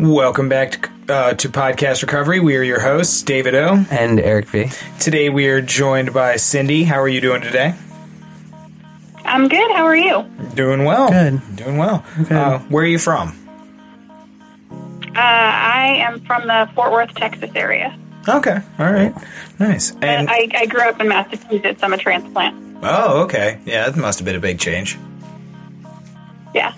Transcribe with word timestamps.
Welcome 0.00 0.48
back 0.48 0.72
to, 1.06 1.14
uh, 1.14 1.34
to 1.34 1.48
Podcast 1.48 2.02
Recovery. 2.02 2.40
We 2.40 2.56
are 2.56 2.62
your 2.62 2.80
hosts, 2.80 3.22
David 3.22 3.54
O. 3.54 3.84
And 3.90 4.18
Eric 4.18 4.46
V. 4.48 4.70
Today 4.98 5.28
we 5.30 5.48
are 5.48 5.60
joined 5.60 6.12
by 6.12 6.36
Cindy. 6.36 6.84
How 6.84 7.00
are 7.00 7.08
you 7.08 7.20
doing 7.20 7.42
today? 7.42 7.74
I'm 9.24 9.48
good. 9.48 9.70
How 9.72 9.84
are 9.84 9.96
you? 9.96 10.24
Doing 10.54 10.84
well. 10.84 11.10
Good. 11.10 11.56
Doing 11.56 11.78
well. 11.78 12.04
Good. 12.16 12.32
Uh, 12.32 12.58
where 12.60 12.84
are 12.84 12.88
you 12.88 12.98
from? 12.98 13.38
Uh, 14.70 15.20
I 15.20 15.96
am 16.00 16.20
from 16.24 16.46
the 16.46 16.68
Fort 16.74 16.92
Worth, 16.92 17.14
Texas 17.14 17.50
area. 17.54 17.96
Okay. 18.28 18.58
All 18.78 18.92
right. 18.92 19.14
Nice. 19.58 19.92
And 20.02 20.28
I, 20.28 20.48
I 20.54 20.66
grew 20.66 20.82
up 20.82 21.00
in 21.00 21.08
Massachusetts. 21.08 21.82
I'm 21.82 21.92
a 21.92 21.96
transplant. 21.98 22.78
oh, 22.82 23.22
okay. 23.24 23.60
Yeah, 23.64 23.88
that 23.88 23.96
must 23.98 24.18
have 24.18 24.26
been 24.26 24.36
a 24.36 24.40
big 24.40 24.58
change. 24.58 24.98
Yeah, 26.54 26.74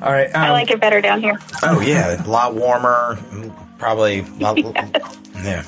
All 0.00 0.12
right. 0.12 0.34
I 0.34 0.48
um, 0.48 0.52
like 0.52 0.70
it 0.70 0.80
better 0.80 1.00
down 1.00 1.20
here. 1.20 1.38
Oh 1.62 1.80
yeah, 1.80 2.24
a 2.24 2.28
lot 2.28 2.54
warmer. 2.54 3.18
Probably. 3.78 4.22
Lot, 4.38 4.58
yeah. 4.58 5.64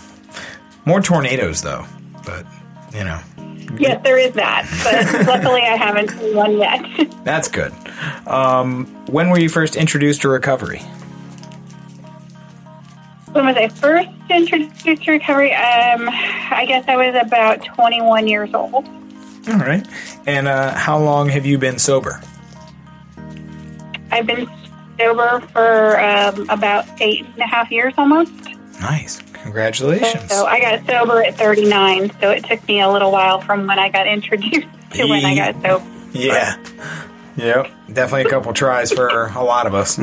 More 0.84 1.00
tornadoes 1.00 1.62
though, 1.62 1.84
but 2.24 2.46
you 2.92 3.04
know 3.04 3.20
Yes, 3.78 4.02
there 4.04 4.18
is 4.18 4.32
that, 4.34 4.68
but 4.84 5.26
luckily 5.26 5.62
I 5.62 5.76
haven't 5.76 6.10
seen 6.10 6.36
one 6.36 6.58
yet. 6.58 6.84
that's 7.24 7.48
good. 7.48 7.72
Um, 8.26 8.86
when 9.06 9.30
were 9.30 9.38
you 9.38 9.48
first 9.48 9.76
introduced 9.76 10.22
to 10.22 10.28
recovery? 10.28 10.82
when 13.32 13.46
was 13.46 13.56
I 13.56 13.66
first 13.68 14.10
introduced 14.30 15.02
to 15.04 15.10
recovery? 15.10 15.52
Um, 15.52 16.08
I 16.08 16.64
guess 16.68 16.84
I 16.86 16.96
was 16.96 17.20
about 17.20 17.64
21 17.64 18.28
years 18.28 18.54
old. 18.54 18.86
All 19.48 19.58
right. 19.58 19.84
And 20.24 20.46
uh, 20.46 20.72
how 20.72 20.98
long 20.98 21.28
have 21.30 21.44
you 21.44 21.58
been 21.58 21.80
sober? 21.80 22.22
I've 24.14 24.26
been 24.26 24.48
sober 24.98 25.40
for 25.52 26.00
um, 26.00 26.48
about 26.48 26.86
eight 27.00 27.24
and 27.26 27.38
a 27.38 27.46
half 27.46 27.70
years 27.70 27.92
almost. 27.98 28.32
Nice. 28.80 29.20
Congratulations. 29.32 30.30
So 30.30 30.46
I 30.46 30.60
got 30.60 30.86
sober 30.86 31.22
at 31.22 31.36
39, 31.36 32.12
so 32.20 32.30
it 32.30 32.44
took 32.44 32.66
me 32.66 32.80
a 32.80 32.88
little 32.90 33.10
while 33.12 33.40
from 33.40 33.66
when 33.66 33.78
I 33.78 33.88
got 33.90 34.06
introduced 34.16 34.66
to 34.92 35.06
when 35.06 35.24
I 35.24 35.34
got 35.34 35.60
sober. 35.62 35.84
Yeah. 36.12 36.56
Yep. 37.36 37.70
Definitely 37.92 38.22
a 38.22 38.30
couple 38.30 38.52
tries 38.52 38.92
for 38.92 39.08
a 39.08 39.42
lot 39.42 39.66
of 39.66 39.74
us. 39.74 39.98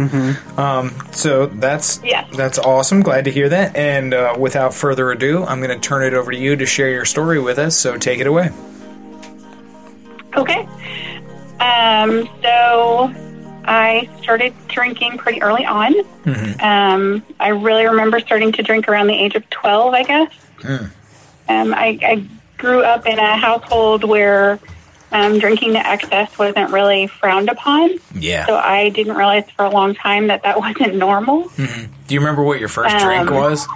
Um, 0.58 0.94
so 1.14 1.46
that's 1.46 2.02
Yeah. 2.04 2.28
that's 2.34 2.60
awesome. 2.60 3.02
Glad 3.02 3.24
to 3.26 3.32
hear 3.32 3.48
that. 3.48 3.76
And 3.78 4.14
uh, 4.14 4.36
without 4.38 4.74
further 4.74 5.10
ado, 5.12 5.44
I'm 5.46 5.62
going 5.62 5.72
to 5.72 5.80
turn 5.80 6.04
it 6.04 6.14
over 6.14 6.32
to 6.32 6.38
you 6.38 6.58
to 6.58 6.66
share 6.66 6.90
your 6.90 7.06
story 7.06 7.40
with 7.40 7.58
us. 7.58 7.78
So 7.78 7.98
take 7.98 8.20
it 8.20 8.28
away. 8.28 8.50
Okay. 10.36 10.68
Um, 11.60 12.28
so 12.42 13.14
I 13.66 14.10
started 14.22 14.54
drinking 14.68 15.18
pretty 15.20 15.42
early 15.42 15.66
on. 15.66 15.94
Um, 16.60 17.24
I 17.40 17.50
really 17.50 17.86
remember 17.86 18.20
starting 18.20 18.52
to 18.54 18.64
drink 18.64 18.88
around 18.88 19.08
the 19.08 19.14
age 19.14 19.36
of 19.36 19.48
12, 19.50 19.94
I 19.94 20.04
guess. 20.04 20.34
Um, 21.50 21.74
I, 21.74 21.98
I 22.02 22.26
grew 22.58 22.82
up 22.82 23.06
in 23.06 23.20
a 23.20 23.36
household 23.38 24.04
where 24.04 24.60
um, 25.12 25.40
drinking 25.40 25.74
to 25.74 25.80
excess 25.86 26.38
wasn't 26.40 26.72
really 26.72 27.08
frowned 27.08 27.50
upon. 27.50 27.92
Yeah. 28.16 28.46
So 28.46 28.56
I 28.58 28.90
didn't 28.90 29.16
realize 29.16 29.50
for 29.52 29.66
a 29.66 29.70
long 29.70 29.94
time 29.96 30.28
that 30.28 30.44
that 30.44 30.60
wasn't 30.60 30.96
normal. 30.96 31.50
Do 31.58 32.14
you 32.14 32.20
remember 32.20 32.44
what 32.44 32.60
your 32.60 32.70
first 32.70 32.98
drink 32.98 33.30
Um, 33.30 33.36
was? 33.36 33.68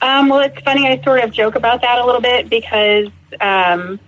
Um, 0.00 0.28
well, 0.28 0.40
it's 0.40 0.60
funny. 0.62 0.88
I 0.88 1.00
sort 1.02 1.20
of 1.22 1.32
joke 1.32 1.54
about 1.54 1.80
that 1.82 1.98
a 1.98 2.04
little 2.04 2.20
bit 2.20 2.50
because 2.50 3.08
um, 3.40 4.00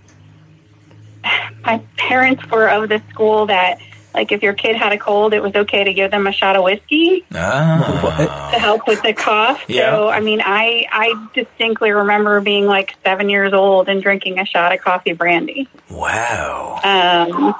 my 1.64 1.78
parents 1.96 2.44
were 2.50 2.68
of 2.68 2.88
the 2.88 3.02
school 3.10 3.46
that, 3.46 3.78
like, 4.14 4.32
if 4.32 4.42
your 4.42 4.52
kid 4.52 4.76
had 4.76 4.92
a 4.92 4.98
cold, 4.98 5.34
it 5.34 5.42
was 5.42 5.54
okay 5.54 5.84
to 5.84 5.92
give 5.92 6.10
them 6.10 6.26
a 6.26 6.32
shot 6.32 6.56
of 6.56 6.62
whiskey 6.64 7.24
Ah. 7.34 8.50
to 8.52 8.58
help 8.58 8.86
with 8.86 9.02
the 9.02 9.12
cough. 9.12 9.62
Yeah. 9.68 9.90
So, 9.90 10.08
I 10.08 10.20
mean, 10.20 10.40
I 10.44 10.86
I 10.90 11.28
distinctly 11.34 11.90
remember 11.90 12.40
being 12.40 12.66
like 12.66 12.94
seven 13.04 13.28
years 13.28 13.52
old 13.52 13.88
and 13.88 14.02
drinking 14.02 14.38
a 14.38 14.46
shot 14.46 14.72
of 14.72 14.80
coffee 14.80 15.12
brandy. 15.14 15.68
Wow. 15.90 16.80
Um, 16.84 17.54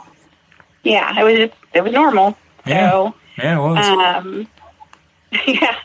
yeah, 0.82 1.18
it 1.20 1.24
was 1.24 1.36
just 1.36 1.54
it 1.72 1.82
was 1.82 1.92
normal. 1.92 2.36
Yeah. 2.66 2.90
So. 2.90 3.14
Yeah, 3.36 3.58
it 3.58 3.60
was. 3.60 3.86
Um, 3.86 4.48
yeah. 5.46 5.76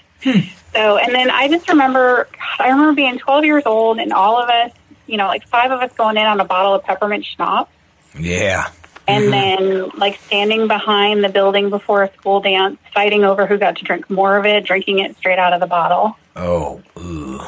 So, 0.73 0.97
and 0.97 1.15
then 1.15 1.31
I 1.31 1.47
just 1.47 1.67
remember, 1.67 2.27
I 2.59 2.69
remember 2.69 2.93
being 2.93 3.17
12 3.17 3.43
years 3.45 3.63
old 3.65 3.97
and 3.97 4.13
all 4.13 4.37
of 4.39 4.49
us, 4.49 4.71
you 5.07 5.17
know, 5.17 5.25
like 5.25 5.47
five 5.47 5.71
of 5.71 5.81
us 5.81 5.91
going 5.93 6.15
in 6.17 6.25
on 6.27 6.39
a 6.39 6.45
bottle 6.45 6.75
of 6.75 6.83
peppermint 6.83 7.25
schnapps. 7.25 7.71
Yeah. 8.17 8.69
And 9.07 9.33
then, 9.33 9.89
like, 9.97 10.19
standing 10.27 10.67
behind 10.67 11.23
the 11.23 11.29
building 11.29 11.71
before 11.71 12.03
a 12.03 12.13
school 12.13 12.41
dance, 12.41 12.77
fighting 12.93 13.23
over 13.23 13.47
who 13.47 13.57
got 13.57 13.77
to 13.77 13.83
drink 13.83 14.07
more 14.09 14.37
of 14.37 14.45
it, 14.45 14.65
drinking 14.65 14.99
it 14.99 15.17
straight 15.17 15.39
out 15.39 15.51
of 15.51 15.59
the 15.59 15.67
bottle. 15.67 16.15
Oh. 16.35 16.83
Ooh. 16.99 17.41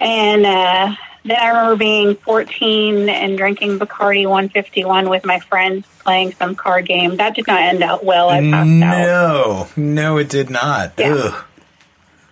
And 0.00 0.46
uh, 0.46 0.94
then 1.24 1.36
I 1.38 1.48
remember 1.48 1.76
being 1.76 2.14
14 2.16 3.08
and 3.08 3.36
drinking 3.36 3.78
Bacardi 3.78 4.26
151 4.26 5.08
with 5.08 5.24
my 5.24 5.40
friends 5.40 5.86
playing 6.00 6.32
some 6.32 6.54
card 6.54 6.86
game. 6.86 7.16
That 7.16 7.34
did 7.34 7.46
not 7.46 7.60
end 7.60 7.82
out 7.82 8.04
well. 8.04 8.30
I 8.30 8.40
passed 8.40 8.54
out. 8.54 8.66
No. 8.66 9.68
No, 9.76 10.16
it 10.16 10.28
did 10.28 10.50
not. 10.50 10.94
Yeah. 10.98 11.12
Ugh. 11.12 11.44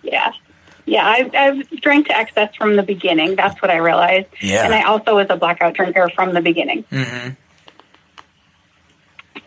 Yeah. 0.03 0.33
Yeah, 0.91 1.05
I, 1.05 1.29
I've 1.33 1.69
drank 1.79 2.07
to 2.07 2.17
excess 2.17 2.53
from 2.53 2.75
the 2.75 2.83
beginning. 2.83 3.35
That's 3.37 3.61
what 3.61 3.71
I 3.71 3.77
realized. 3.77 4.27
Yeah. 4.41 4.65
And 4.65 4.73
I 4.73 4.81
also 4.83 5.15
was 5.15 5.27
a 5.29 5.37
blackout 5.37 5.73
drinker 5.73 6.09
from 6.09 6.33
the 6.33 6.41
beginning. 6.41 6.83
Mhm. 6.91 7.37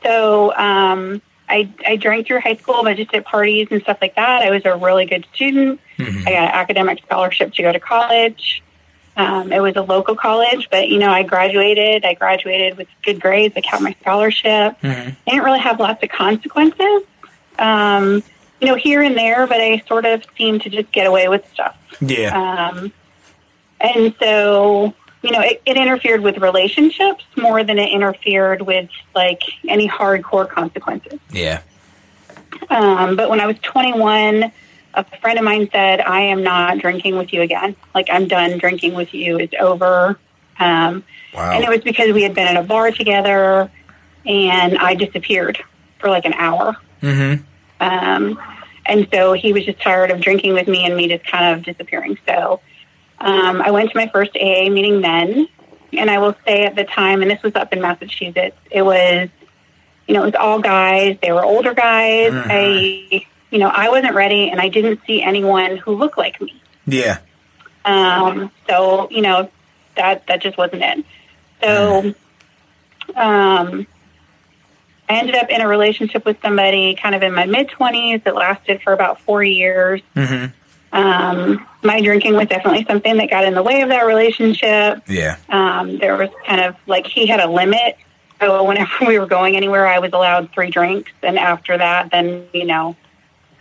So 0.02 0.54
um, 0.56 1.20
I, 1.46 1.68
I 1.86 1.96
drank 1.96 2.26
through 2.26 2.40
high 2.40 2.56
school, 2.56 2.82
but 2.82 2.96
just 2.96 3.12
at 3.14 3.26
parties 3.26 3.68
and 3.70 3.82
stuff 3.82 3.98
like 4.00 4.14
that. 4.16 4.40
I 4.40 4.48
was 4.50 4.62
a 4.64 4.74
really 4.78 5.04
good 5.04 5.26
student. 5.34 5.80
Mhm. 5.98 6.20
I 6.26 6.30
got 6.30 6.32
an 6.32 6.54
academic 6.54 7.02
scholarship 7.04 7.52
to 7.52 7.62
go 7.62 7.72
to 7.72 7.80
college. 7.80 8.62
Um, 9.18 9.52
it 9.52 9.60
was 9.60 9.76
a 9.76 9.82
local 9.82 10.16
college, 10.16 10.68
but 10.70 10.88
you 10.88 10.98
know, 10.98 11.10
I 11.10 11.24
graduated. 11.24 12.06
I 12.06 12.14
graduated 12.14 12.78
with 12.78 12.88
good 13.04 13.20
grades. 13.20 13.52
I 13.54 13.60
kept 13.60 13.82
my 13.82 13.94
scholarship. 14.00 14.80
Mhm. 14.80 15.16
I 15.26 15.30
didn't 15.30 15.44
really 15.44 15.60
have 15.60 15.78
lots 15.78 16.02
of 16.02 16.08
consequences, 16.08 17.02
um, 17.58 18.22
you 18.64 18.70
know, 18.70 18.76
here 18.76 19.02
and 19.02 19.14
there, 19.16 19.46
but 19.46 19.60
I 19.60 19.82
sort 19.86 20.06
of 20.06 20.24
seemed 20.38 20.62
to 20.62 20.70
just 20.70 20.90
get 20.90 21.06
away 21.06 21.28
with 21.28 21.46
stuff. 21.52 21.76
Yeah. 22.00 22.70
Um, 22.72 22.92
and 23.80 24.14
so, 24.18 24.94
you 25.22 25.30
know, 25.32 25.40
it, 25.40 25.60
it 25.66 25.76
interfered 25.76 26.22
with 26.22 26.38
relationships 26.38 27.24
more 27.36 27.62
than 27.62 27.78
it 27.78 27.90
interfered 27.92 28.62
with 28.62 28.88
like 29.14 29.42
any 29.68 29.86
hardcore 29.88 30.48
consequences. 30.48 31.20
yeah. 31.30 31.60
Um, 32.70 33.16
but 33.16 33.28
when 33.28 33.40
I 33.40 33.46
was 33.46 33.58
21, 33.58 34.50
a 34.94 35.04
friend 35.20 35.38
of 35.38 35.44
mine 35.44 35.68
said, 35.72 36.00
I 36.00 36.20
am 36.22 36.42
not 36.42 36.78
drinking 36.78 37.16
with 37.18 37.32
you 37.32 37.42
again. 37.42 37.76
Like, 37.94 38.06
I'm 38.10 38.28
done 38.28 38.56
drinking 38.58 38.94
with 38.94 39.12
you. 39.12 39.38
It's 39.38 39.54
over. 39.60 40.18
Um, 40.58 41.04
Wow. 41.34 41.50
and 41.52 41.64
it 41.64 41.68
was 41.68 41.80
because 41.80 42.12
we 42.14 42.22
had 42.22 42.32
been 42.34 42.46
at 42.46 42.56
a 42.56 42.62
bar 42.62 42.92
together 42.92 43.68
and 44.24 44.78
I 44.78 44.94
disappeared 44.94 45.58
for 45.98 46.08
like 46.08 46.24
an 46.24 46.32
hour. 46.34 46.76
Mhm. 47.02 47.42
Um, 47.80 48.40
and 48.86 49.08
so 49.12 49.32
he 49.32 49.52
was 49.52 49.64
just 49.64 49.80
tired 49.80 50.10
of 50.10 50.20
drinking 50.20 50.54
with 50.54 50.68
me 50.68 50.84
and 50.84 50.96
me 50.96 51.08
just 51.08 51.24
kind 51.24 51.56
of 51.56 51.64
disappearing. 51.64 52.18
So 52.26 52.60
um, 53.18 53.62
I 53.62 53.70
went 53.70 53.90
to 53.90 53.96
my 53.96 54.08
first 54.08 54.36
AA 54.36 54.68
meeting 54.70 55.00
then. 55.00 55.48
And 55.96 56.10
I 56.10 56.18
will 56.18 56.34
say 56.44 56.64
at 56.64 56.74
the 56.74 56.84
time, 56.84 57.22
and 57.22 57.30
this 57.30 57.42
was 57.42 57.54
up 57.54 57.72
in 57.72 57.80
Massachusetts, 57.80 58.56
it 58.70 58.82
was, 58.82 59.28
you 60.08 60.14
know, 60.14 60.22
it 60.22 60.26
was 60.26 60.34
all 60.34 60.60
guys. 60.60 61.16
They 61.22 61.30
were 61.30 61.44
older 61.44 61.72
guys. 61.72 62.32
I, 62.34 63.24
you 63.50 63.58
know, 63.58 63.68
I 63.68 63.88
wasn't 63.88 64.14
ready 64.14 64.50
and 64.50 64.60
I 64.60 64.68
didn't 64.68 65.00
see 65.06 65.22
anyone 65.22 65.76
who 65.76 65.94
looked 65.94 66.18
like 66.18 66.40
me. 66.40 66.60
Yeah. 66.86 67.18
Um, 67.84 68.50
so, 68.68 69.08
you 69.10 69.22
know, 69.22 69.48
that, 69.96 70.26
that 70.26 70.42
just 70.42 70.58
wasn't 70.58 70.82
it. 70.82 71.04
So, 71.62 72.14
um, 73.14 73.86
I 75.08 75.18
ended 75.18 75.34
up 75.36 75.50
in 75.50 75.60
a 75.60 75.68
relationship 75.68 76.24
with 76.24 76.38
somebody 76.42 76.94
kind 76.94 77.14
of 77.14 77.22
in 77.22 77.34
my 77.34 77.44
mid 77.46 77.68
20s 77.68 78.24
that 78.24 78.34
lasted 78.34 78.82
for 78.82 78.92
about 78.92 79.20
four 79.20 79.42
years. 79.42 80.00
Mhm. 80.16 80.52
Um, 80.92 81.66
my 81.82 82.00
drinking 82.00 82.34
was 82.36 82.46
definitely 82.46 82.84
something 82.84 83.16
that 83.16 83.28
got 83.28 83.44
in 83.44 83.54
the 83.54 83.62
way 83.62 83.82
of 83.82 83.88
that 83.88 84.06
relationship. 84.06 85.02
Yeah. 85.08 85.36
Um, 85.48 85.98
there 85.98 86.16
was 86.16 86.30
kind 86.46 86.60
of 86.60 86.76
like 86.86 87.06
he 87.06 87.26
had 87.26 87.40
a 87.40 87.50
limit. 87.50 87.96
So 88.40 88.62
whenever 88.64 88.90
we 89.06 89.18
were 89.18 89.26
going 89.26 89.56
anywhere, 89.56 89.86
I 89.86 89.98
was 89.98 90.12
allowed 90.12 90.52
three 90.52 90.70
drinks. 90.70 91.10
And 91.22 91.38
after 91.38 91.76
that, 91.76 92.10
then, 92.10 92.46
you 92.52 92.64
know, 92.64 92.96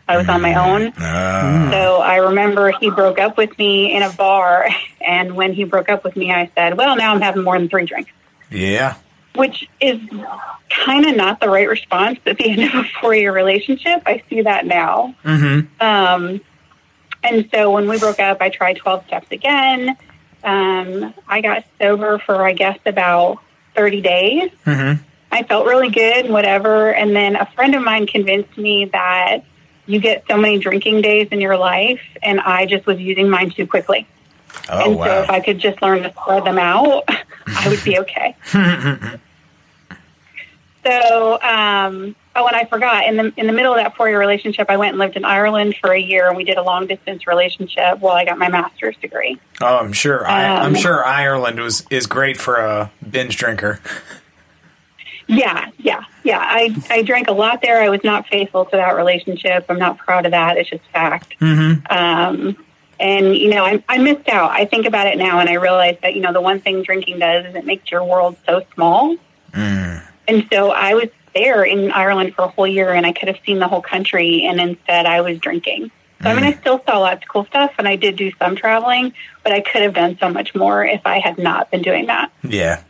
I 0.08 0.18
was 0.18 0.28
on 0.30 0.42
my 0.42 0.54
own. 0.56 0.88
Uh, 0.90 1.72
So 1.72 1.98
I 2.02 2.18
remember 2.18 2.72
he 2.72 2.90
broke 2.92 3.20
up 3.20 3.38
with 3.38 3.58
me 3.58 3.96
in 3.96 4.04
a 4.04 4.12
bar. 4.12 4.70
And 5.06 5.36
when 5.36 5.52
he 5.52 5.66
broke 5.66 5.90
up 5.90 6.06
with 6.06 6.16
me, 6.16 6.32
I 6.32 6.50
said, 6.56 6.78
well, 6.78 6.96
now 6.96 7.14
I'm 7.14 7.20
having 7.20 7.44
more 7.44 7.60
than 7.60 7.68
three 7.68 7.86
drinks, 7.86 8.10
yeah. 8.50 8.96
Which 9.36 9.68
is 9.82 10.00
kind 10.70 11.06
of 11.06 11.16
not 11.16 11.40
the 11.40 11.50
right 11.50 11.68
response 11.68 12.20
at 12.26 12.38
the 12.38 12.50
end 12.50 12.64
of 12.64 12.74
a 12.74 12.84
four 13.02 13.16
year 13.16 13.34
relationship. 13.34 14.04
I 14.06 14.24
see 14.30 14.42
that 14.42 14.66
now. 14.66 15.16
Mhm. 15.24 15.68
Um, 15.82 16.42
and 17.24 17.50
so 17.54 17.72
when 17.72 17.88
we 17.88 17.98
broke 18.00 18.20
up, 18.20 18.42
I 18.42 18.50
tried 18.50 18.78
12 18.78 19.06
steps 19.08 19.28
again. 19.32 19.96
Um, 20.44 21.14
I 21.28 21.42
got 21.42 21.64
sober 21.80 22.20
for, 22.20 22.46
I 22.46 22.52
guess, 22.52 22.78
about 22.86 23.40
30 23.76 24.02
days. 24.02 24.52
Mm-hmm. 24.66 25.02
I 25.32 25.44
felt 25.44 25.66
really 25.66 25.90
good, 25.90 26.26
and 26.26 26.34
whatever. 26.34 26.94
And 26.94 27.16
then 27.16 27.36
a 27.36 27.46
friend 27.56 27.74
of 27.76 27.82
mine 27.82 28.08
convinced 28.08 28.58
me 28.58 28.86
that 28.94 29.40
you 29.86 30.00
get 30.00 30.26
so 30.30 30.38
many 30.38 30.60
drinking 30.60 31.02
days 31.02 31.30
in 31.32 31.42
your 31.42 31.58
life, 31.58 32.02
and 32.22 32.40
I 32.40 32.66
just 32.66 32.86
was 32.86 33.00
using 33.00 33.30
mine 33.30 33.52
too 33.52 33.66
quickly. 33.66 34.08
Oh 34.70 34.92
and 34.92 34.96
wow. 35.00 35.06
so 35.06 35.24
if 35.24 35.30
I 35.30 35.40
could 35.40 35.60
just 35.60 35.82
learn 35.82 36.04
to 36.04 36.12
spread 36.12 36.46
them 36.46 36.58
out, 36.60 37.04
I 37.48 37.68
would 37.70 37.84
be 37.84 38.00
okay. 38.00 38.36
so, 40.86 41.42
um, 41.42 42.16
oh, 42.36 42.48
and 42.48 42.56
I 42.56 42.66
forgot 42.66 43.06
in 43.08 43.18
the 43.18 43.34
in 43.38 43.48
the 43.48 43.54
middle 43.54 43.74
of 43.74 43.80
that 43.80 43.96
four 43.96 44.10
year 44.10 44.20
relationship, 44.20 44.70
I 44.70 44.78
went 44.78 44.92
and 44.92 45.00
lived 45.00 45.16
in 45.16 45.26
Ireland 45.26 45.76
for 45.80 45.92
a 45.92 46.00
year, 46.00 46.28
and 46.28 46.36
we 46.38 46.44
did 46.44 46.58
a 46.58 46.64
long 46.64 46.88
distance 46.88 47.26
relationship 47.28 48.00
while 48.00 48.16
I 48.16 48.26
got 48.26 48.38
my 48.38 48.50
master's 48.50 48.96
degree. 48.98 49.40
oh, 49.62 49.78
I'm 49.78 49.94
sure. 49.94 50.26
I, 50.28 50.46
I'm 50.46 50.68
Um, 50.68 50.76
sure 50.76 51.06
Ireland 51.06 51.60
was 51.60 51.86
is 51.90 52.06
great 52.08 52.38
for 52.38 52.56
a 52.58 52.92
binge 53.10 53.38
drinker. 53.38 53.80
Yeah, 55.28 55.70
yeah, 55.78 56.04
yeah. 56.24 56.40
I 56.42 56.76
I 56.90 57.02
drank 57.02 57.30
a 57.30 57.32
lot 57.34 57.62
there. 57.62 57.82
I 57.82 57.88
was 57.90 58.04
not 58.04 58.28
faithful 58.28 58.66
to 58.66 58.72
that 58.76 58.96
relationship. 58.98 59.66
I'm 59.70 59.80
not 59.80 59.98
proud 59.98 60.26
of 60.26 60.32
that. 60.32 60.58
It's 60.58 60.70
just 60.70 60.84
fact. 60.92 61.36
Mm-hmm. 61.40 61.86
Um, 61.96 62.58
and 63.04 63.36
you 63.36 63.50
know, 63.50 63.66
I, 63.66 63.84
I 63.90 63.98
missed 63.98 64.30
out. 64.30 64.52
I 64.52 64.64
think 64.64 64.86
about 64.86 65.08
it 65.08 65.18
now, 65.18 65.40
and 65.40 65.50
I 65.50 65.56
realize 65.56 65.98
that 66.02 66.16
you 66.16 66.22
know 66.22 66.32
the 66.32 66.42
one 66.42 66.62
thing 66.62 66.84
drinking 66.84 67.20
does 67.20 67.46
is 67.46 67.54
it 67.54 67.66
makes 67.66 67.92
your 67.92 68.04
world 68.04 68.38
so 68.48 68.66
small. 68.74 69.18
Mm. 69.52 70.02
And 70.28 70.48
so 70.52 70.72
I 70.72 70.94
was 70.94 71.10
there 71.36 71.64
in 71.66 71.92
Ireland 71.92 72.34
for 72.34 72.44
a 72.44 72.48
whole 72.48 72.66
year, 72.66 72.94
and 72.94 73.06
I 73.06 73.12
could 73.12 73.28
have 73.28 73.40
seen 73.46 73.60
the 73.60 73.68
whole 73.68 73.82
country, 73.82 74.46
and 74.46 74.60
instead 74.60 75.06
I 75.06 75.20
was 75.20 75.38
drinking. 75.38 75.92
So 76.22 76.30
I 76.30 76.36
mean, 76.36 76.46
I 76.46 76.54
still 76.54 76.82
saw 76.88 77.00
lots 77.00 77.24
of 77.24 77.28
cool 77.28 77.46
stuff, 77.46 77.74
and 77.78 77.86
I 77.86 77.98
did 77.98 78.16
do 78.16 78.32
some 78.40 78.56
traveling, 78.56 79.14
but 79.44 79.52
I 79.52 79.60
could 79.60 79.82
have 79.82 79.94
done 79.94 80.18
so 80.22 80.30
much 80.30 80.56
more 80.56 80.86
if 80.86 81.02
I 81.04 81.20
had 81.20 81.38
not 81.38 81.70
been 81.72 81.82
doing 81.82 82.06
that. 82.06 82.32
Yeah. 82.44 82.82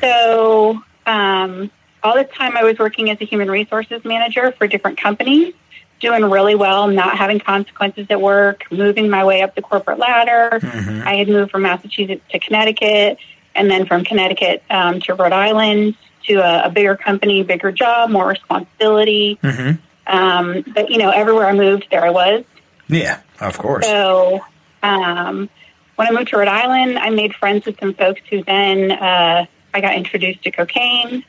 So, 0.00 0.82
um, 1.06 1.70
all 2.02 2.14
this 2.14 2.28
time 2.34 2.56
I 2.56 2.64
was 2.64 2.78
working 2.80 3.10
as 3.10 3.18
a 3.20 3.24
human 3.24 3.48
resources 3.48 4.04
manager 4.04 4.50
for 4.58 4.66
different 4.66 4.98
companies, 4.98 5.54
doing 6.00 6.24
really 6.30 6.54
well, 6.54 6.88
not 6.88 7.16
having 7.16 7.40
consequences 7.40 8.06
at 8.10 8.20
work, 8.20 8.64
moving 8.70 9.08
my 9.08 9.24
way 9.24 9.42
up 9.42 9.54
the 9.54 9.62
corporate 9.62 9.98
ladder. 9.98 10.58
Mm-hmm. 10.60 11.06
I 11.08 11.16
had 11.16 11.28
moved 11.28 11.50
from 11.50 11.62
Massachusetts 11.62 12.22
to 12.30 12.38
Connecticut, 12.38 13.18
and 13.54 13.70
then 13.70 13.86
from 13.86 14.04
Connecticut 14.04 14.62
um, 14.68 15.00
to 15.00 15.14
Rhode 15.14 15.32
Island 15.32 15.96
to 16.24 16.34
a, 16.34 16.66
a 16.66 16.70
bigger 16.70 16.96
company, 16.96 17.42
bigger 17.42 17.72
job, 17.72 18.10
more 18.10 18.28
responsibility. 18.28 19.38
Mm-hmm. 19.42 19.80
Um, 20.06 20.64
but, 20.74 20.90
you 20.90 20.98
know, 20.98 21.10
everywhere 21.10 21.46
I 21.46 21.52
moved, 21.52 21.88
there 21.90 22.04
I 22.04 22.10
was. 22.10 22.44
Yeah. 22.88 23.20
Of 23.40 23.58
course. 23.58 23.86
So 23.86 24.40
um, 24.82 25.48
when 25.96 26.08
I 26.08 26.10
moved 26.10 26.28
to 26.28 26.36
Rhode 26.38 26.48
Island, 26.48 26.98
I 26.98 27.10
made 27.10 27.34
friends 27.34 27.64
with 27.66 27.78
some 27.80 27.94
folks 27.94 28.20
who 28.30 28.42
then 28.44 28.92
uh, 28.92 29.46
I 29.72 29.80
got 29.80 29.94
introduced 29.94 30.42
to 30.44 30.50
cocaine, 30.50 31.24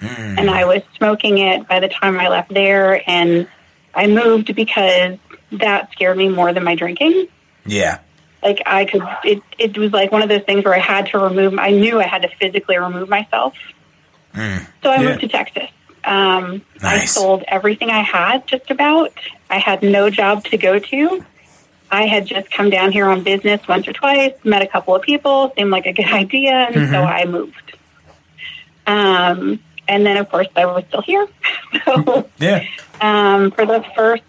Mm. 0.00 0.38
and 0.38 0.50
I 0.50 0.64
was 0.64 0.80
smoking 0.96 1.36
it 1.36 1.68
by 1.68 1.78
the 1.78 1.88
time 1.88 2.18
I 2.18 2.28
left 2.28 2.54
there. 2.54 3.02
And 3.06 3.46
I 3.94 4.06
moved 4.06 4.54
because 4.54 5.18
that 5.52 5.90
scared 5.92 6.16
me 6.16 6.28
more 6.28 6.52
than 6.52 6.64
my 6.64 6.74
drinking. 6.74 7.26
Yeah. 7.66 7.98
Like 8.42 8.62
I 8.66 8.84
could, 8.86 9.02
it, 9.24 9.42
it 9.58 9.76
was 9.76 9.92
like 9.92 10.12
one 10.12 10.22
of 10.22 10.28
those 10.28 10.42
things 10.44 10.64
where 10.64 10.74
I 10.74 10.78
had 10.78 11.06
to 11.08 11.18
remove. 11.18 11.58
I 11.58 11.70
knew 11.70 12.00
I 12.00 12.06
had 12.06 12.22
to 12.22 12.28
physically 12.40 12.78
remove 12.78 13.08
myself. 13.08 13.54
Mm. 14.34 14.66
So 14.82 14.90
I 14.90 14.96
Yeah. 15.02 15.08
moved 15.08 15.20
to 15.20 15.28
Texas. 15.28 15.68
Um, 16.04 16.62
I 16.82 17.04
sold 17.04 17.44
everything 17.46 17.90
I 17.90 18.00
had, 18.02 18.46
just 18.46 18.70
about. 18.70 19.12
I 19.50 19.58
had 19.58 19.82
no 19.82 20.08
job 20.08 20.44
to 20.44 20.56
go 20.56 20.78
to. 20.78 21.24
I 21.90 22.06
had 22.06 22.24
just 22.26 22.50
come 22.50 22.70
down 22.70 22.92
here 22.92 23.06
on 23.06 23.22
business 23.22 23.60
once 23.68 23.86
or 23.86 23.92
twice, 23.92 24.32
met 24.44 24.62
a 24.62 24.66
couple 24.66 24.94
of 24.94 25.02
people, 25.02 25.52
seemed 25.56 25.70
like 25.70 25.84
a 25.86 25.92
good 25.92 26.06
idea, 26.12 26.52
and 26.52 26.74
Mm-hmm. 26.76 26.92
so 26.94 27.02
I 27.02 27.24
moved. 27.26 27.76
Um, 28.86 29.60
and 29.90 30.06
then, 30.06 30.16
of 30.16 30.30
course, 30.30 30.46
I 30.56 30.64
was 30.66 30.84
still 30.88 31.02
here. 31.02 31.26
so 31.84 32.28
Yeah. 32.38 32.64
um, 33.00 33.50
for 33.50 33.66
the 33.66 33.84
first, 33.96 34.22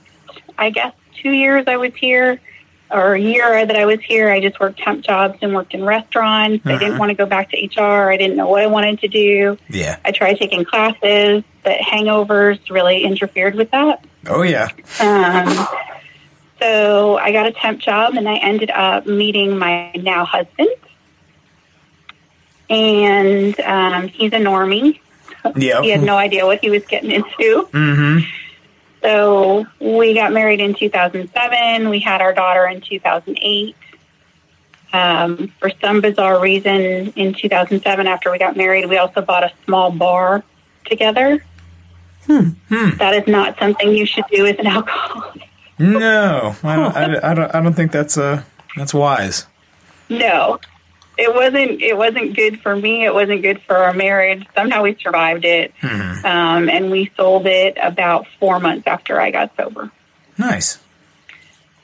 I 0.58 0.72
guess, 0.72 0.94
two 1.22 1.30
years 1.32 1.66
I 1.68 1.78
was 1.78 1.94
here, 1.96 2.42
or 2.90 3.14
a 3.14 3.20
year 3.20 3.66
that 3.66 3.76
I 3.78 3.86
was 3.86 4.02
here, 4.02 4.30
I 4.30 4.40
just 4.42 4.60
worked 4.60 4.80
temp 4.80 5.06
jobs 5.06 5.38
and 5.42 5.54
worked 5.54 5.74
in 5.74 5.84
restaurants. 5.86 6.66
I 6.66 6.72
Uh-huh. 6.72 6.80
didn't 6.80 6.98
want 6.98 7.10
to 7.12 7.16
go 7.16 7.26
back 7.26 7.52
to 7.52 7.58
HR. 7.58 8.12
I 8.12 8.18
didn't 8.18 8.36
know 8.36 8.48
what 8.50 8.64
I 8.64 8.68
wanted 8.68 9.00
to 9.02 9.08
do. 9.08 9.58
Yeah. 9.70 9.98
I 10.04 10.12
tried 10.12 10.38
taking 10.40 10.66
classes, 10.66 11.44
but 11.64 11.78
hangovers 11.80 12.60
really 12.70 13.04
interfered 13.04 13.56
with 13.56 13.70
that. 13.72 14.04
Oh 14.28 14.42
yeah. 14.42 14.68
Um, 15.00 15.68
so 16.60 17.18
I 17.18 17.32
got 17.32 17.46
a 17.48 17.52
temp 17.54 17.80
job, 17.80 18.16
and 18.16 18.28
I 18.28 18.36
ended 18.38 18.72
up 18.72 19.06
meeting 19.06 19.58
my 19.58 19.92
now 19.94 20.26
husband. 20.26 20.70
And 22.70 23.60
um, 23.62 24.08
he's 24.08 24.32
a 24.34 24.38
normie. 24.38 25.00
Yeah. 25.56 25.82
He 25.82 25.90
had 25.90 26.02
no 26.04 26.18
idea 26.18 26.46
what 26.46 26.60
he 26.60 26.70
was 26.70 26.86
getting 26.86 27.12
into. 27.12 27.68
Mm-hmm. 27.72 28.20
So 29.02 29.66
we 29.80 30.14
got 30.14 30.32
married 30.32 30.60
in 30.60 30.76
2007. 30.76 31.90
We 31.90 32.00
had 32.00 32.22
our 32.22 32.34
daughter 32.34 32.66
in 32.68 32.82
2008. 32.82 33.76
Um, 34.94 35.54
for 35.60 35.72
some 35.82 36.02
bizarre 36.02 36.40
reason, 36.40 37.14
in 37.16 37.34
2007, 37.34 38.08
after 38.08 38.30
we 38.30 38.38
got 38.38 38.58
married, 38.58 38.88
we 38.90 38.98
also 38.98 39.22
bought 39.22 39.44
a 39.44 39.52
small 39.66 39.92
bar 39.92 40.44
together. 40.86 41.44
That 42.28 43.16
is 43.16 43.28
not 43.28 43.58
something 43.58 43.92
you 43.92 44.06
should 44.06 44.26
do 44.32 44.46
as 44.46 44.58
an 44.60 44.68
alcoholic. 44.68 45.50
No, 45.80 46.56
I 46.64 46.76
don't, 46.76 46.96
I, 47.24 47.32
I 47.32 47.34
don't. 47.34 47.56
I 47.56 47.62
don't 47.62 47.74
think 47.74 47.92
that's 47.92 48.18
uh 48.18 48.44
that's 48.78 48.94
wise. 48.94 49.48
No, 50.10 50.60
it 51.18 51.34
wasn't. 51.34 51.82
It 51.82 51.98
wasn't 51.98 52.36
good 52.36 52.62
for 52.62 52.76
me. 52.76 53.06
It 53.06 53.14
wasn't 53.14 53.42
good 53.42 53.62
for 53.62 53.76
our 53.76 53.94
marriage. 53.94 54.46
Somehow 54.56 54.84
we 54.84 54.96
survived 55.02 55.46
it, 55.46 55.74
Mhm. 55.82 56.26
um, 56.26 56.70
and 56.70 56.90
we 56.92 57.12
sold 57.18 57.46
it 57.48 57.78
about 57.82 58.26
four 58.40 58.60
months 58.60 58.88
after 58.88 59.20
I 59.20 59.32
got 59.32 59.52
sober. 59.58 59.92
Nice. 60.38 60.80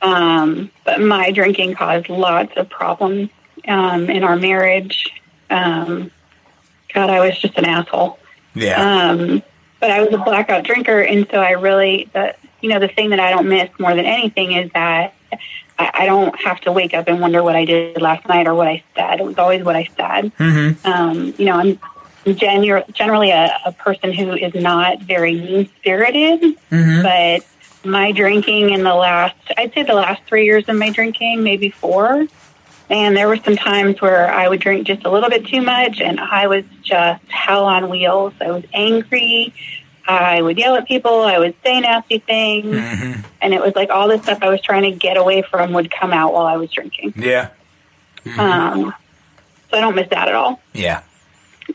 Um, 0.02 0.72
but 0.86 1.02
my 1.02 1.32
drinking 1.32 1.76
caused 1.76 2.10
lots 2.10 2.56
of 2.56 2.70
problems 2.70 3.30
um, 3.68 4.10
in 4.10 4.24
our 4.24 4.36
marriage. 4.36 5.10
Um, 5.50 6.12
God, 6.94 7.10
I 7.10 7.20
was 7.20 7.38
just 7.38 7.58
an 7.58 7.66
asshole. 7.66 8.20
Yeah. 8.54 9.10
Um, 9.10 9.42
but 9.80 9.92
I 9.92 10.02
was 10.02 10.14
a 10.14 10.18
blackout 10.18 10.64
drinker, 10.64 11.02
and 11.02 11.28
so 11.32 11.40
I 11.40 11.52
really, 11.52 12.10
the 12.14 12.36
you 12.62 12.70
know, 12.70 12.80
the 12.80 12.88
thing 12.88 13.12
that 13.12 13.20
I 13.20 13.30
don't 13.30 13.48
miss 13.48 13.70
more 13.78 13.94
than 13.94 14.06
anything 14.06 14.54
is 14.54 14.72
that 14.74 15.14
I, 15.80 15.92
I 15.94 16.06
don't 16.06 16.36
have 16.42 16.60
to 16.62 16.72
wake 16.72 16.94
up 16.94 17.08
and 17.08 17.20
wonder 17.20 17.44
what 17.44 17.56
I 17.56 17.66
did 17.66 18.02
last 18.02 18.28
night 18.28 18.48
or 18.48 18.56
what 18.56 18.68
I 18.68 18.84
said. 18.96 19.20
It 19.20 19.26
was 19.26 19.38
always 19.38 19.64
what 19.64 19.76
I 19.76 19.86
said. 19.98 20.32
mm-hmm. 20.38 20.88
Um, 20.88 21.34
you 21.38 21.46
know, 21.46 21.56
I'm 21.58 21.80
generally 22.36 23.32
a, 23.32 23.58
a 23.66 23.72
person 23.72 24.12
who 24.12 24.34
is 24.34 24.54
not 24.54 25.02
very 25.02 25.36
mean 25.36 25.69
spirited 25.78 26.42
Mm-hmm. 26.69 27.02
but 27.04 27.46
my 27.90 28.12
drinking 28.12 28.72
in 28.72 28.84
the 28.84 28.94
last 28.94 29.36
i'd 29.57 29.74
say 29.74 29.84
the 29.84 29.94
last 29.94 30.22
three 30.26 30.44
years 30.44 30.68
of 30.68 30.76
my 30.76 30.90
drinking 30.90 31.42
maybe 31.44 31.69
four 31.69 32.28
and 32.90 33.16
there 33.16 33.30
were 33.30 33.38
some 33.38 33.56
times 33.56 34.02
where 34.02 34.30
i 34.30 34.50
would 34.50 34.60
drink 34.60 34.86
just 34.86 35.06
a 35.06 35.10
little 35.10 35.30
bit 35.30 35.46
too 35.48 35.62
much 35.62 36.02
and 36.02 36.19
i 36.19 36.48
was 36.48 36.66
just 36.81 37.24
hell 37.30 37.64
on 37.64 37.90
wheels 37.90 38.34
i 38.42 38.52
was 38.52 38.66
angry 38.74 39.54
i 40.07 40.42
would 40.42 40.57
yell 40.57 40.76
at 40.76 40.87
people 40.87 41.21
i 41.23 41.37
would 41.37 41.54
say 41.64 41.80
nasty 41.80 42.19
things 42.19 42.66
Mm-hmm. 42.76 43.21
and 43.42 43.54
it 43.54 43.61
was 43.61 43.76
like 43.76 43.90
all 43.90 44.07
this 44.07 44.21
stuff 44.23 44.40
i 44.42 44.49
was 44.49 44.61
trying 44.61 44.83
to 44.83 44.92
get 44.92 45.18
away 45.18 45.42
from 45.42 45.73
would 45.73 45.92
come 45.92 46.14
out 46.14 46.33
while 46.33 46.45
i 46.45 46.56
was 46.57 46.71
drinking 46.71 47.14
Yeah. 47.16 47.49
um, 48.37 48.94
so 49.69 49.78
i 49.78 49.81
don't 49.81 49.95
miss 49.95 50.09
that 50.09 50.28
at 50.28 50.35
all 50.35 50.61
Yeah. 50.73 51.02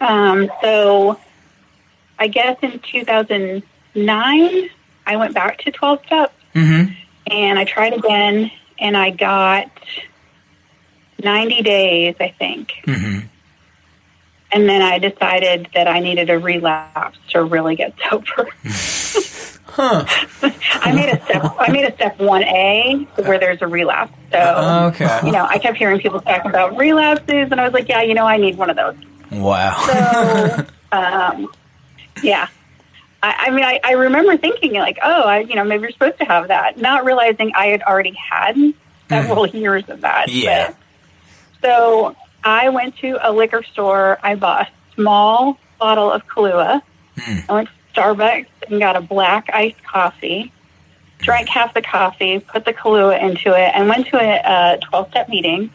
um, 0.01 0.51
so 0.63 1.19
I 2.19 2.29
guess 2.29 2.57
in 2.63 2.79
2009, 2.79 4.71
I 5.07 5.17
went 5.17 5.35
back 5.35 5.59
to 5.65 5.73
12 5.73 6.07
steps 6.07 6.35
Mm-hmm. 6.55 6.93
and 7.33 7.59
I 7.59 7.65
tried 7.65 7.95
again 7.95 8.51
and 8.79 8.97
I 8.97 9.11
got 9.11 9.71
90 11.23 11.63
days, 11.63 12.15
I 12.21 12.29
think. 12.39 12.73
Mm-hmm. 12.87 13.27
And 14.55 14.69
then 14.69 14.83
I 14.83 14.99
decided 14.99 15.69
that 15.75 15.89
I 15.89 16.01
needed 16.01 16.29
a 16.29 16.39
relapse 16.39 17.19
to 17.31 17.43
really 17.43 17.75
get 17.77 17.95
sober. 18.11 18.49
Huh. 19.65 20.05
I 20.75 20.93
made 20.93 21.09
a 21.09 21.25
step. 21.25 21.55
I 21.59 21.71
made 21.73 21.85
a 21.87 21.95
step 21.95 22.19
one 22.21 22.43
A 22.43 23.07
where 23.17 23.39
there's 23.39 23.63
a 23.63 23.67
relapse. 23.67 24.13
So 24.31 24.39
Okay. 24.93 25.21
you 25.25 25.33
know, 25.33 25.47
I 25.49 25.59
kept 25.59 25.79
hearing 25.79 25.99
people 26.01 26.21
talk 26.21 26.45
about 26.45 26.77
relapses, 26.77 27.49
and 27.51 27.55
I 27.59 27.65
was 27.65 27.73
like, 27.73 27.89
yeah, 27.89 28.03
you 28.03 28.13
know, 28.13 28.27
I 28.27 28.37
need 28.37 28.59
one 28.59 28.69
of 28.69 28.77
those. 28.77 28.97
Wow. 29.31 29.73
So, 29.87 30.67
um, 30.93 31.49
yeah. 32.23 32.49
I, 33.23 33.47
I 33.47 33.51
mean, 33.51 33.65
I, 33.65 33.81
I 33.83 33.93
remember 33.93 34.37
thinking 34.37 34.75
like, 34.75 34.99
oh, 35.03 35.23
I, 35.23 35.39
you 35.41 35.55
know, 35.55 35.65
maybe 35.65 35.83
you're 35.85 35.93
supposed 35.93 36.19
to 36.19 36.25
have 36.27 36.49
that, 36.49 36.77
not 36.77 37.07
realizing 37.07 37.53
I 37.55 37.69
had 37.69 37.83
already 37.83 38.13
had 38.13 38.57
several 39.09 39.47
years 39.47 39.89
of 39.89 40.03
that. 40.03 40.29
Yeah. 40.29 40.67
But- 40.67 40.77
so 41.63 42.17
I 42.45 42.69
went 42.71 42.97
to 42.99 43.19
a 43.23 43.31
liquor 43.33 43.63
store. 43.63 44.19
I 44.23 44.35
bought 44.35 44.67
a 44.69 44.95
small 44.95 45.59
bottle 45.79 46.11
of 46.11 46.27
Kahlua. 46.27 46.83
Mm. 47.17 47.45
I 47.49 47.53
went 47.53 47.69
to 47.69 48.01
Starbucks 48.01 48.47
and 48.69 48.81
got 48.81 48.97
a 48.97 49.01
black 49.01 49.49
iced 49.53 49.83
coffee. 49.85 50.53
Drank 51.19 51.49
half 51.49 51.73
the 51.75 51.83
coffee, 51.83 52.41
put 52.41 52.65
the 52.65 52.73
Kahlua 52.73 53.21
into 53.23 53.51
it, 53.55 53.71
and 53.75 53.89
went 53.89 54.09
to 54.09 54.17
a 54.19 54.79
12 54.89 55.11
step 55.11 55.29
meeting 55.29 55.71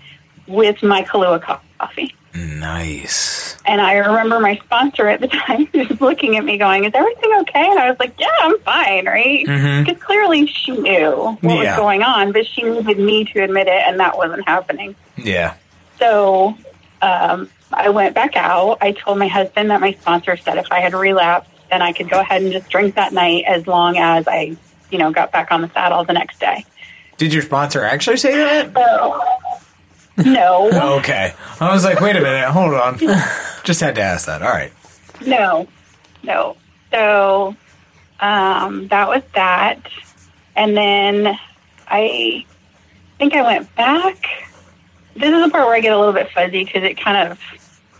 with 0.47 0.83
my 0.83 1.03
Kahlua 1.03 1.41
coffee. 1.79 2.13
nice. 2.33 3.55
And 3.65 3.81
I 3.81 3.95
remember 3.97 4.39
my 4.39 4.55
sponsor 4.63 5.07
at 5.07 5.19
the 5.19 5.27
time 5.45 5.67
just 5.73 5.99
looking 5.99 6.37
at 6.37 6.45
me 6.45 6.57
going, 6.57 6.85
Is 6.85 6.91
everything 6.93 7.31
okay? 7.41 7.69
And 7.69 7.79
I 7.79 7.89
was 7.89 7.99
like, 7.99 8.13
Yeah, 8.19 8.27
I'm 8.41 8.59
fine, 8.59 9.05
right? 9.05 9.45
Mhm. 9.45 9.85
Because 9.85 10.01
clearly 10.01 10.47
she 10.47 10.71
knew 10.71 11.11
what 11.41 11.43
Yeah. 11.43 11.71
was 11.71 11.75
going 11.77 12.03
on, 12.03 12.31
but 12.31 12.45
she 12.47 12.63
needed 12.63 12.97
me 12.99 13.25
to 13.25 13.43
admit 13.43 13.67
it, 13.67 13.81
and 13.85 13.99
that 13.99 14.17
wasn't 14.17 14.45
happening. 14.47 14.95
Yeah. 15.17 15.55
So 15.99 16.57
um, 17.01 17.49
I 17.71 17.89
went 17.89 18.15
back 18.15 18.35
out. 18.35 18.77
I 18.81 18.91
told 18.91 19.17
my 19.19 19.27
husband 19.27 19.69
that 19.71 19.81
my 19.81 19.93
sponsor 19.93 20.37
said 20.37 20.57
if 20.57 20.71
I 20.71 20.79
had 20.79 20.93
relapsed, 20.93 21.49
then 21.69 21.81
I 21.81 21.91
could 21.93 22.09
go 22.09 22.19
ahead 22.19 22.41
and 22.41 22.51
just 22.51 22.69
drink 22.69 22.95
that 22.95 23.13
night 23.13 23.43
as 23.47 23.67
long 23.67 23.97
as 23.97 24.27
I, 24.27 24.55
you 24.89 24.97
know, 24.97 25.11
got 25.11 25.31
back 25.31 25.51
on 25.51 25.61
the 25.61 25.69
saddle 25.69 26.03
the 26.05 26.13
next 26.13 26.39
day. 26.39 26.65
Did 27.17 27.33
your 27.33 27.41
sponsor 27.43 27.83
actually 27.83 28.17
say 28.17 28.35
that? 28.35 28.73
So, 28.73 29.21
no, 30.23 30.97
Okay. 30.99 31.33
I 31.59 31.73
was 31.73 31.83
like, 31.83 31.99
wait 31.99 32.15
a 32.15 32.21
minute, 32.21 32.49
hold 32.49 32.73
on. 32.73 32.97
Just 33.63 33.81
had 33.81 33.95
to 33.95 34.01
ask 34.01 34.27
that. 34.27 34.41
All 34.41 34.49
right. 34.49 34.71
no, 35.25 35.67
no. 36.23 36.55
So 36.91 37.55
um, 38.19 38.87
that 38.87 39.07
was 39.09 39.23
that. 39.35 39.79
And 40.55 40.75
then 40.77 41.37
I 41.87 42.45
think 43.19 43.33
I 43.33 43.41
went 43.41 43.75
back. 43.75 44.25
This 45.17 45.33
is 45.33 45.43
the 45.43 45.49
part 45.49 45.65
where 45.65 45.75
I 45.75 45.79
get 45.79 45.93
a 45.93 45.97
little 45.97 46.13
bit 46.13 46.31
fuzzy 46.31 46.63
because 46.63 46.83
it 46.83 46.99
kind 46.99 47.29
of 47.29 47.39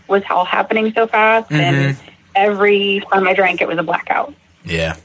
was 0.08 0.22
all 0.30 0.44
happening 0.44 0.92
so 0.92 1.06
fast. 1.06 1.50
And 1.50 1.96
every 2.34 3.02
time 3.12 3.26
I 3.26 3.34
drank, 3.34 3.60
it 3.60 3.68
was 3.68 3.78
a 3.78 3.82
blackout. 3.82 4.32
Yeah. 4.64 4.96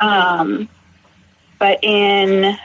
Um, 0.00 0.68
but 1.58 1.82
in 1.82 2.56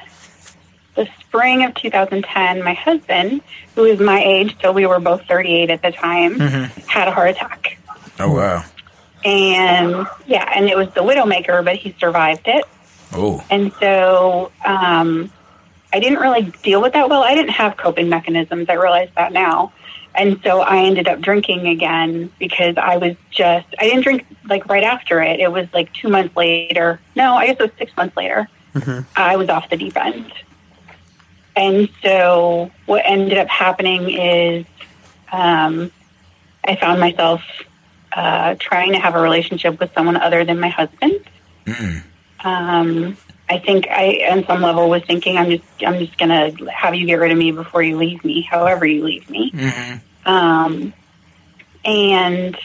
the 0.96 1.08
spring 1.20 1.64
of 1.64 1.74
2010, 1.76 2.64
my 2.64 2.74
husband, 2.74 3.42
who 3.76 3.86
is 3.86 4.00
my 4.00 4.22
age, 4.22 4.58
so 4.62 4.72
we 4.72 4.86
were 4.86 5.00
both 5.00 5.26
38 5.28 5.70
at 5.70 5.82
the 5.82 5.92
time, 5.92 6.40
had 6.40 7.08
a 7.08 7.12
heart 7.12 7.32
attack. 7.32 7.78
Oh 8.20 8.34
wow. 8.34 8.64
And 9.24 10.08
yeah, 10.26 10.52
and 10.56 10.68
it 10.68 10.76
was 10.76 10.90
the 10.90 11.02
widowmaker, 11.02 11.64
but 11.64 11.76
he 11.76 11.96
survived 12.00 12.48
it. 12.48 12.66
Oh. 13.14 13.44
And 13.50 13.72
so 13.80 14.52
um, 14.66 15.32
I 15.94 16.00
didn't 16.00 16.20
really 16.20 16.44
deal 16.64 16.82
with 16.82 16.94
that 16.94 17.10
well. 17.10 17.24
I 17.24 17.36
didn't 17.36 17.52
have 17.52 17.78
coping 17.78 18.10
mechanisms. 18.10 18.68
I 18.70 18.74
realize 18.74 19.10
that 19.16 19.34
now. 19.34 19.74
And 20.14 20.40
so 20.44 20.62
I 20.62 20.80
ended 20.84 21.08
up 21.08 21.22
drinking 21.22 21.68
again 21.68 22.32
because 22.38 22.76
I 22.78 22.98
was 22.98 23.16
just, 23.30 23.68
I 23.80 23.84
didn't 23.84 24.02
drink 24.02 24.26
like 24.46 24.68
right 24.68 24.84
after 24.84 25.22
it. 25.22 25.40
It 25.40 25.52
was 25.52 25.68
like 25.74 25.94
two 25.94 26.10
months 26.10 26.36
later. 26.36 27.00
No, 27.16 27.36
I 27.36 27.48
guess 27.48 27.58
it 27.60 27.64
was 27.64 27.72
six 27.78 27.96
months 27.96 28.16
later. 28.18 28.48
I 29.16 29.36
was 29.38 29.50
off 29.50 29.70
the 29.70 29.78
deep 29.78 29.96
end. 29.98 30.32
And 31.56 31.90
so 32.02 32.72
what 32.86 33.04
ended 33.06 33.38
up 33.38 33.48
happening 33.48 34.10
is 34.10 34.66
um, 35.32 35.92
I 36.66 36.76
found 36.76 37.00
myself 37.00 37.42
uh, 38.14 38.56
trying 38.60 38.92
to 38.94 39.00
have 39.00 39.16
a 39.16 39.22
relationship 39.22 39.80
with 39.80 39.94
someone 39.94 40.18
other 40.18 40.44
than 40.46 40.60
my 40.60 40.70
husband 40.70 41.22
um, 42.44 43.18
I 43.52 43.60
think 43.60 43.86
I, 43.90 44.30
on 44.32 44.46
some 44.46 44.62
level, 44.62 44.90
was 44.90 45.04
thinking 45.04 45.38
I'm 45.38 45.50
just 45.50 45.64
I'm 45.86 46.00
just 46.00 46.18
gonna 46.18 46.52
have 46.72 46.96
you 46.96 47.06
get 47.06 47.16
rid 47.16 47.34
of 47.34 47.38
me 47.38 47.52
before 47.52 47.84
you 47.84 47.98
leave 47.98 48.24
me, 48.24 48.42
however 48.44 48.86
you 48.86 49.04
leave 49.04 49.30
me. 49.30 49.52
Um, 50.26 50.94
and 51.84 52.58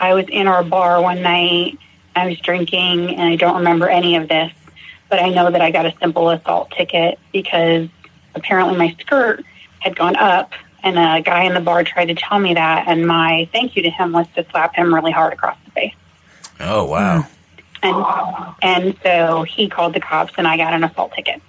I 0.00 0.14
was 0.14 0.26
in 0.28 0.48
our 0.48 0.64
bar 0.64 1.00
one 1.00 1.22
night. 1.22 1.78
I 2.16 2.26
was 2.26 2.40
drinking, 2.40 3.14
and 3.14 3.22
I 3.22 3.36
don't 3.36 3.58
remember 3.58 3.88
any 3.88 4.16
of 4.16 4.28
this, 4.28 4.52
but 5.08 5.20
I 5.20 5.28
know 5.28 5.48
that 5.48 5.60
I 5.60 5.70
got 5.70 5.86
a 5.86 5.94
simple 6.00 6.28
assault 6.30 6.72
ticket 6.72 7.20
because 7.32 7.88
apparently 8.34 8.76
my 8.76 8.96
skirt 8.98 9.44
had 9.78 9.94
gone 9.94 10.16
up, 10.16 10.54
and 10.82 10.98
a 10.98 11.22
guy 11.22 11.44
in 11.44 11.54
the 11.54 11.60
bar 11.60 11.84
tried 11.84 12.06
to 12.06 12.16
tell 12.16 12.40
me 12.40 12.54
that, 12.54 12.88
and 12.88 13.06
my 13.06 13.48
thank 13.52 13.76
you 13.76 13.82
to 13.84 13.90
him 13.90 14.10
was 14.10 14.26
to 14.34 14.44
slap 14.50 14.74
him 14.74 14.92
really 14.92 15.12
hard 15.12 15.32
across 15.32 15.56
the 15.66 15.70
face. 15.70 15.94
Oh 16.58 16.84
wow. 16.86 17.26
And, 17.82 18.04
and 18.62 18.96
so 19.02 19.42
he 19.42 19.68
called 19.68 19.94
the 19.94 20.00
cops, 20.00 20.32
and 20.38 20.46
I 20.46 20.56
got 20.56 20.72
an 20.72 20.84
assault 20.84 21.12
ticket. 21.14 21.42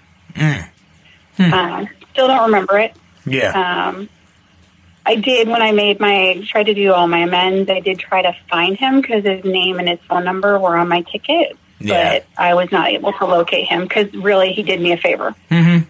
Um, 1.40 1.88
still 2.12 2.28
don't 2.28 2.46
remember 2.46 2.80
it. 2.80 2.96
Yeah. 3.26 3.52
Um, 3.90 4.10
I 5.06 5.16
did 5.16 5.48
when 5.48 5.62
I 5.62 5.72
made 5.74 6.00
my 6.00 6.44
tried 6.48 6.64
to 6.68 6.74
do 6.74 6.92
all 6.94 7.08
my 7.08 7.20
amends. 7.20 7.70
I 7.70 7.82
did 7.82 8.00
try 8.00 8.22
to 8.22 8.34
find 8.50 8.78
him 8.78 9.02
because 9.02 9.24
his 9.26 9.44
name 9.44 9.80
and 9.80 9.88
his 9.90 10.00
phone 10.08 10.24
number 10.24 10.58
were 10.60 10.78
on 10.78 10.88
my 10.88 11.02
ticket, 11.02 11.58
Yeah. 11.80 12.14
but 12.20 12.26
I 12.38 12.54
was 12.54 12.72
not 12.72 12.90
able 12.90 13.12
to 13.14 13.26
locate 13.26 13.68
him 13.68 13.84
because 13.84 14.12
really 14.14 14.54
he 14.54 14.64
did 14.64 14.80
me 14.82 14.92
a 14.94 14.98
favor. 14.98 15.36
Mhm. 15.52 15.86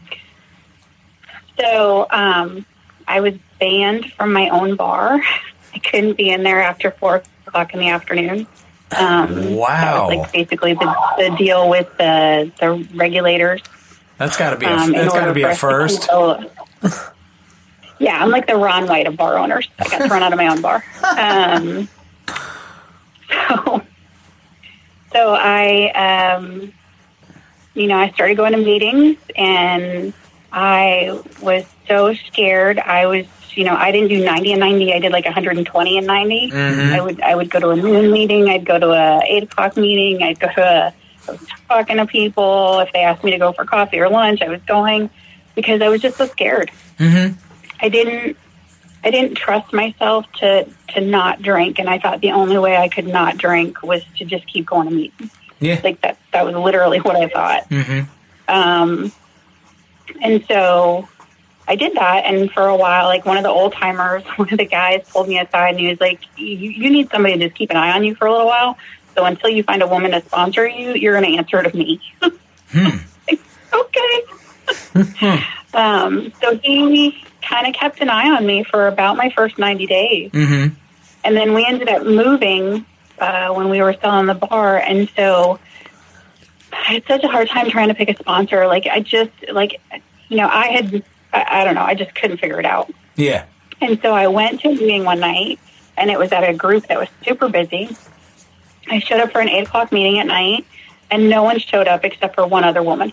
So 1.59 2.07
um, 2.09 2.65
I 3.07 3.21
was 3.21 3.35
banned 3.59 4.11
from 4.13 4.33
my 4.33 4.49
own 4.49 4.75
bar. 4.75 5.21
I 5.75 5.79
couldn't 5.79 6.17
be 6.17 6.29
in 6.29 6.43
there 6.43 6.61
after 6.61 6.91
four 6.91 7.21
o'clock 7.47 7.73
in 7.73 7.79
the 7.79 7.89
afternoon. 7.89 8.47
Um, 8.97 9.55
Wow. 9.55 10.09
That 10.09 10.17
was 10.17 10.17
like 10.17 10.31
basically 10.31 10.73
the, 10.73 10.95
the 11.17 11.35
deal 11.37 11.69
with 11.69 11.89
the 11.97 12.51
the 12.59 12.87
regulators. 12.95 13.61
That's 14.17 14.37
got 14.37 14.51
to 14.51 14.57
be 14.57 14.65
a, 14.65 14.69
um, 14.69 14.91
that's 14.91 15.13
got 15.13 15.25
to 15.25 15.33
be 15.33 15.43
a 15.43 15.55
first. 15.55 16.07
yeah, 17.99 18.21
I'm 18.23 18.29
like 18.29 18.47
the 18.47 18.55
Ron 18.55 18.87
White 18.87 19.07
of 19.07 19.17
bar 19.17 19.37
owners. 19.37 19.67
I 19.79 19.89
got 19.89 20.07
thrown 20.07 20.23
out 20.23 20.31
of 20.33 20.37
my 20.37 20.47
own 20.47 20.61
bar. 20.61 20.83
Um, 21.17 21.87
so, 23.29 23.81
so 25.11 25.35
I, 25.37 26.35
um, 26.35 26.73
you 27.73 27.87
know, 27.87 27.97
I 27.97 28.11
started 28.11 28.37
going 28.37 28.51
to 28.53 28.59
meetings, 28.59 29.17
and 29.35 30.13
I 30.51 31.19
was 31.41 31.65
so 31.87 32.13
scared. 32.13 32.79
I 32.79 33.05
was, 33.07 33.25
you 33.55 33.63
know, 33.63 33.75
I 33.75 33.91
didn't 33.91 34.09
do 34.09 34.23
90 34.23 34.51
and 34.53 34.59
90. 34.59 34.93
I 34.93 34.99
did 34.99 35.11
like 35.11 35.25
120 35.25 35.97
and 35.97 36.07
90. 36.07 36.51
I 36.53 37.01
would, 37.01 37.21
I 37.21 37.35
would 37.35 37.49
go 37.49 37.59
to 37.59 37.69
a 37.69 37.75
noon 37.75 38.11
meeting. 38.11 38.49
I'd 38.49 38.65
go 38.65 38.79
to 38.79 38.91
a 38.91 39.21
eight 39.25 39.43
o'clock 39.43 39.77
meeting. 39.77 40.23
I'd 40.23 40.39
go 40.39 40.47
to 40.47 40.61
a 40.61 40.93
I 41.27 41.31
was 41.31 41.45
talking 41.69 41.97
to 41.97 42.05
people. 42.05 42.79
If 42.79 42.91
they 42.91 42.99
asked 42.99 43.23
me 43.23 43.31
to 43.31 43.37
go 43.37 43.53
for 43.53 43.63
coffee 43.65 43.99
or 43.99 44.09
lunch, 44.09 44.41
I 44.41 44.49
was 44.49 44.61
going 44.63 45.09
because 45.55 45.81
I 45.81 45.87
was 45.87 46.01
just 46.01 46.17
so 46.17 46.25
scared. 46.27 46.69
Mhm. 46.99 47.35
I 47.79 47.89
didn't. 47.89 48.37
I 49.05 49.11
didn't 49.11 49.35
trust 49.35 49.71
myself 49.73 50.25
to 50.39 50.67
to 50.89 51.01
not 51.01 51.41
drink, 51.41 51.79
and 51.79 51.89
I 51.89 51.99
thought 51.99 52.21
the 52.21 52.31
only 52.31 52.57
way 52.57 52.75
I 52.77 52.87
could 52.89 53.07
not 53.07 53.37
drink 53.37 53.81
was 53.83 54.01
to 54.17 54.25
just 54.25 54.45
keep 54.47 54.65
going 54.65 54.89
to 54.89 54.93
meetings. 54.93 55.31
Yeah. 55.59 55.79
Like 55.83 56.01
that. 56.01 56.17
That 56.33 56.45
was 56.45 56.55
literally 56.55 56.97
what 57.07 57.15
I 57.15 57.27
thought. 57.29 57.69
Mhm. 57.69 58.07
Um, 58.49 59.11
and 60.21 60.43
so 60.47 61.07
I 61.67 61.75
did 61.75 61.95
that. 61.95 62.25
And 62.25 62.51
for 62.51 62.67
a 62.67 62.75
while, 62.75 63.05
like 63.05 63.25
one 63.25 63.37
of 63.37 63.43
the 63.43 63.49
old 63.49 63.73
timers, 63.73 64.23
one 64.35 64.49
of 64.51 64.57
the 64.57 64.65
guys 64.65 65.05
pulled 65.09 65.27
me 65.27 65.39
aside 65.39 65.71
and 65.71 65.79
he 65.79 65.87
was 65.87 65.99
like, 65.99 66.19
you, 66.37 66.45
you 66.45 66.89
need 66.89 67.09
somebody 67.09 67.37
to 67.37 67.45
just 67.47 67.55
keep 67.55 67.69
an 67.71 67.77
eye 67.77 67.91
on 67.91 68.03
you 68.03 68.15
for 68.15 68.27
a 68.27 68.31
little 68.31 68.47
while. 68.47 68.77
So 69.15 69.25
until 69.25 69.49
you 69.49 69.63
find 69.63 69.81
a 69.81 69.87
woman 69.87 70.11
to 70.11 70.21
sponsor 70.21 70.67
you, 70.67 70.93
you're 70.93 71.19
going 71.19 71.31
to 71.31 71.37
answer 71.37 71.61
to 71.61 71.77
me. 71.77 72.01
Like, 72.21 72.33
okay. 73.73 75.43
um, 75.73 76.31
so 76.41 76.57
he 76.57 77.23
kind 77.41 77.67
of 77.67 77.73
kept 77.73 78.01
an 78.01 78.09
eye 78.09 78.29
on 78.29 78.45
me 78.45 78.63
for 78.63 78.87
about 78.87 79.17
my 79.17 79.29
first 79.29 79.57
90 79.57 79.85
days. 79.87 80.31
Mhm. 80.31 80.71
And 81.23 81.37
then 81.37 81.53
we 81.53 81.65
ended 81.65 81.89
up 81.89 82.03
moving 82.05 82.85
uh, 83.19 83.53
when 83.53 83.69
we 83.69 83.81
were 83.81 83.93
still 83.93 84.17
in 84.19 84.25
the 84.25 84.33
bar. 84.33 84.77
And 84.77 85.09
so 85.15 85.59
I 86.71 86.93
had 86.93 87.03
such 87.07 87.23
a 87.23 87.27
hard 87.27 87.49
time 87.49 87.69
trying 87.69 87.89
to 87.89 87.93
pick 87.93 88.09
a 88.09 88.17
sponsor. 88.17 88.67
Like, 88.67 88.87
I 88.87 88.99
just, 88.99 89.31
like, 89.51 89.79
you 90.27 90.37
know, 90.37 90.47
I 90.47 90.67
had, 90.67 91.03
I, 91.33 91.61
I 91.61 91.63
don't 91.63 91.75
know, 91.75 91.83
I 91.83 91.95
just 91.95 92.13
couldn't 92.15 92.37
figure 92.37 92.59
it 92.59 92.65
out. 92.65 92.91
Yeah. 93.15 93.45
And 93.81 93.99
so 94.01 94.13
I 94.13 94.27
went 94.27 94.61
to 94.61 94.69
a 94.69 94.71
meeting 94.71 95.03
one 95.03 95.19
night, 95.19 95.59
and 95.97 96.09
it 96.09 96.17
was 96.17 96.31
at 96.31 96.47
a 96.47 96.53
group 96.53 96.87
that 96.87 96.97
was 96.99 97.09
super 97.25 97.49
busy. 97.49 97.95
I 98.89 98.99
showed 98.99 99.19
up 99.19 99.31
for 99.31 99.41
an 99.41 99.49
8 99.49 99.67
o'clock 99.67 99.91
meeting 99.91 100.19
at 100.19 100.27
night, 100.27 100.65
and 101.11 101.29
no 101.29 101.43
one 101.43 101.59
showed 101.59 101.87
up 101.87 102.03
except 102.05 102.35
for 102.35 102.45
one 102.47 102.63
other 102.63 102.83
woman. 102.83 103.11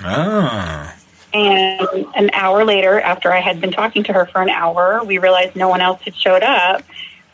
Ah. 0.00 0.94
And 1.34 2.06
an 2.14 2.30
hour 2.32 2.64
later, 2.64 3.00
after 3.00 3.32
I 3.32 3.40
had 3.40 3.60
been 3.60 3.70
talking 3.72 4.02
to 4.04 4.12
her 4.14 4.26
for 4.26 4.40
an 4.40 4.48
hour, 4.48 5.02
we 5.04 5.18
realized 5.18 5.56
no 5.56 5.68
one 5.68 5.80
else 5.80 6.00
had 6.02 6.14
showed 6.16 6.42
up. 6.42 6.82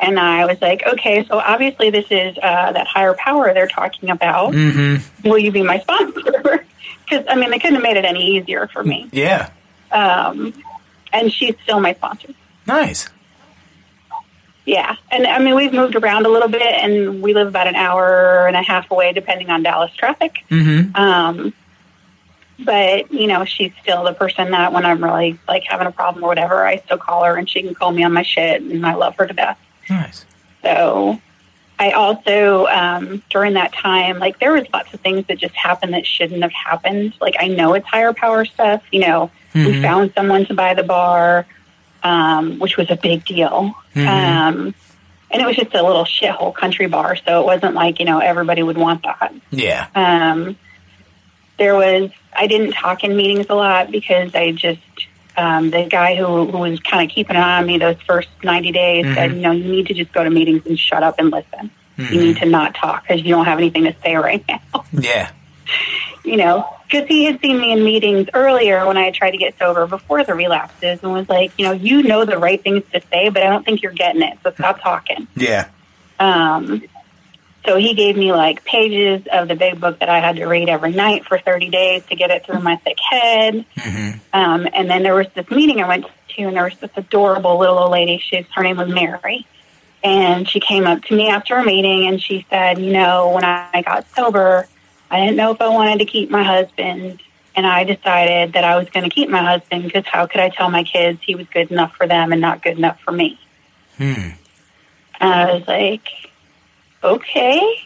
And 0.01 0.19
I 0.19 0.45
was 0.47 0.61
like, 0.61 0.83
okay, 0.85 1.25
so 1.27 1.39
obviously 1.39 1.91
this 1.91 2.07
is 2.11 2.37
uh, 2.43 2.73
that 2.73 2.87
higher 2.89 3.15
power 3.15 3.55
they're 3.55 3.69
talking 3.69 4.11
about. 4.11 4.53
Mhm. 4.53 5.03
Will 5.23 5.39
you 5.39 5.53
be 5.53 5.63
my 5.63 5.79
sponsor? 5.81 6.65
Because, 7.07 7.27
I 7.29 7.35
mean, 7.35 7.51
they 7.51 7.59
couldn't 7.59 7.75
have 7.75 7.83
made 7.83 7.99
it 7.99 8.07
any 8.07 8.39
easier 8.39 8.67
for 8.67 8.83
me. 8.83 9.11
Yeah. 9.13 9.51
Um, 9.95 10.53
and 11.13 11.33
she's 11.33 11.55
still 11.63 11.81
my 11.81 11.95
sponsor. 11.95 12.29
Nice. 12.67 13.09
Yeah. 14.67 14.97
And 15.11 15.27
I 15.27 15.39
mean, 15.39 15.55
we've 15.55 15.73
moved 15.73 15.95
around 15.95 16.27
a 16.27 16.29
little 16.29 16.49
bit, 16.49 16.63
and 16.63 17.23
we 17.23 17.35
live 17.35 17.49
about 17.49 17.67
an 17.67 17.77
hour 17.77 18.47
and 18.47 18.57
a 18.57 18.63
half 18.63 18.91
away, 18.91 19.13
depending 19.13 19.51
on 19.51 19.63
Dallas 19.63 19.93
traffic. 19.95 20.45
Mhm. 20.51 20.97
Um, 20.99 21.53
but 22.59 23.13
you 23.13 23.27
know, 23.27 23.45
she's 23.45 23.73
still 23.83 24.05
the 24.05 24.15
person 24.15 24.51
that 24.53 24.73
when 24.73 24.85
I'm 24.87 25.03
really 25.03 25.39
like 25.47 25.65
having 25.65 25.87
a 25.87 25.93
problem 25.93 26.25
or 26.25 26.29
whatever, 26.29 26.67
I 26.67 26.77
still 26.79 26.99
call 26.99 27.25
her 27.25 27.37
and 27.37 27.49
she 27.49 27.63
can 27.63 27.75
call 27.75 27.93
me 27.93 28.03
on 28.05 28.13
my 28.13 28.23
shit, 28.23 28.63
and 28.63 28.87
I 28.87 28.95
love 28.95 29.17
her 29.17 29.27
to 29.27 29.35
death. 29.35 29.59
Nice. 29.91 30.25
So 30.63 31.21
I 31.85 31.91
also 31.91 32.67
um, 32.67 33.23
during 33.29 33.55
that 33.55 33.75
time, 33.75 34.19
like 34.19 34.39
there 34.39 34.53
was 34.53 34.65
lots 34.73 34.95
of 34.95 35.01
things 35.01 35.27
that 35.27 35.37
just 35.37 35.55
happened 35.55 35.93
that 35.93 36.07
shouldn't 36.07 36.41
have 36.41 36.53
happened. 36.53 37.13
Like 37.21 37.35
I 37.39 37.49
know 37.49 37.75
it's 37.75 37.87
higher 37.87 38.15
power 38.15 38.47
stuff. 38.47 38.83
You 38.91 39.01
know, 39.01 39.31
we 39.55 39.83
found 39.83 40.15
someone 40.15 40.47
to 40.47 40.55
buy 40.55 40.73
the 40.73 40.83
bar, 40.83 41.45
um, 42.03 42.59
which 42.59 42.79
was 42.79 42.91
a 42.91 42.97
big 42.97 43.27
deal. 43.27 43.75
Um, 43.97 44.75
and 45.31 45.43
it 45.43 45.47
was 45.47 45.57
just 45.57 45.75
a 45.75 45.83
little 45.83 46.05
shithole 46.05 46.55
country 46.55 46.87
bar, 46.87 47.17
so 47.17 47.43
it 47.43 47.45
wasn't 47.45 47.75
like 47.75 47.99
you 47.99 48.07
know 48.07 48.19
everybody 48.19 48.63
would 48.63 48.79
want 48.79 49.03
that. 49.03 49.35
Yeah. 49.51 49.87
Um, 49.95 50.57
there 51.59 51.75
was 51.75 52.11
I 52.35 52.47
didn't 52.47 52.73
talk 52.73 53.05
in 53.05 53.15
meetings 53.15 53.47
a 53.51 53.55
lot 53.55 53.91
because 53.91 54.35
I 54.35 54.53
just 54.53 54.81
um, 55.37 55.71
the 55.71 55.85
guy 55.85 56.15
who, 56.15 56.47
who 56.51 56.59
was 56.59 56.81
kind 56.81 57.09
of 57.09 57.15
keeping 57.15 57.37
an 57.37 57.43
eye 57.43 57.59
on 57.59 57.67
me 57.67 57.79
those 57.79 58.01
first 58.03 58.29
90 58.43 58.73
days 58.73 59.15
said, 59.15 59.35
you 59.35 59.41
know, 59.41 59.51
you 59.51 59.65
need 59.65 59.87
to 59.89 59.95
just 59.95 60.13
go 60.13 60.23
to 60.23 60.31
meetings 60.31 60.65
and 60.67 60.79
shut 60.79 61.03
up 61.03 61.17
and 61.19 61.31
listen. 61.31 61.71
You 61.97 62.21
need 62.21 62.37
to 62.39 62.47
not 62.47 62.75
talk 62.75 63.03
because 63.03 63.23
you 63.23 63.31
don't 63.31 63.45
have 63.45 63.59
anything 63.59 63.85
to 63.85 63.95
say 64.03 64.17
right 64.17 64.45
now. 64.49 64.85
Yeah. 64.93 65.31
you 66.25 66.37
know, 66.37 66.69
because 66.85 67.09
he 67.09 67.25
had 67.25 67.41
seen 67.41 67.61
me 67.61 67.73
in 67.73 67.85
meetings 67.85 68.29
earlier 68.35 68.87
when 68.87 68.97
I 68.97 69.05
had 69.05 69.15
tried 69.15 69.33
to 69.33 69.37
get 69.39 69.59
sober 69.59 69.87
before 69.87 70.25
the 70.25 70.35
relapses 70.35 71.01
and 71.03 71.13
was 71.13 71.29
like, 71.29 71.53
you 71.59 71.67
know, 71.67 71.73
you 71.73 72.03
know 72.03 72.25
the 72.25 72.39
right 72.39 72.63
things 72.63 72.83
to 72.93 73.01
say, 73.11 73.29
but 73.29 73.43
I 73.43 73.49
don't 73.49 73.65
think 73.65 73.83
you're 73.83 73.93
getting 73.93 74.23
it. 74.23 74.39
So 74.43 74.53
stop 74.53 74.81
talking. 74.81 75.27
Yeah. 75.37 75.69
Um, 76.19 76.83
so 77.65 77.77
he 77.77 77.95
gave 77.95 78.17
me 78.17 78.33
like 78.33 78.65
pages 78.65 79.27
of 79.33 79.49
the 79.49 79.55
big 79.55 79.81
book 79.81 79.99
that 80.01 80.09
I 80.09 80.21
had 80.21 80.37
to 80.37 80.47
read 80.47 80.69
every 80.69 80.93
night 80.93 81.25
for 81.25 81.39
30 81.39 81.71
days 81.71 82.05
to 82.07 82.17
get 82.17 82.31
it 82.31 82.45
through 82.45 82.61
my 82.61 82.77
thick 82.77 82.99
head. 83.01 83.65
Um, 84.33 84.69
and 84.73 84.91
then 84.91 85.03
there 85.03 85.15
was 85.15 85.27
this 85.35 85.49
meeting 85.51 85.81
I 85.81 85.89
went 85.89 86.07
to, 86.37 86.43
and 86.43 86.57
there 86.57 86.65
was 86.65 86.77
this 86.79 86.91
adorable 86.97 87.59
little 87.59 87.79
old 87.79 87.93
lady. 87.93 88.19
She, 88.19 88.47
her 88.55 88.63
name 88.63 88.77
was 88.77 88.89
Mary. 88.89 89.47
And 90.03 90.47
she 90.47 90.61
came 90.61 90.87
up 90.87 91.03
to 91.05 91.17
me 91.17 91.31
after 91.31 91.57
a 91.57 91.65
meeting 91.65 92.07
and 92.07 92.21
she 92.21 92.45
said, 92.51 92.79
You 92.79 92.93
know, 92.93 93.31
when 93.31 93.45
I 93.45 93.83
got 93.87 94.07
sober, 94.15 94.69
I 95.11 95.21
didn't 95.21 95.37
know 95.37 95.53
if 95.53 95.63
I 95.63 95.69
wanted 95.69 96.01
to 96.01 96.05
keep 96.05 96.31
my 96.31 96.43
husband. 96.43 97.23
And 97.57 97.67
I 97.67 97.85
decided 97.85 98.53
that 98.53 98.65
I 98.65 98.77
was 98.77 98.91
going 98.91 99.09
to 99.09 99.15
keep 99.15 99.31
my 99.31 99.43
husband 99.43 99.85
because 99.85 100.05
how 100.05 100.27
could 100.27 100.41
I 100.41 100.51
tell 100.51 100.71
my 100.71 100.85
kids 100.85 101.21
he 101.23 101.35
was 101.37 101.47
good 101.47 101.71
enough 101.71 101.97
for 101.97 102.07
them 102.07 102.33
and 102.33 102.41
not 102.41 102.63
good 102.63 102.77
enough 102.77 103.01
for 103.01 103.13
me? 103.13 103.39
And 105.21 105.33
I 105.33 105.55
was 105.55 105.67
like, 105.67 106.09
okay. 107.05 107.77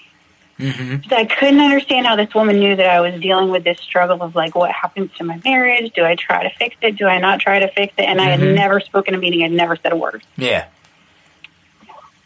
Mm-hmm. 0.58 1.12
I 1.12 1.24
couldn't 1.24 1.60
understand 1.60 2.06
how 2.06 2.16
this 2.16 2.34
woman 2.34 2.58
knew 2.58 2.74
that 2.74 2.86
I 2.86 3.00
was 3.00 3.20
dealing 3.20 3.50
with 3.50 3.62
this 3.62 3.78
struggle 3.78 4.20
of 4.22 4.34
like, 4.34 4.54
what 4.56 4.72
happens 4.72 5.10
to 5.18 5.24
my 5.24 5.40
marriage? 5.44 5.92
Do 5.94 6.04
I 6.04 6.16
try 6.16 6.42
to 6.42 6.50
fix 6.56 6.76
it? 6.82 6.96
Do 6.96 7.06
I 7.06 7.18
not 7.18 7.40
try 7.40 7.60
to 7.60 7.68
fix 7.68 7.94
it? 7.96 8.02
And 8.02 8.20
I 8.20 8.24
had 8.24 8.40
never 8.40 8.80
spoken 8.80 9.14
a 9.14 9.18
meeting. 9.18 9.44
I'd 9.44 9.52
never 9.52 9.76
said 9.76 9.92
a 9.92 9.96
word. 9.96 10.24
Yeah. 10.36 10.66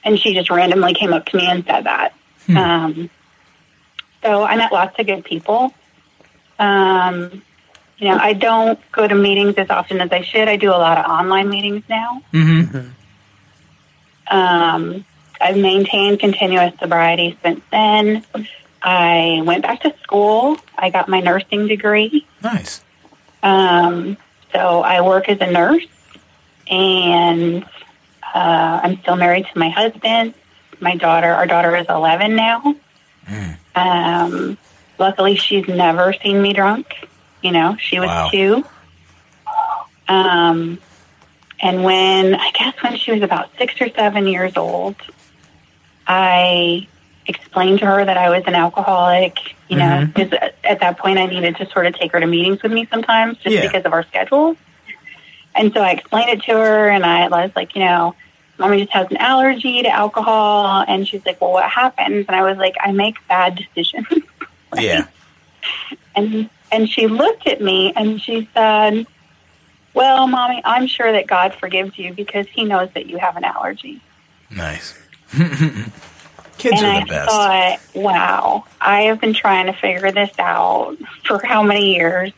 And 0.05 0.19
she 0.19 0.35
just 0.35 0.51
randomly 0.51 0.95
came 0.95 1.13
up 1.13 1.27
to 1.27 1.37
me 1.37 1.47
and 1.47 1.65
said 1.65 1.85
that. 1.85 2.15
Um, 2.49 3.11
so 4.23 4.43
I 4.45 4.57
met 4.57 4.73
lots 4.73 4.99
of 4.99 5.07
good 5.07 5.25
people. 5.25 5.75
Um, 6.59 7.43
you 7.99 8.09
know, 8.09 8.19
I 8.19 8.33
don't 8.33 8.79
go 8.93 9.07
to 9.07 9.15
meetings 9.15 9.55
as 9.57 9.71
often 9.71 10.01
as 10.01 10.11
I 10.11 10.23
should. 10.23 10.49
I 10.49 10.57
do 10.57 10.71
a 10.71 10.79
lot 10.79 10.99
of 10.99 11.05
online 11.05 11.49
meetings 11.49 11.85
now. 11.89 12.23
Mm-hmm. 12.33 12.89
Um, 14.35 15.05
I've 15.43 15.57
maintained 15.57 16.21
continuous 16.21 16.73
sobriety 16.79 17.37
since 17.43 17.61
then. 17.71 18.25
I 18.81 19.43
went 19.45 19.63
back 19.63 19.81
to 19.83 19.95
school. 20.03 20.57
I 20.79 20.91
got 20.91 21.09
my 21.09 21.21
nursing 21.21 21.67
degree. 21.67 22.27
Nice. 22.43 22.83
Um, 23.43 24.17
so 24.53 24.83
I 24.83 25.01
work 25.01 25.29
as 25.29 25.41
a 25.41 25.51
nurse, 25.51 25.87
and 26.71 27.65
uh, 28.35 28.81
I'm 28.83 29.01
still 29.03 29.17
married 29.17 29.47
to 29.53 29.59
my 29.59 29.69
husband. 29.71 30.35
My 30.81 30.97
daughter, 30.97 31.33
our 31.33 31.47
daughter 31.47 31.75
is 31.77 31.87
11 31.89 32.37
now. 32.37 32.75
Um, 33.75 34.59
luckily, 34.99 35.37
she's 35.37 35.67
never 35.67 36.13
seen 36.13 36.41
me 36.43 36.53
drunk. 36.53 36.87
You 37.41 37.51
know, 37.53 37.77
she 37.81 37.99
was 37.99 38.09
Wow. 38.09 38.29
two. 38.31 38.65
Um, 40.09 40.79
and 41.61 41.85
when 41.85 42.35
I 42.35 42.51
guess 42.53 42.75
when 42.83 42.97
she 42.97 43.13
was 43.13 43.23
about 43.23 43.51
six 43.59 43.81
or 43.81 43.89
seven 43.91 44.27
years 44.27 44.57
old, 44.57 44.97
I 46.15 46.87
explained 47.27 47.79
to 47.81 47.87
her 47.87 48.05
that 48.05 48.17
I 48.19 48.29
was 48.31 48.43
an 48.47 48.55
alcoholic. 48.55 49.39
You 49.69 49.79
know, 49.79 50.07
Mhm. 50.15 50.51
at 50.65 50.81
that 50.81 50.99
point 50.99 51.19
I 51.19 51.25
needed 51.27 51.57
to 51.57 51.67
sort 51.71 51.87
of 51.87 51.95
take 51.99 52.13
her 52.13 52.21
to 52.21 52.27
meetings 52.27 52.63
with 52.63 52.73
me 52.73 52.87
sometimes, 52.91 53.39
just 53.39 53.55
Yeah. 53.57 53.63
because 53.63 53.85
of 53.85 53.93
our 53.95 54.03
schedules. 54.03 54.57
And 55.55 55.73
so 55.73 55.81
I 55.83 55.91
explained 55.93 56.29
it 56.31 56.43
to 56.45 56.53
her, 56.53 56.89
and 56.91 57.05
I 57.07 57.29
was 57.29 57.51
like, 57.57 57.75
you 57.75 57.83
know, 57.85 58.15
mommy 58.59 58.81
just 58.81 58.93
has 58.93 59.07
an 59.11 59.17
allergy 59.17 59.83
to 59.83 59.89
alcohol, 59.89 60.85
and 60.87 61.09
she's 61.09 61.25
like, 61.25 61.41
well, 61.41 61.53
what 61.53 61.65
happens? 61.71 62.27
And 62.29 62.37
I 62.37 62.43
was 62.43 62.59
like, 62.59 62.75
I 62.81 62.93
make 62.93 63.17
bad 63.29 63.57
decisions. 63.75 64.07
Yeah. 64.79 65.05
And 66.15 66.49
and 66.71 66.89
she 66.89 67.07
looked 67.07 67.47
at 67.47 67.61
me 67.61 67.93
and 67.95 68.21
she 68.21 68.49
said, 68.55 69.07
"Well, 69.93 70.27
mommy, 70.27 70.63
I'm 70.65 70.87
sure 70.87 71.13
that 71.13 71.27
God 71.27 71.55
forgives 71.55 71.99
you 71.99 72.15
because 72.15 72.47
He 72.49 72.65
knows 72.65 72.89
that 72.95 73.05
you 73.07 73.19
have 73.19 73.37
an 73.37 73.45
allergy." 73.45 74.01
Nice. 74.51 74.99
Kids 76.59 76.81
and 76.83 76.87
are 76.87 77.01
I 77.01 77.05
best. 77.05 77.31
thought, 77.31 77.79
"Wow, 77.95 78.65
I 78.81 79.03
have 79.03 79.21
been 79.21 79.35
trying 79.35 79.67
to 79.67 79.73
figure 79.73 80.11
this 80.13 80.31
out 80.39 80.97
for 81.25 81.45
how 81.45 81.63
many 81.63 81.95
years?" 81.95 82.33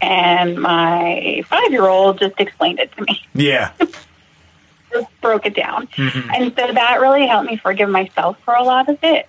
And 0.00 0.60
my 0.60 1.42
five-year-old 1.48 2.18
just 2.18 2.38
explained 2.38 2.78
it 2.80 2.92
to 2.96 3.02
me, 3.04 3.24
yeah. 3.34 3.70
just 4.92 5.20
broke 5.20 5.46
it 5.46 5.54
down, 5.56 5.86
Mhm. 5.88 6.30
and 6.34 6.54
so 6.56 6.72
that 6.72 7.00
really 7.00 7.26
helped 7.26 7.50
me 7.50 7.56
forgive 7.56 7.88
myself 7.88 8.36
for 8.44 8.54
a 8.54 8.62
lot 8.62 8.88
of 8.88 8.98
it. 9.02 9.26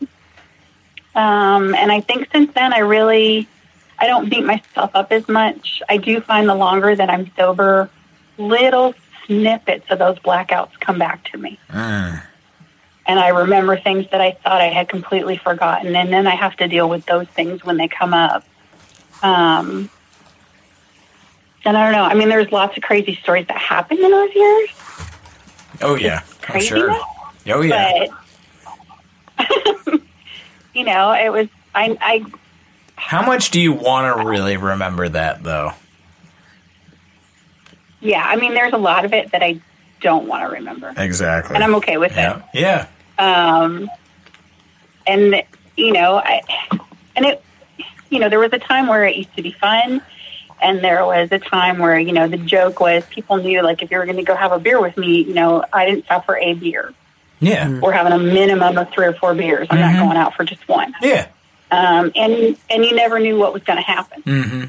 Um, 1.16 1.74
and 1.74 1.92
I 1.92 2.02
think 2.02 2.30
since 2.32 2.54
then, 2.54 2.74
I 2.74 2.80
really, 2.80 3.48
I 3.98 4.06
don't 4.08 4.30
beat 4.30 4.46
myself 4.46 4.92
up 4.94 5.12
as 5.12 5.28
much. 5.28 5.82
I 5.90 5.98
do 5.98 6.22
find 6.22 6.48
the 6.48 6.54
longer 6.56 6.96
that 6.96 7.10
I'm 7.10 7.32
sober, 7.36 7.90
little 8.38 8.94
snippets 9.26 9.86
of 9.90 9.98
those 10.00 10.20
blackouts 10.20 10.80
come 10.80 11.00
back 11.00 11.24
to 11.32 11.38
me. 11.38 11.58
Mm. 11.72 12.22
And 13.08 13.20
I 13.20 13.30
remember 13.30 13.78
things 13.80 14.06
that 14.12 14.20
I 14.20 14.32
thought 14.32 14.60
I 14.60 14.67
had 14.67 14.89
completely 14.89 15.38
forgotten. 15.38 15.96
And 15.96 16.12
then 16.12 16.28
I 16.28 16.36
have 16.36 16.58
to 16.58 16.67
deal 16.67 16.89
with 16.89 17.06
those 17.06 17.28
things 17.28 17.63
when 17.63 17.78
they 17.78 17.88
come 17.88 18.13
up. 18.13 18.43
Um, 19.24 19.89
and 21.63 21.78
I 21.78 21.84
don't 21.84 21.93
know. 21.93 22.04
I 22.04 22.13
mean, 22.15 22.30
there's 22.30 22.52
lots 22.52 22.76
of 22.76 22.84
crazy 22.84 23.15
stories 23.15 23.48
that 23.48 23.58
happened 23.58 24.02
in 24.02 24.12
those 24.12 24.36
years. 24.36 24.70
Oh 25.82 25.96
yeah. 25.96 26.22
Craziness. 26.41 26.67
sure. 26.82 27.02
Oh 27.48 27.62
yeah. 27.62 28.08
But, 29.38 29.48
you 30.74 30.84
know, 30.84 31.13
it 31.13 31.32
was, 31.32 31.48
I, 31.74 31.98
I 32.02 32.26
How 32.96 33.26
much 33.26 33.52
do 33.52 33.62
you 33.62 33.72
want 33.72 34.17
to 34.17 34.26
really 34.28 34.58
remember 34.58 35.08
that 35.08 35.43
though? 35.43 35.72
Yeah, 38.02 38.24
I 38.24 38.36
mean, 38.36 38.54
there's 38.54 38.74
a 38.74 38.78
lot 38.78 39.06
of 39.06 39.13
it 39.13 39.32
that 39.32 39.41
I 39.41 39.60
don't 40.02 40.28
want 40.28 40.43
to 40.48 40.56
remember, 40.56 40.93
Exactly. 40.96 41.56
and 41.56 41.63
I'm 41.63 41.74
okay 41.76 41.98
with 41.98 42.12
yeah. 42.12 42.43
Yeah. 42.54 42.88
It. 43.18 43.24
Um, 43.24 43.90
and 45.06 45.44
you 45.76 45.94
know, 45.94 46.16
I 46.16 46.42
and 47.16 47.26
it, 47.26 47.44
you 48.10 48.20
know, 48.20 48.30
there 48.30 48.40
was 48.40 48.54
a 48.54 48.60
time 48.60 48.88
where 48.88 49.06
it 49.06 49.16
used 49.16 49.36
to 49.36 49.42
be 49.42 49.52
fun, 49.52 50.02
and 50.62 50.80
there 50.80 51.06
was 51.06 51.32
a 51.32 51.40
time 51.40 51.80
where 51.80 52.00
you 52.00 52.12
know 52.14 52.28
the 52.28 52.38
joke 52.38 52.80
was 52.80 53.06
people 53.10 53.38
knew 53.38 53.62
like 53.62 53.82
if 53.82 53.92
you 53.92 53.98
were 53.98 54.06
going 54.06 54.18
to 54.18 54.24
go 54.24 54.36
have 54.36 54.52
a 54.52 54.60
beer 54.60 54.82
with 54.82 54.98
me, 54.98 55.22
you 55.24 55.34
know, 55.34 55.64
I 55.72 55.86
didn't 55.86 56.06
stop 56.06 56.26
for 56.26 56.38
a 56.38 56.54
beer. 56.54 56.94
Yeah. 57.40 57.80
We're 57.80 57.92
having 57.92 58.14
a 58.14 58.18
minimum 58.18 58.78
of 58.80 58.90
three 58.92 59.06
or 59.06 59.14
four 59.14 59.36
beers. 59.36 59.68
I'm 59.70 59.78
Mhm. 59.78 59.82
not 59.94 60.06
going 60.06 60.18
out 60.18 60.34
for 60.36 60.44
just 60.44 60.68
one. 60.68 60.96
Yeah. 61.02 61.28
Um, 61.70 62.12
and 62.16 62.58
and 62.70 62.84
you 62.86 62.96
never 62.96 63.20
knew 63.20 63.38
what 63.38 63.54
was 63.54 63.62
going 63.64 63.78
to 63.78 63.84
happen. 63.84 64.24
Mm-hmm. 64.24 64.64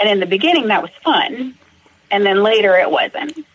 And 0.00 0.08
in 0.10 0.20
the 0.20 0.26
beginning, 0.26 0.68
that 0.68 0.82
was 0.82 0.90
fun. 1.04 1.54
And 2.10 2.26
then 2.26 2.42
later, 2.42 2.76
it 2.76 2.90
wasn't. 2.90 3.46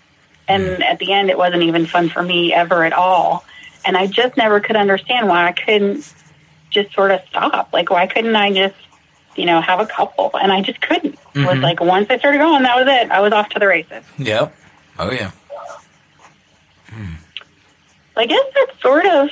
And 0.47 0.83
at 0.83 0.99
the 0.99 1.11
end, 1.13 1.29
it 1.29 1.37
wasn't 1.37 1.63
even 1.63 1.85
fun 1.85 2.09
for 2.09 2.21
me 2.23 2.53
ever 2.53 2.83
at 2.83 2.93
all. 2.93 3.43
And 3.85 3.97
I 3.97 4.07
just 4.07 4.37
never 4.37 4.59
could 4.59 4.75
understand 4.75 5.27
why 5.27 5.47
I 5.47 5.51
couldn't 5.53 6.13
just 6.69 6.93
sort 6.93 7.11
of 7.11 7.21
stop. 7.29 7.73
Like, 7.73 7.89
why 7.89 8.07
couldn't 8.07 8.35
I 8.35 8.51
just, 8.53 8.75
you 9.35 9.45
know, 9.45 9.59
have 9.61 9.79
a 9.79 9.85
couple? 9.85 10.31
And 10.41 10.51
I 10.51 10.61
just 10.61 10.81
couldn't. 10.81 11.15
It 11.33 11.45
was 11.45 11.57
Mhm. 11.57 11.63
like 11.63 11.79
once 11.81 12.07
I 12.09 12.17
started 12.17 12.37
going, 12.37 12.63
that 12.63 12.75
was 12.77 12.87
it. 12.87 13.09
I 13.11 13.19
was 13.21 13.33
off 13.33 13.49
to 13.49 13.59
the 13.59 13.67
races. 13.67 14.03
Yep. 14.17 14.53
Oh 14.99 15.11
yeah. 15.11 15.31
So 16.89 18.19
I 18.21 18.25
guess 18.25 18.43
that's 18.53 18.81
sort 18.81 19.05
of, 19.05 19.29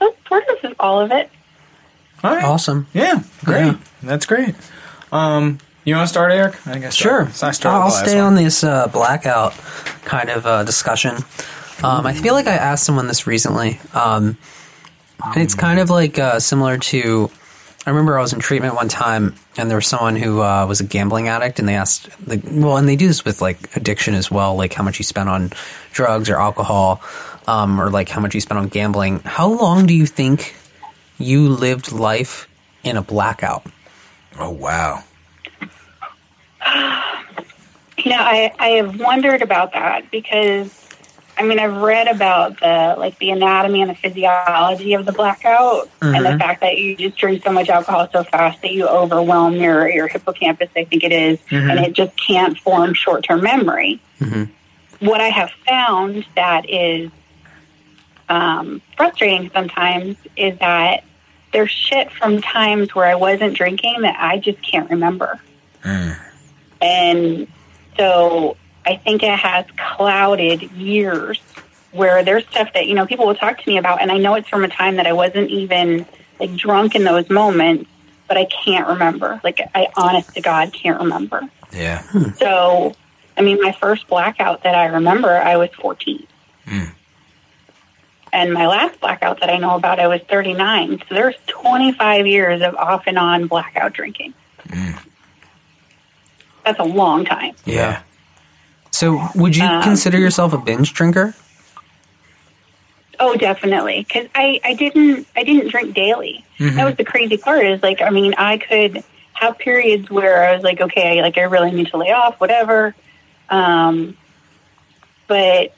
that's 0.00 0.16
sort 0.28 0.44
of 0.64 0.74
all 0.80 1.00
of 1.00 1.10
it. 1.12 1.30
All 2.24 2.34
right. 2.34 2.44
Awesome. 2.44 2.86
Yeah. 2.94 3.20
Great. 3.44 3.66
Yeah. 3.66 3.74
That's 4.02 4.26
great. 4.26 4.54
Um, 5.12 5.58
you 5.84 5.94
want 5.94 6.06
to 6.06 6.12
start, 6.12 6.32
Eric? 6.32 6.66
I 6.66 6.78
guess 6.78 6.94
Sure. 6.94 7.28
So 7.30 7.46
I 7.46 7.50
start. 7.52 7.74
I'll 7.74 7.84
with 7.84 7.92
the 7.94 7.96
last 8.00 8.08
stay 8.08 8.16
one. 8.16 8.24
on 8.26 8.34
this 8.34 8.64
uh, 8.64 8.88
blackout 8.88 9.52
kind 10.04 10.30
of 10.30 10.46
uh, 10.46 10.64
discussion. 10.64 11.16
Um, 11.82 12.06
I 12.06 12.14
feel 12.14 12.34
like 12.34 12.46
I 12.46 12.54
asked 12.54 12.84
someone 12.84 13.06
this 13.06 13.26
recently. 13.26 13.78
Um, 13.92 14.38
and 15.22 15.42
it's 15.42 15.54
kind 15.54 15.80
of 15.80 15.90
like 15.90 16.18
uh, 16.18 16.40
similar 16.40 16.78
to. 16.78 17.30
I 17.86 17.90
remember 17.90 18.18
I 18.18 18.20
was 18.20 18.32
in 18.32 18.40
treatment 18.40 18.74
one 18.74 18.88
time, 18.88 19.34
and 19.56 19.70
there 19.70 19.76
was 19.76 19.86
someone 19.86 20.16
who 20.16 20.42
uh, 20.42 20.66
was 20.66 20.80
a 20.80 20.84
gambling 20.84 21.28
addict, 21.28 21.60
and 21.60 21.68
they 21.68 21.76
asked, 21.76 22.08
like, 22.26 22.40
well, 22.44 22.76
and 22.78 22.88
they 22.88 22.96
do 22.96 23.06
this 23.06 23.24
with 23.24 23.40
like 23.40 23.76
addiction 23.76 24.14
as 24.14 24.28
well, 24.28 24.56
like 24.56 24.72
how 24.72 24.82
much 24.82 24.98
you 24.98 25.04
spend 25.04 25.28
on 25.28 25.52
drugs 25.92 26.28
or 26.28 26.36
alcohol, 26.36 27.00
um, 27.46 27.80
or 27.80 27.90
like 27.90 28.08
how 28.08 28.20
much 28.20 28.34
you 28.34 28.40
spend 28.40 28.58
on 28.58 28.68
gambling. 28.68 29.20
How 29.20 29.46
long 29.48 29.86
do 29.86 29.94
you 29.94 30.04
think 30.04 30.56
you 31.18 31.48
lived 31.48 31.92
life 31.92 32.48
in 32.82 32.96
a 32.96 33.02
blackout? 33.02 33.64
Oh 34.38 34.50
wow. 34.50 35.04
You 37.98 38.10
know, 38.10 38.18
I, 38.18 38.52
I 38.58 38.68
have 38.72 39.00
wondered 39.00 39.40
about 39.40 39.72
that 39.72 40.10
because 40.10 40.85
I 41.38 41.42
mean, 41.42 41.58
I've 41.58 41.76
read 41.76 42.08
about 42.08 42.60
the 42.60 42.94
like 42.98 43.18
the 43.18 43.30
anatomy 43.30 43.82
and 43.82 43.90
the 43.90 43.94
physiology 43.94 44.94
of 44.94 45.04
the 45.04 45.12
blackout, 45.12 45.90
and 46.00 46.24
the 46.24 46.30
mm-hmm. 46.30 46.38
fact 46.38 46.62
that 46.62 46.78
you 46.78 46.96
just 46.96 47.18
drink 47.18 47.44
so 47.44 47.52
much 47.52 47.68
alcohol 47.68 48.08
so 48.10 48.24
fast 48.24 48.62
that 48.62 48.72
you 48.72 48.86
overwhelm 48.86 49.54
your 49.54 49.88
your 49.88 50.08
hippocampus. 50.08 50.70
I 50.74 50.84
think 50.84 51.04
it 51.04 51.12
is, 51.12 51.38
mm-hmm. 51.40 51.70
and 51.70 51.80
it 51.80 51.92
just 51.92 52.16
can't 52.16 52.58
form 52.58 52.94
short 52.94 53.24
term 53.24 53.42
memory. 53.42 54.00
Mm-hmm. 54.20 55.06
What 55.06 55.20
I 55.20 55.28
have 55.28 55.50
found 55.68 56.26
that 56.36 56.70
is 56.70 57.10
um, 58.30 58.80
frustrating 58.96 59.50
sometimes 59.50 60.16
is 60.36 60.58
that 60.58 61.04
there's 61.52 61.70
shit 61.70 62.10
from 62.12 62.40
times 62.40 62.94
where 62.94 63.06
I 63.06 63.14
wasn't 63.14 63.54
drinking 63.56 64.02
that 64.02 64.16
I 64.18 64.38
just 64.38 64.60
can't 64.62 64.90
remember. 64.90 65.40
Mm. 65.82 66.18
And 66.80 67.48
so 67.96 68.56
I 68.86 68.96
think 68.96 69.22
it 69.22 69.36
has 69.36 69.66
clouded 69.76 70.62
years 70.72 71.40
where 71.92 72.22
there's 72.22 72.46
stuff 72.46 72.72
that, 72.74 72.86
you 72.86 72.94
know, 72.94 73.06
people 73.06 73.26
will 73.26 73.34
talk 73.34 73.60
to 73.60 73.68
me 73.68 73.78
about, 73.78 74.00
and 74.00 74.12
I 74.12 74.18
know 74.18 74.34
it's 74.34 74.48
from 74.48 74.64
a 74.64 74.68
time 74.68 74.96
that 74.96 75.06
I 75.06 75.12
wasn't 75.12 75.50
even 75.50 76.06
like 76.38 76.54
drunk 76.54 76.94
in 76.94 77.04
those 77.04 77.28
moments, 77.28 77.90
but 78.28 78.36
I 78.36 78.44
can't 78.44 78.86
remember. 78.88 79.40
Like, 79.42 79.60
I 79.74 79.88
honest 79.96 80.34
to 80.34 80.40
God 80.40 80.72
can't 80.72 81.00
remember. 81.00 81.42
Yeah. 81.72 82.02
So, 82.36 82.94
I 83.36 83.42
mean, 83.42 83.60
my 83.60 83.72
first 83.72 84.06
blackout 84.08 84.62
that 84.62 84.74
I 84.74 84.86
remember, 84.86 85.30
I 85.30 85.56
was 85.56 85.70
14. 85.80 86.26
Hmm. 86.66 86.84
And 88.32 88.52
my 88.52 88.66
last 88.66 89.00
blackout 89.00 89.40
that 89.40 89.50
I 89.50 89.56
know 89.56 89.76
about, 89.76 89.98
I 89.98 90.08
was 90.08 90.20
39. 90.28 91.02
So 91.08 91.14
there's 91.14 91.36
25 91.46 92.26
years 92.26 92.60
of 92.60 92.74
off 92.74 93.04
and 93.06 93.18
on 93.18 93.46
blackout 93.46 93.94
drinking. 93.94 94.34
Hmm. 94.68 94.92
That's 96.64 96.78
a 96.80 96.84
long 96.84 97.24
time. 97.24 97.54
Yeah. 97.64 98.02
So, 98.96 99.28
would 99.34 99.54
you 99.54 99.62
Um, 99.64 99.82
consider 99.82 100.18
yourself 100.18 100.54
a 100.54 100.58
binge 100.58 100.94
drinker? 100.94 101.34
Oh, 103.20 103.36
definitely. 103.36 104.06
Because 104.08 104.26
I, 104.34 104.58
I 104.64 104.72
didn't 104.72 105.26
I 105.36 105.42
didn't 105.42 105.68
drink 105.68 105.94
daily. 105.94 106.44
That 106.58 106.86
was 106.86 106.96
the 106.96 107.04
crazy 107.04 107.36
part. 107.36 107.66
Is 107.66 107.82
like 107.82 108.00
I 108.00 108.08
mean 108.08 108.32
I 108.38 108.56
could 108.56 109.04
have 109.34 109.58
periods 109.58 110.08
where 110.10 110.44
I 110.48 110.54
was 110.54 110.64
like 110.64 110.80
okay 110.80 111.20
like 111.20 111.36
I 111.36 111.42
really 111.42 111.72
need 111.72 111.88
to 111.88 111.98
lay 111.98 112.10
off 112.12 112.40
whatever, 112.40 112.94
um, 113.50 114.16
but 115.26 115.74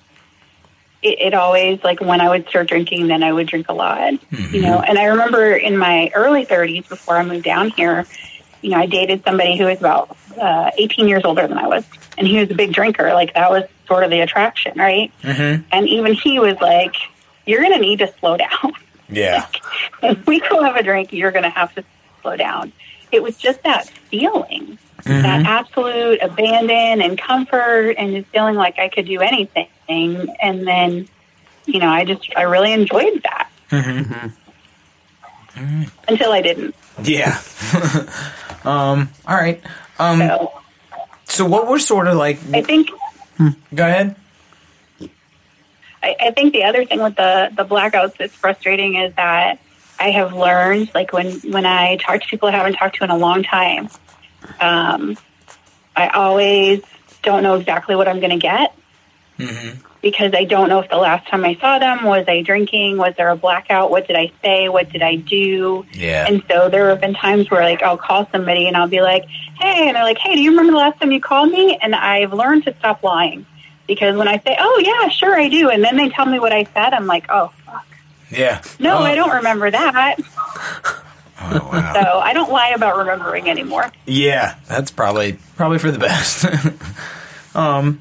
it, 1.03 1.19
it 1.21 1.35
always 1.35 1.83
like 1.83 2.01
when 2.01 2.21
I 2.21 2.29
would 2.29 2.49
start 2.49 2.69
drinking 2.69 3.09
then 3.09 3.25
I 3.25 3.33
would 3.33 3.49
drink 3.49 3.69
a 3.69 3.73
lot. 3.75 4.15
You 4.53 4.63
know, 4.63 4.79
and 4.81 4.97
I 4.97 5.07
remember 5.07 5.53
in 5.57 5.77
my 5.77 6.11
early 6.15 6.47
30s 6.47 6.89
before 6.89 7.17
I 7.17 7.25
moved 7.25 7.45
down 7.45 7.71
here, 7.71 8.07
you 8.63 8.71
know 8.71 8.79
I 8.79 8.87
dated 8.87 9.25
somebody 9.25 9.57
who 9.57 9.67
was 9.67 9.79
about 9.79 10.17
uh, 10.41 10.71
18 10.77 11.09
years 11.09 11.23
older 11.25 11.47
than 11.47 11.59
I 11.59 11.67
was, 11.67 11.85
and 12.17 12.27
he 12.27 12.39
was 12.39 12.51
a 12.51 12.55
big 12.55 12.73
drinker. 12.73 13.13
Like 13.13 13.35
that 13.35 13.51
was 13.51 13.65
sort 13.87 14.05
of 14.05 14.11
the 14.11 14.21
attraction, 14.21 14.79
right? 14.79 15.13
Mm-hmm. 15.23 15.63
And 15.73 15.89
even 15.89 16.15
he 16.15 16.39
was 16.39 16.57
like, 16.61 16.95
"You're 17.47 17.61
going 17.61 17.73
to 17.73 17.81
need 17.81 18.01
to 18.01 18.13
slow 18.21 18.37
down. 18.37 18.73
Yeah. 19.11 19.47
if 20.03 20.27
we 20.27 20.39
go 20.39 20.63
have 20.63 20.77
a 20.77 20.83
drink, 20.83 21.15
you're 21.15 21.31
going 21.31 21.45
to 21.45 21.49
have 21.49 21.75
to 21.77 21.85
slow 22.21 22.37
down." 22.37 22.73
It 23.11 23.23
was 23.23 23.39
just 23.39 23.63
that 23.63 23.89
feeling, 23.89 24.79
that 25.05 25.47
absolute 25.47 26.21
abandon 26.21 27.01
and 27.01 27.19
comfort, 27.19 27.93
and 27.93 28.13
just 28.13 28.29
feeling 28.29 28.57
like 28.57 28.79
I 28.79 28.91
could 28.91 29.07
do 29.07 29.21
anything. 29.21 29.69
And 29.89 30.67
then, 30.67 31.09
you 31.65 31.79
know, 31.79 31.89
I 31.89 32.05
just 32.05 32.31
I 32.37 32.43
really 32.43 32.75
enjoyed 32.75 33.23
that 33.23 33.49
until 36.07 36.33
I 36.33 36.43
didn't. 36.43 36.75
Yeah. 37.03 37.41
um. 38.69 39.09
All 39.27 39.37
right. 39.37 39.61
Um. 39.99 40.19
So 40.19 40.53
So, 41.25 41.45
what 41.47 41.67
was 41.69 41.87
sort 41.87 42.07
of 42.07 42.17
like? 42.17 42.39
I 42.53 42.63
think 42.63 42.91
Go 43.75 43.87
ahead. 43.87 44.17
I, 46.03 46.17
I 46.21 46.31
think 46.33 46.53
the 46.53 46.65
other 46.65 46.85
thing 46.85 47.03
with 47.03 47.17
the 47.17 47.51
the 47.55 47.65
blackouts 47.65 48.17
that's 48.19 48.35
frustrating 48.35 48.97
is 48.97 49.15
that 49.15 49.59
I 49.99 50.11
have 50.11 50.33
learned, 50.33 50.91
like 50.95 51.13
when 51.13 51.33
when 51.41 51.67
I 51.67 51.97
talk 51.97 52.21
to 52.23 52.29
people 52.29 52.49
I 52.49 52.53
haven't 52.53 52.75
talked 52.75 52.97
to 52.97 53.05
in 53.05 53.11
a 53.11 53.17
long 53.17 53.43
time, 53.43 53.89
um, 54.61 55.17
I 55.97 56.09
always 56.09 56.83
don't 57.23 57.43
know 57.43 57.55
exactly 57.57 57.97
what 57.97 58.09
I'm 58.09 58.21
going 58.21 58.31
to 58.31 58.39
get 58.39 58.75
because 60.03 60.33
I 60.35 60.45
don't 60.45 60.69
know 60.69 60.79
if 60.81 60.89
the 60.91 60.97
last 60.97 61.27
time 61.29 61.45
I 61.45 61.57
saw 61.61 61.79
them 61.79 62.05
was 62.05 62.25
I 62.29 62.43
drinking, 62.43 62.97
was 62.99 63.15
there 63.17 63.29
a 63.31 63.37
blackout, 63.37 63.91
what 63.91 64.07
did 64.07 64.17
I 64.17 64.31
say, 64.43 64.69
what 64.69 64.91
did 64.91 65.03
I 65.03 65.17
do, 65.17 65.85
Yeah. 65.93 66.27
and 66.29 66.43
so 66.49 66.69
there 66.69 66.89
have 66.91 67.01
been 67.01 67.15
times 67.15 67.51
where 67.51 67.63
like 67.63 67.83
I'll 67.83 67.97
call 67.99 68.29
somebody 68.31 68.69
and 68.69 68.77
I'll 68.77 68.87
be 68.89 69.01
like, 69.01 69.25
"Hey," 69.61 69.89
and 69.89 69.97
they're 69.97 70.05
like, 70.05 70.19
"Hey, 70.19 70.35
do 70.37 70.41
you 70.41 70.51
remember 70.51 70.73
the 70.73 70.79
last 70.79 71.01
time 71.01 71.11
you 71.13 71.21
called 71.21 71.51
me?" 71.51 71.79
And 71.83 71.95
I've 71.95 72.33
learned 72.33 72.65
to 72.67 72.75
stop 72.79 73.03
lying 73.03 73.45
because 73.87 74.17
when 74.17 74.29
I 74.29 74.39
say, 74.39 74.57
"Oh 74.59 74.83
yeah, 74.85 75.09
sure 75.09 75.39
I 75.39 75.49
do," 75.49 75.69
and 75.71 75.83
then 75.83 75.97
they 75.97 76.09
tell 76.11 76.27
me 76.27 76.39
what 76.39 76.53
I 76.53 76.65
said, 76.75 76.95
I'm 76.95 77.07
like, 77.07 77.27
"Oh 77.29 77.51
fuck, 77.67 77.87
Yeah. 78.31 78.61
no, 78.79 78.99
Oh. 78.99 79.03
I 79.03 79.15
don't 79.15 79.31
remember 79.37 79.71
that." 79.71 80.17
Oh, 81.41 81.69
wow. 81.73 81.93
So 81.95 82.19
I 82.19 82.33
don't 82.33 82.51
lie 82.51 82.71
about 82.71 82.97
remembering 82.97 83.49
anymore. 83.49 83.93
Yeah, 84.07 84.57
that's 84.69 84.91
probably 84.91 85.39
probably 85.57 85.79
for 85.79 85.91
the 85.91 85.99
best. 85.99 86.45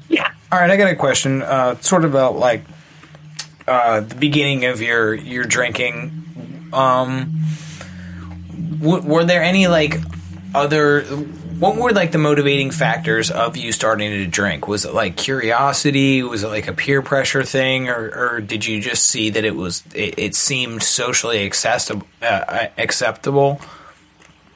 Yeah. 0.08 0.30
All 0.50 0.58
right, 0.58 0.70
I 0.70 0.76
got 0.76 0.90
a 0.90 0.96
question, 0.96 1.42
uh, 1.42 1.76
sort 1.80 2.04
of 2.04 2.12
about 2.12 2.36
like 2.36 2.62
uh, 3.66 4.00
the 4.00 4.14
beginning 4.14 4.64
of 4.64 4.80
your 4.80 5.12
your 5.14 5.44
drinking. 5.44 6.70
Um, 6.72 7.42
w- 8.80 9.02
were 9.02 9.24
there 9.24 9.42
any 9.42 9.66
like 9.66 9.96
other? 10.54 11.02
What 11.02 11.76
were 11.76 11.90
like 11.90 12.12
the 12.12 12.18
motivating 12.18 12.70
factors 12.70 13.32
of 13.32 13.56
you 13.56 13.72
starting 13.72 14.10
to 14.12 14.26
drink? 14.26 14.68
Was 14.68 14.84
it 14.84 14.94
like 14.94 15.16
curiosity? 15.16 16.22
Was 16.22 16.44
it 16.44 16.48
like 16.48 16.68
a 16.68 16.72
peer 16.72 17.02
pressure 17.02 17.42
thing, 17.42 17.88
or, 17.88 18.36
or 18.36 18.40
did 18.40 18.64
you 18.64 18.80
just 18.80 19.04
see 19.06 19.28
that 19.30 19.44
it 19.44 19.56
was 19.56 19.82
it, 19.92 20.14
it 20.16 20.34
seemed 20.36 20.84
socially 20.84 21.44
accessible, 21.44 22.06
uh, 22.22 22.68
acceptable, 22.78 23.60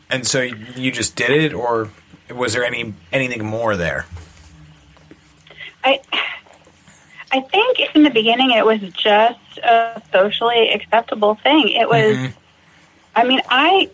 and 0.09 0.25
so 0.27 0.43
you 0.43 0.93
just 0.93 1.17
did 1.17 1.31
it, 1.33 1.53
or 1.53 1.91
was 2.31 2.53
there 2.53 2.65
any 2.65 2.95
anything 3.13 3.45
more 3.45 3.77
there? 3.77 4.07
I 5.85 6.01
I 7.33 7.41
think 7.41 7.81
in 7.95 8.03
the 8.03 8.11
beginning 8.11 8.51
it 8.51 8.65
was 8.65 8.81
just 8.81 9.39
a 9.63 10.03
socially 10.13 10.71
acceptable 10.71 11.35
thing. 11.37 11.69
It 11.69 11.89
was 11.89 12.19
I 13.15 13.25
mean, 13.25 13.41
I 13.49 13.91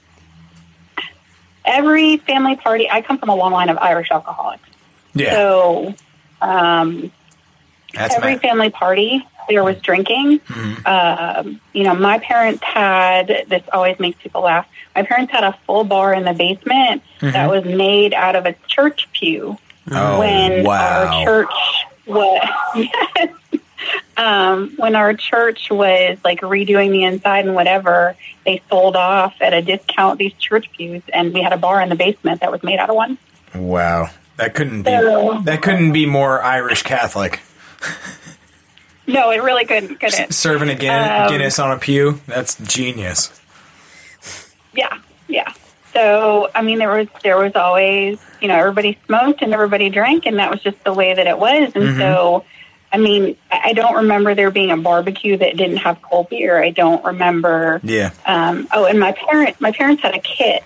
every 1.64 2.16
family 2.18 2.56
party 2.56 2.88
I 2.90 3.02
come 3.02 3.18
from 3.18 3.28
a 3.28 3.34
long 3.34 3.52
line 3.52 3.68
of 3.68 3.78
Irish 3.78 4.10
alcoholics. 4.10 4.68
Yeah, 5.14 5.32
So 5.32 5.94
um 6.40 7.10
that's 7.94 8.14
every 8.16 8.34
ma- 8.34 8.40
family 8.40 8.70
party 8.70 9.26
there 9.48 9.64
was 9.64 9.80
drinking. 9.80 10.40
Um, 10.84 11.60
you 11.72 11.82
know, 11.84 11.94
my 11.94 12.18
parents 12.18 12.62
had 12.62 13.46
this 13.48 13.62
always 13.72 13.98
makes 13.98 14.20
people 14.22 14.42
laugh. 14.42 14.66
My 14.94 15.02
parents 15.02 15.32
had 15.32 15.42
a 15.42 15.56
full 15.66 15.84
bar 15.84 16.12
in 16.12 16.24
the 16.24 16.34
basement 16.34 17.02
that 17.20 17.48
was 17.48 17.64
made 17.64 18.12
out 18.12 18.36
of 18.36 18.46
a 18.46 18.54
church 18.66 19.08
pew 19.12 19.56
Oh, 19.90 20.18
when 20.20 20.64
wow. 20.64 21.06
our 21.12 21.24
church 21.24 21.54
was 22.06 22.48
yes. 22.76 23.34
um, 24.16 24.74
when 24.76 24.94
our 24.96 25.14
church 25.14 25.70
was 25.70 26.18
like 26.24 26.40
redoing 26.40 26.90
the 26.90 27.04
inside 27.04 27.46
and 27.46 27.54
whatever, 27.54 28.16
they 28.44 28.62
sold 28.68 28.96
off 28.96 29.34
at 29.40 29.52
a 29.54 29.62
discount 29.62 30.18
these 30.18 30.32
church 30.34 30.70
pews, 30.72 31.02
and 31.12 31.32
we 31.32 31.42
had 31.42 31.52
a 31.52 31.56
bar 31.58 31.80
in 31.80 31.88
the 31.88 31.94
basement 31.96 32.40
that 32.40 32.50
was 32.50 32.62
made 32.62 32.78
out 32.78 32.90
of 32.90 32.96
one. 32.96 33.18
Wow, 33.54 34.10
that 34.36 34.54
couldn't 34.54 34.82
be 34.82 34.90
So- 34.90 35.40
that 35.44 35.62
couldn't 35.62 35.92
be 35.92 36.06
more 36.06 36.42
Irish 36.42 36.82
Catholic. 36.82 37.40
No, 39.06 39.30
it 39.30 39.42
really 39.42 39.64
couldn't. 39.64 39.98
Couldn't. 40.00 40.34
Serving 40.34 40.68
a 40.68 40.74
Guinness, 40.74 41.10
Um, 41.10 41.28
Guinness 41.30 41.58
on 41.58 41.72
a 41.72 41.78
pew, 41.78 42.20
that's 42.26 42.56
genius. 42.56 43.32
Yeah, 44.74 44.98
yeah. 45.28 45.50
So 45.92 46.50
I 46.54 46.62
mean, 46.62 46.78
there 46.78 46.90
was 46.90 47.08
there 47.22 47.38
was 47.38 47.54
always 47.54 48.18
you 48.40 48.48
know 48.48 48.56
everybody 48.56 48.98
smoked 49.06 49.42
and 49.42 49.52
everybody 49.52 49.90
drank, 49.90 50.26
and 50.26 50.38
that 50.38 50.50
was 50.50 50.60
just 50.62 50.82
the 50.84 50.92
way 50.92 51.14
that 51.14 51.26
it 51.26 51.38
was. 51.38 51.72
And 51.74 51.96
so, 51.96 52.44
I 52.92 52.98
mean, 52.98 53.36
I 53.50 53.72
don't 53.72 53.96
remember 53.96 54.34
there 54.34 54.50
being 54.50 54.70
a 54.70 54.76
barbecue 54.76 55.36
that 55.36 55.56
didn't 55.56 55.78
have 55.78 56.00
cold 56.02 56.28
beer. 56.28 56.62
I 56.62 56.70
don't 56.70 57.04
remember. 57.04 57.80
Yeah, 57.82 58.12
Um, 58.26 58.68
oh, 58.72 58.84
and 58.86 59.00
my 59.00 59.12
parents 59.12 59.60
my 59.60 59.72
parents 59.72 60.02
had 60.02 60.14
a 60.14 60.20
kit. 60.20 60.64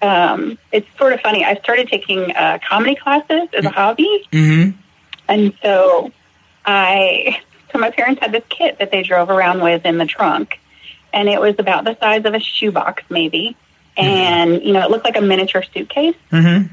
Um, 0.00 0.58
it's 0.70 0.86
sort 0.98 1.12
of 1.12 1.20
funny. 1.20 1.44
I 1.44 1.54
started 1.56 1.88
taking 1.88 2.30
uh, 2.32 2.58
comedy 2.66 2.94
classes 2.94 3.48
as 3.54 3.64
a 3.64 3.70
hobby, 3.70 4.26
mm-hmm. 4.32 4.78
and 5.28 5.54
so 5.62 6.12
I 6.64 7.40
so 7.72 7.78
my 7.78 7.90
parents 7.90 8.20
had 8.20 8.32
this 8.32 8.44
kit 8.48 8.78
that 8.78 8.90
they 8.90 9.02
drove 9.02 9.30
around 9.30 9.62
with 9.62 9.84
in 9.84 9.98
the 9.98 10.06
trunk, 10.06 10.58
and 11.12 11.28
it 11.28 11.40
was 11.40 11.56
about 11.58 11.84
the 11.84 11.96
size 11.98 12.24
of 12.24 12.34
a 12.34 12.40
shoebox, 12.40 13.02
maybe. 13.10 13.56
And 13.96 14.62
you 14.62 14.72
know, 14.72 14.80
it 14.84 14.90
looked 14.90 15.04
like 15.04 15.16
a 15.16 15.20
miniature 15.20 15.62
suitcase, 15.72 16.16
Mm-hmm. 16.32 16.72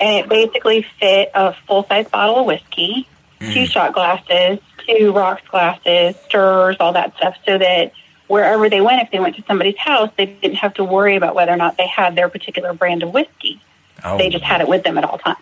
and 0.00 0.16
it 0.24 0.28
basically 0.28 0.86
fit 0.98 1.30
a 1.34 1.54
full 1.66 1.84
size 1.86 2.08
bottle 2.08 2.36
of 2.40 2.46
whiskey, 2.46 3.06
two 3.40 3.66
shot 3.66 3.92
glasses, 3.92 4.58
two 4.86 5.12
rocks 5.12 5.42
glasses, 5.50 6.14
stirrers, 6.26 6.76
all 6.80 6.92
that 6.94 7.14
stuff, 7.16 7.36
so 7.44 7.58
that 7.58 7.92
wherever 8.28 8.68
they 8.70 8.80
went, 8.80 9.02
if 9.02 9.10
they 9.10 9.20
went 9.20 9.36
to 9.36 9.42
somebody's 9.46 9.76
house, 9.78 10.10
they 10.16 10.26
didn't 10.26 10.56
have 10.56 10.74
to 10.74 10.84
worry 10.84 11.16
about 11.16 11.34
whether 11.34 11.52
or 11.52 11.56
not 11.56 11.76
they 11.76 11.86
had 11.86 12.14
their 12.16 12.28
particular 12.28 12.72
brand 12.72 13.02
of 13.02 13.12
whiskey. 13.12 13.60
Oh, 14.04 14.16
They 14.16 14.28
just 14.30 14.44
had 14.44 14.60
it 14.60 14.68
with 14.68 14.84
them 14.84 14.96
at 14.98 15.04
all 15.04 15.18
times. 15.18 15.38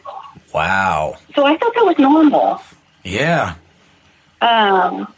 wow. 0.54 1.16
So 1.34 1.44
I 1.44 1.56
thought 1.56 1.74
that 1.74 1.84
was 1.84 1.98
normal. 1.98 2.60
Yeah, 3.04 3.54
Um, 4.40 5.12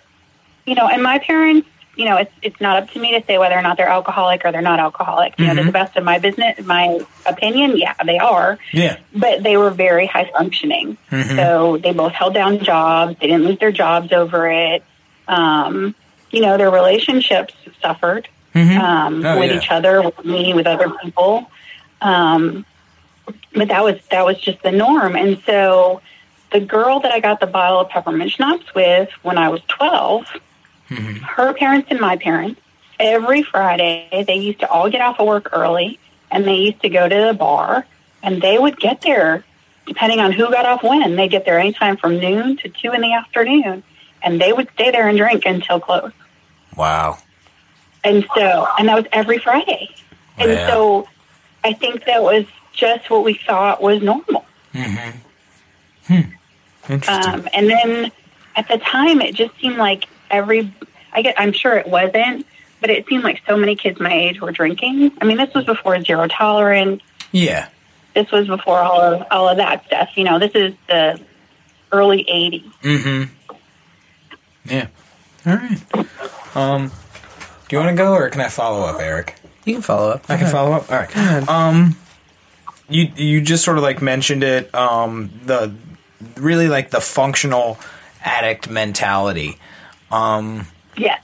you 0.66 0.74
know, 0.74 0.86
and 0.88 1.02
my 1.02 1.18
parents, 1.18 1.68
you 1.98 2.04
know, 2.04 2.16
it's 2.16 2.32
it's 2.42 2.60
not 2.60 2.80
up 2.80 2.90
to 2.90 3.00
me 3.00 3.18
to 3.18 3.26
say 3.26 3.38
whether 3.38 3.56
or 3.56 3.62
not 3.62 3.76
they're 3.76 3.88
alcoholic 3.88 4.44
or 4.44 4.52
they're 4.52 4.62
not 4.62 4.78
alcoholic. 4.78 5.36
You 5.36 5.48
know, 5.48 5.54
to 5.56 5.64
the 5.64 5.72
best 5.72 5.96
of 5.96 6.04
my 6.04 6.20
business, 6.20 6.64
my 6.64 7.00
opinion, 7.26 7.76
yeah, 7.76 7.92
they 8.06 8.18
are. 8.18 8.56
Yeah. 8.72 8.98
But 9.12 9.42
they 9.42 9.56
were 9.56 9.70
very 9.70 10.06
high 10.06 10.30
functioning, 10.32 10.96
so 11.10 11.76
they 11.78 11.92
both 11.92 12.12
held 12.12 12.34
down 12.34 12.60
jobs. 12.60 13.16
They 13.20 13.26
didn't 13.26 13.46
lose 13.46 13.58
their 13.58 13.72
jobs 13.72 14.12
over 14.12 14.48
it. 14.48 14.84
Um, 15.26 15.96
you 16.30 16.40
know, 16.40 16.56
their 16.56 16.70
relationships 16.70 17.52
suffered 17.82 18.28
um, 18.54 19.26
Oh, 19.26 19.38
with 19.40 19.50
yeah. 19.50 19.56
each 19.58 19.70
other, 19.70 20.00
with 20.00 20.24
me, 20.24 20.54
with 20.54 20.68
other 20.68 20.90
people. 21.02 21.50
Um, 22.00 22.64
but 23.54 23.68
that 23.68 23.82
was 23.82 23.96
that 24.12 24.24
was 24.24 24.38
just 24.38 24.62
the 24.62 24.70
norm. 24.70 25.16
And 25.16 25.42
so, 25.44 26.00
the 26.52 26.60
girl 26.60 27.00
that 27.00 27.10
I 27.10 27.18
got 27.18 27.40
the 27.40 27.46
bottle 27.48 27.80
of 27.80 27.88
peppermint 27.88 28.30
schnapps 28.30 28.72
with 28.72 29.10
when 29.22 29.36
I 29.36 29.48
was 29.48 29.60
12 30.88 31.16
her 31.18 31.54
parents 31.54 31.88
and 31.90 32.00
my 32.00 32.16
parents, 32.16 32.60
every 32.98 33.42
Friday, 33.42 34.24
they 34.26 34.36
used 34.36 34.60
to 34.60 34.70
all 34.70 34.90
get 34.90 35.00
off 35.00 35.20
of 35.20 35.26
work 35.26 35.50
early 35.52 35.98
and 36.30 36.44
they 36.44 36.56
used 36.56 36.80
to 36.82 36.88
go 36.88 37.08
to 37.08 37.14
the 37.14 37.34
bar 37.34 37.86
and 38.22 38.42
they 38.42 38.58
would 38.58 38.78
get 38.78 39.00
there, 39.02 39.44
depending 39.86 40.20
on 40.20 40.32
who 40.32 40.50
got 40.50 40.66
off 40.66 40.82
when. 40.82 41.16
They'd 41.16 41.30
get 41.30 41.44
there 41.44 41.58
anytime 41.58 41.96
from 41.96 42.18
noon 42.18 42.56
to 42.58 42.68
two 42.68 42.92
in 42.92 43.00
the 43.00 43.12
afternoon 43.12 43.82
and 44.22 44.40
they 44.40 44.52
would 44.52 44.68
stay 44.74 44.90
there 44.90 45.08
and 45.08 45.16
drink 45.16 45.44
until 45.46 45.78
close. 45.80 46.12
Wow. 46.76 47.18
And 48.04 48.26
so, 48.34 48.66
and 48.78 48.88
that 48.88 48.94
was 48.96 49.06
every 49.12 49.38
Friday. 49.38 49.94
And 50.38 50.50
Yeah. 50.52 50.66
so 50.68 51.08
I 51.64 51.72
think 51.72 52.04
that 52.04 52.22
was 52.22 52.44
just 52.72 53.10
what 53.10 53.24
we 53.24 53.34
thought 53.34 53.82
was 53.82 54.02
normal. 54.02 54.44
Hmm. 54.72 56.20
Interesting. 56.88 57.34
Um, 57.34 57.48
and 57.52 57.68
then 57.68 58.12
at 58.56 58.68
the 58.68 58.78
time, 58.78 59.20
it 59.20 59.34
just 59.34 59.54
seemed 59.60 59.76
like 59.76 60.04
every, 60.30 60.72
I 61.12 61.22
get, 61.22 61.34
I'm 61.38 61.52
sure 61.52 61.74
it 61.76 61.86
wasn't, 61.86 62.46
but 62.80 62.90
it 62.90 63.06
seemed 63.08 63.24
like 63.24 63.42
so 63.46 63.56
many 63.56 63.74
kids 63.76 63.98
my 64.00 64.12
age 64.12 64.40
were 64.40 64.52
drinking. 64.52 65.12
I 65.20 65.24
mean, 65.24 65.36
this 65.36 65.52
was 65.54 65.64
before 65.64 66.00
zero 66.02 66.26
tolerance. 66.28 67.02
yeah. 67.32 67.68
This 68.14 68.32
was 68.32 68.48
before 68.48 68.78
all 68.78 69.00
of 69.00 69.26
all 69.30 69.48
of 69.48 69.58
that 69.58 69.86
stuff. 69.86 70.08
You 70.16 70.24
know, 70.24 70.40
this 70.40 70.50
is 70.54 70.74
the 70.88 71.20
early 71.92 72.24
'80s. 72.24 72.72
Mm-hmm. 72.82 73.32
Yeah. 74.64 74.86
All 75.46 75.54
right. 75.54 76.56
Um, 76.56 76.88
do 77.68 77.76
you 77.76 77.78
want 77.78 77.96
to 77.96 78.02
go 78.02 78.14
or 78.14 78.28
can 78.30 78.40
I 78.40 78.48
follow 78.48 78.84
up, 78.86 79.00
Eric? 79.00 79.36
You 79.64 79.74
can 79.74 79.82
follow 79.82 80.10
up. 80.10 80.28
I 80.28 80.36
can 80.36 80.48
follow 80.50 80.72
up. 80.72 80.90
All 80.90 80.98
right. 80.98 81.48
Um, 81.48 81.96
you 82.88 83.08
you 83.14 83.40
just 83.40 83.64
sort 83.64 83.76
of 83.76 83.84
like 83.84 84.02
mentioned 84.02 84.42
it. 84.42 84.74
Um, 84.74 85.30
the 85.44 85.72
really 86.36 86.66
like 86.66 86.90
the 86.90 87.00
functional 87.00 87.78
addict 88.24 88.68
mentality. 88.68 89.58
Um, 90.10 90.66
Yes. 90.96 91.22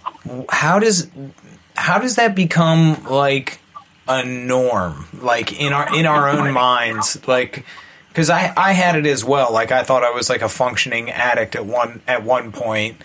how 0.48 0.78
does 0.78 1.08
how 1.76 1.98
does 1.98 2.16
that 2.16 2.34
become 2.34 3.02
like 3.04 3.58
a 4.06 4.24
norm? 4.24 5.06
Like 5.20 5.58
in 5.60 5.72
our 5.72 5.94
in 5.96 6.06
our 6.06 6.28
own 6.28 6.52
minds 6.52 7.26
like 7.26 7.64
because 8.08 8.30
I, 8.30 8.52
I 8.56 8.72
had 8.72 8.94
it 8.96 9.06
as 9.06 9.24
well. 9.24 9.52
Like 9.52 9.72
i 9.72 9.82
thought 9.82 10.04
i 10.04 10.10
was 10.10 10.30
like 10.30 10.42
a 10.42 10.48
functioning 10.48 11.10
addict 11.10 11.56
at 11.56 11.66
one 11.66 12.02
at 12.06 12.22
one 12.22 12.52
point. 12.52 12.98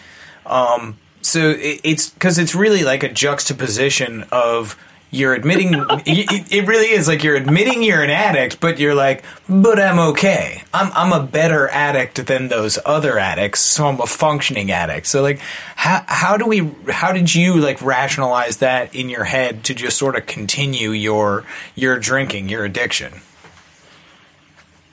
Um 0.45 0.97
so 1.21 1.49
it, 1.51 1.81
it's 1.83 2.09
because 2.11 2.37
it's 2.37 2.53
really 2.53 2.83
like 2.83 3.03
a 3.03 3.09
juxtaposition 3.11 4.25
of 4.31 4.77
you're 5.11 5.33
admitting 5.33 5.73
it, 6.05 6.67
really 6.67 6.91
is 6.91 7.07
like 7.07 7.23
you're 7.23 7.35
admitting 7.35 7.83
you're 7.83 8.03
an 8.03 8.09
addict 8.09 8.59
but 8.59 8.79
you're 8.79 8.95
like 8.95 9.23
but 9.47 9.79
i'm 9.79 9.99
okay. 9.99 10.63
I'm 10.73 10.91
i'm 10.93 11.13
a 11.13 11.25
better 11.25 11.67
addict 11.69 12.25
than 12.27 12.47
those 12.47 12.77
other 12.85 13.17
addicts 13.17 13.59
so 13.59 13.87
i'm 13.87 13.99
a 14.01 14.07
functioning 14.07 14.71
addict. 14.71 15.07
So 15.07 15.21
like 15.21 15.39
how 15.75 16.03
how 16.07 16.37
do 16.37 16.45
we 16.45 16.71
how 16.89 17.11
did 17.11 17.33
you 17.33 17.55
like 17.55 17.81
rationalize 17.81 18.57
that 18.57 18.93
in 18.93 19.09
your 19.09 19.23
head 19.23 19.63
to 19.65 19.73
just 19.73 19.97
sort 19.97 20.15
of 20.15 20.25
continue 20.25 20.91
your 20.91 21.45
your 21.75 21.99
drinking 21.99 22.49
your 22.49 22.65
addiction 22.65 23.21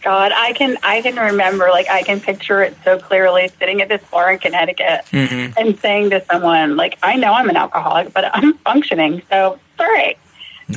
God, 0.06 0.30
I 0.32 0.52
can 0.52 0.78
I 0.84 1.02
can 1.02 1.16
remember 1.16 1.68
like 1.70 1.90
I 1.90 2.04
can 2.04 2.20
picture 2.20 2.62
it 2.62 2.76
so 2.84 2.96
clearly 2.96 3.50
sitting 3.58 3.82
at 3.82 3.88
this 3.88 4.00
bar 4.08 4.30
in 4.30 4.38
Connecticut 4.38 5.04
and 5.12 5.76
saying 5.80 6.10
to 6.10 6.24
someone 6.30 6.76
like 6.76 6.96
I 7.02 7.16
know 7.16 7.32
I'm 7.32 7.50
an 7.50 7.56
alcoholic 7.56 8.12
but 8.12 8.30
I'm 8.32 8.54
functioning 8.58 9.22
so 9.28 9.58
sorry. 9.76 10.16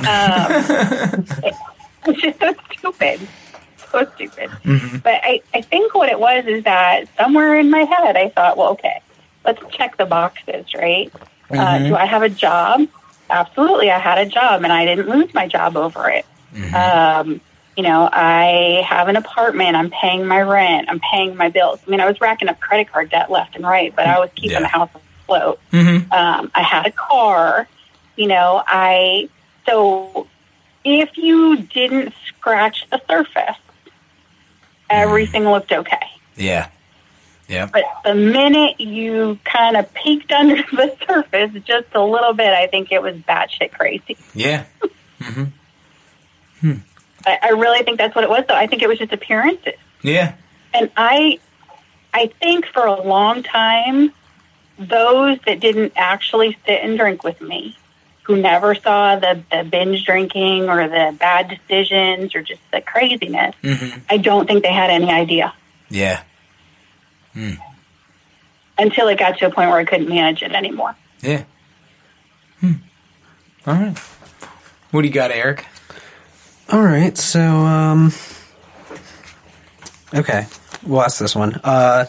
it's 2.06 2.20
just 2.20 2.40
so 2.40 2.54
stupid, 2.72 3.20
so 3.92 4.10
stupid. 4.16 4.50
But 5.04 5.20
I 5.22 5.42
I 5.54 5.60
think 5.60 5.94
what 5.94 6.08
it 6.08 6.18
was 6.18 6.46
is 6.46 6.64
that 6.64 7.04
somewhere 7.16 7.54
in 7.54 7.70
my 7.70 7.82
head 7.82 8.16
I 8.16 8.30
thought 8.30 8.56
well 8.56 8.70
okay 8.70 9.00
let's 9.44 9.62
check 9.72 9.96
the 9.96 10.06
boxes 10.06 10.74
right. 10.74 11.12
Uh, 11.50 11.78
do 11.78 11.94
I 11.94 12.04
have 12.04 12.22
a 12.22 12.28
job? 12.28 12.88
Absolutely, 13.30 13.92
I 13.92 14.00
had 14.00 14.18
a 14.18 14.26
job 14.26 14.64
and 14.64 14.72
I 14.72 14.86
didn't 14.86 15.08
lose 15.08 15.32
my 15.32 15.46
job 15.46 15.76
over 15.76 16.10
it. 16.10 16.26
Um, 16.74 17.40
you 17.80 17.88
know, 17.88 18.06
I 18.12 18.84
have 18.86 19.08
an 19.08 19.16
apartment. 19.16 19.74
I'm 19.74 19.88
paying 19.90 20.26
my 20.26 20.42
rent. 20.42 20.90
I'm 20.90 21.00
paying 21.00 21.34
my 21.34 21.48
bills. 21.48 21.80
I 21.86 21.90
mean, 21.90 21.98
I 22.00 22.04
was 22.06 22.20
racking 22.20 22.46
up 22.50 22.60
credit 22.60 22.92
card 22.92 23.08
debt 23.08 23.30
left 23.30 23.56
and 23.56 23.64
right, 23.64 23.90
but 23.96 24.06
I 24.06 24.18
was 24.18 24.28
keeping 24.34 24.50
Yeah. 24.50 24.60
the 24.60 24.66
house 24.66 24.90
afloat. 25.22 25.58
mm-hmm. 25.72 26.12
Um, 26.12 26.50
I 26.54 26.60
had 26.62 26.84
a 26.86 26.90
car. 26.92 27.66
You 28.16 28.26
know, 28.26 28.62
I 28.66 29.30
so 29.64 30.26
if 30.84 31.16
you 31.16 31.56
didn't 31.56 32.12
scratch 32.28 32.86
the 32.90 33.00
surface, 33.08 33.56
everything 34.90 35.44
looked 35.44 35.72
okay. 35.72 36.06
yeah 36.36 36.68
yeah 37.48 37.64
But 37.72 37.84
the 38.04 38.14
minute 38.14 38.78
you 38.78 39.38
kind 39.44 39.78
of 39.78 39.90
peeked 39.94 40.32
under 40.40 40.56
the 40.56 40.94
surface 41.06 41.52
just 41.64 41.86
a 41.94 42.02
little 42.04 42.34
bit, 42.34 42.52
I 42.52 42.66
think 42.66 42.92
it 42.92 43.00
was 43.00 43.16
batshit 43.16 43.72
crazy. 43.72 44.18
yeah 44.34 44.64
I, 47.26 47.38
I 47.42 47.48
really 47.50 47.82
think 47.84 47.98
that's 47.98 48.14
what 48.14 48.24
it 48.24 48.30
was. 48.30 48.44
Though 48.48 48.54
I 48.54 48.66
think 48.66 48.82
it 48.82 48.88
was 48.88 48.98
just 48.98 49.12
appearances. 49.12 49.74
yeah 50.02 50.34
and 50.74 50.90
I 50.96 51.38
I 52.14 52.26
think 52.40 52.66
for 52.66 52.84
a 52.86 53.00
long 53.02 53.42
time 53.42 54.12
those 54.78 55.38
that 55.46 55.60
didn't 55.60 55.92
actually 55.96 56.56
sit 56.66 56.80
and 56.82 56.96
drink 56.98 57.22
with 57.24 57.40
me 57.40 57.76
who 58.22 58.36
never 58.40 58.74
saw 58.74 59.16
the, 59.16 59.42
the 59.50 59.64
binge 59.64 60.04
drinking 60.04 60.68
or 60.70 60.88
the 60.88 61.14
bad 61.18 61.48
decisions 61.48 62.34
or 62.34 62.42
just 62.42 62.60
the 62.72 62.80
craziness 62.80 63.54
Mhm. 63.62 64.00
I 64.08 64.16
don't 64.16 64.46
think 64.46 64.62
they 64.62 64.72
had 64.72 64.90
any 64.90 65.10
idea 65.10 65.52
yeah 65.90 66.22
until 68.78 69.08
it 69.08 69.18
got 69.18 69.38
to 69.38 69.46
a 69.46 69.50
point 69.50 69.68
where 69.70 69.78
I 69.78 69.84
couldn't 69.84 70.08
manage 70.08 70.42
it 70.42 70.52
anymore. 70.52 70.94
yeah 71.20 71.44
hmm. 72.60 72.72
all 73.66 73.74
right 73.74 73.98
what 74.90 75.02
do 75.02 75.08
you 75.08 75.14
got 75.14 75.30
eric 75.30 75.66
All 76.72 76.82
right, 76.82 77.16
so 77.18 77.40
um, 77.40 78.12
okay, 80.14 80.46
we'll 80.86 81.02
ask 81.02 81.18
this 81.18 81.34
one. 81.34 81.54
Uh, 81.64 82.06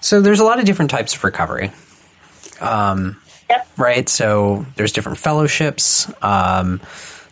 so 0.00 0.20
there's 0.20 0.38
a 0.38 0.44
lot 0.44 0.60
of 0.60 0.64
different 0.64 0.90
types 0.92 1.16
of 1.16 1.24
recovery, 1.24 1.72
Yep. 3.50 3.68
right? 3.76 4.08
So 4.08 4.66
there's 4.76 4.92
different 4.92 5.18
fellowships. 5.18 6.08
Um, 6.22 6.80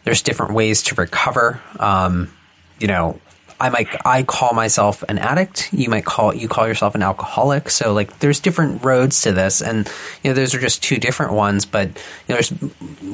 there's 0.03 0.23
different 0.23 0.55
ways 0.55 0.83
to 0.85 0.97
recover. 0.97 1.61
Um, 1.79 2.33
you 2.81 2.89
know, 2.89 3.21
I 3.61 3.69
might 3.69 3.89
I 4.05 4.25
call 4.25 4.55
myself 4.55 5.05
an 5.09 5.19
addict. 5.19 5.73
You 5.73 5.89
might 5.89 6.05
call 6.05 6.35
you 6.35 6.49
call 6.49 6.67
yourself 6.67 6.97
an 6.97 7.03
alcoholic. 7.03 7.71
So 7.71 7.93
like, 7.93 8.19
there's 8.19 8.41
different 8.41 8.85
roads 8.85 9.23
to 9.23 9.31
this, 9.33 9.63
and 9.63 9.89
you 10.25 10.31
know, 10.31 10.35
those 10.35 10.53
are 10.55 10.61
just 10.61 10.83
two 10.83 10.97
different 10.97 11.33
ones. 11.33 11.65
But 11.65 11.89
you 11.89 12.35
know, 12.35 12.35
there's 12.35 12.53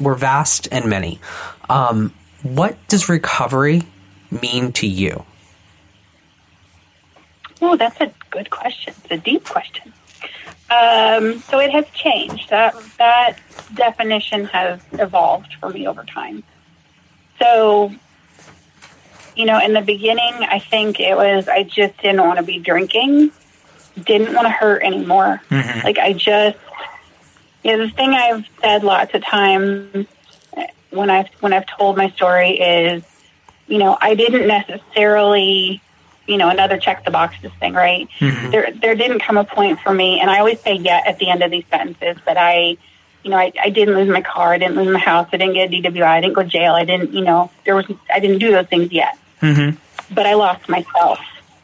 we're 0.01 0.15
vast 0.15 0.67
and 0.71 0.85
many. 0.89 1.19
Um, 1.69 2.13
what 2.43 2.75
does 2.87 3.09
recovery 3.09 3.83
mean 4.41 4.71
to 4.73 4.87
you? 4.87 5.25
Oh, 7.61 7.75
that's 7.75 7.99
a 8.01 8.11
good 8.29 8.49
question. 8.49 8.93
It's 9.03 9.11
a 9.11 9.17
deep 9.17 9.45
question. 9.45 9.93
Um, 10.71 11.39
so 11.41 11.59
it 11.59 11.71
has 11.71 11.85
changed. 11.93 12.49
That 12.49 12.75
that 12.97 13.37
definition 13.75 14.45
has 14.45 14.79
evolved 14.93 15.53
for 15.59 15.69
me 15.69 15.87
over 15.87 16.03
time. 16.05 16.43
So, 17.39 17.93
you 19.35 19.45
know, 19.45 19.59
in 19.59 19.73
the 19.73 19.81
beginning, 19.81 20.33
I 20.33 20.59
think 20.59 20.99
it 20.99 21.15
was 21.15 21.47
I 21.47 21.63
just 21.63 21.97
didn't 21.97 22.21
want 22.25 22.37
to 22.37 22.43
be 22.43 22.57
drinking, 22.57 23.31
didn't 24.05 24.33
want 24.33 24.45
to 24.47 24.51
hurt 24.51 24.81
anymore. 24.83 25.41
Like 25.51 25.97
I 25.97 26.13
just, 26.13 26.57
you 27.63 27.77
know, 27.77 27.85
the 27.85 27.91
thing 27.91 28.11
I've 28.11 28.47
said 28.61 28.83
lots 28.83 29.13
of 29.13 29.23
times 29.25 30.07
when 30.91 31.09
I've 31.09 31.27
when 31.39 31.53
I've 31.53 31.65
told 31.65 31.97
my 31.97 32.09
story 32.11 32.59
is, 32.59 33.03
you 33.67 33.79
know, 33.79 33.97
I 33.99 34.15
didn't 34.15 34.47
necessarily 34.47 35.81
you 36.27 36.37
know, 36.37 36.49
another 36.49 36.77
check 36.77 37.03
the 37.03 37.11
boxes 37.11 37.51
thing, 37.59 37.73
right? 37.73 38.07
There, 38.51 38.71
there 38.71 38.95
didn't 38.95 39.19
come 39.19 39.37
a 39.37 39.43
point 39.43 39.79
for 39.81 39.93
me, 39.93 40.19
and 40.19 40.29
I 40.29 40.39
always 40.39 40.59
say 40.61 40.75
yet 40.75 41.05
at 41.07 41.17
the 41.19 41.29
end 41.29 41.43
of 41.43 41.51
these 41.51 41.65
sentences, 41.69 42.17
but 42.25 42.37
I, 42.37 42.77
you 43.23 43.29
know, 43.29 43.37
I, 43.37 43.51
I 43.61 43.69
didn't 43.69 43.95
lose 43.95 44.07
my 44.07 44.21
car, 44.21 44.53
I 44.53 44.57
didn't 44.57 44.75
lose 44.75 44.93
my 44.93 44.99
house, 44.99 45.27
I 45.33 45.37
didn't 45.37 45.55
get 45.55 45.73
a 45.73 45.89
DWI, 45.89 46.03
I 46.03 46.21
didn't 46.21 46.35
go 46.35 46.43
to 46.43 46.47
jail, 46.47 46.73
I 46.73 46.85
didn't, 46.85 47.13
you 47.13 47.21
know, 47.21 47.51
there 47.65 47.75
was, 47.75 47.85
I 48.13 48.19
didn't 48.19 48.37
do 48.39 48.51
those 48.51 48.67
things 48.67 48.91
yet. 48.91 49.17
mm-hmm. 49.41 49.77
But 50.13 50.25
I 50.25 50.35
lost 50.35 50.69
myself. 50.69 51.19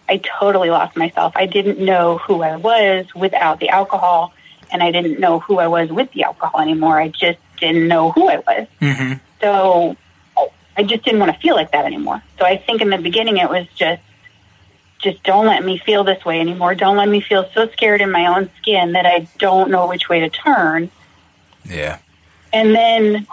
I 0.10 0.18
totally 0.18 0.70
lost 0.70 0.96
myself. 0.96 1.34
I 1.36 1.46
didn't 1.46 1.80
know 1.80 2.18
who 2.18 2.42
I 2.42 2.56
was 2.56 3.14
without 3.14 3.60
the 3.60 3.70
alcohol, 3.70 4.34
and 4.72 4.82
I 4.82 4.92
didn't 4.92 5.20
know 5.20 5.40
who 5.40 5.60
I 5.60 5.68
was 5.68 5.90
with 5.90 6.12
the 6.14 6.24
alcohol 6.24 6.62
anymore. 6.62 7.00
I 7.00 7.10
just 7.10 7.40
didn't 7.58 7.88
know 7.88 8.12
who 8.12 8.30
I 8.30 8.38
was. 8.38 8.68
Mm-hmm. 8.82 9.14
So 9.42 9.98
I 10.76 10.84
just 10.84 11.04
didn't 11.04 11.20
want 11.20 11.34
to 11.34 11.40
feel 11.40 11.56
like 11.56 11.72
that 11.72 11.86
anymore. 11.86 12.22
So 12.40 12.46
I 12.46 12.58
think 12.58 12.82
in 12.82 12.90
the 12.90 12.98
beginning 12.98 13.38
it 13.38 13.50
was 13.50 13.68
just, 13.76 14.02
just 15.00 15.24
don't 15.24 15.46
let 15.46 15.64
me 15.64 15.78
feel 15.78 16.04
this 16.04 16.24
way 16.26 16.40
anymore. 16.40 16.76
Don't 16.76 16.98
let 16.98 17.08
me 17.08 17.22
feel 17.22 17.50
so 17.54 17.68
scared 17.70 18.02
in 18.02 18.12
my 18.12 18.26
own 18.28 18.50
skin 18.58 18.94
that 18.94 19.06
I 19.06 19.28
don't 19.38 19.70
know 19.70 19.88
which 19.88 20.10
way 20.10 20.22
to 20.22 20.30
turn. 20.30 20.90
Yeah. 21.66 22.00
And 22.52 22.74
then 22.74 23.28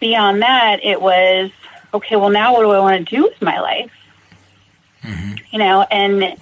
beyond 0.00 0.42
that, 0.42 0.84
it 0.84 1.00
was 1.00 1.50
okay. 1.94 2.16
Well, 2.16 2.30
now 2.30 2.54
what 2.54 2.62
do 2.62 2.70
I 2.70 2.80
want 2.80 3.08
to 3.08 3.16
do 3.16 3.22
with 3.22 3.40
my 3.40 3.60
life? 3.60 3.92
You 5.52 5.58
know, 5.60 5.82
and 5.82 6.36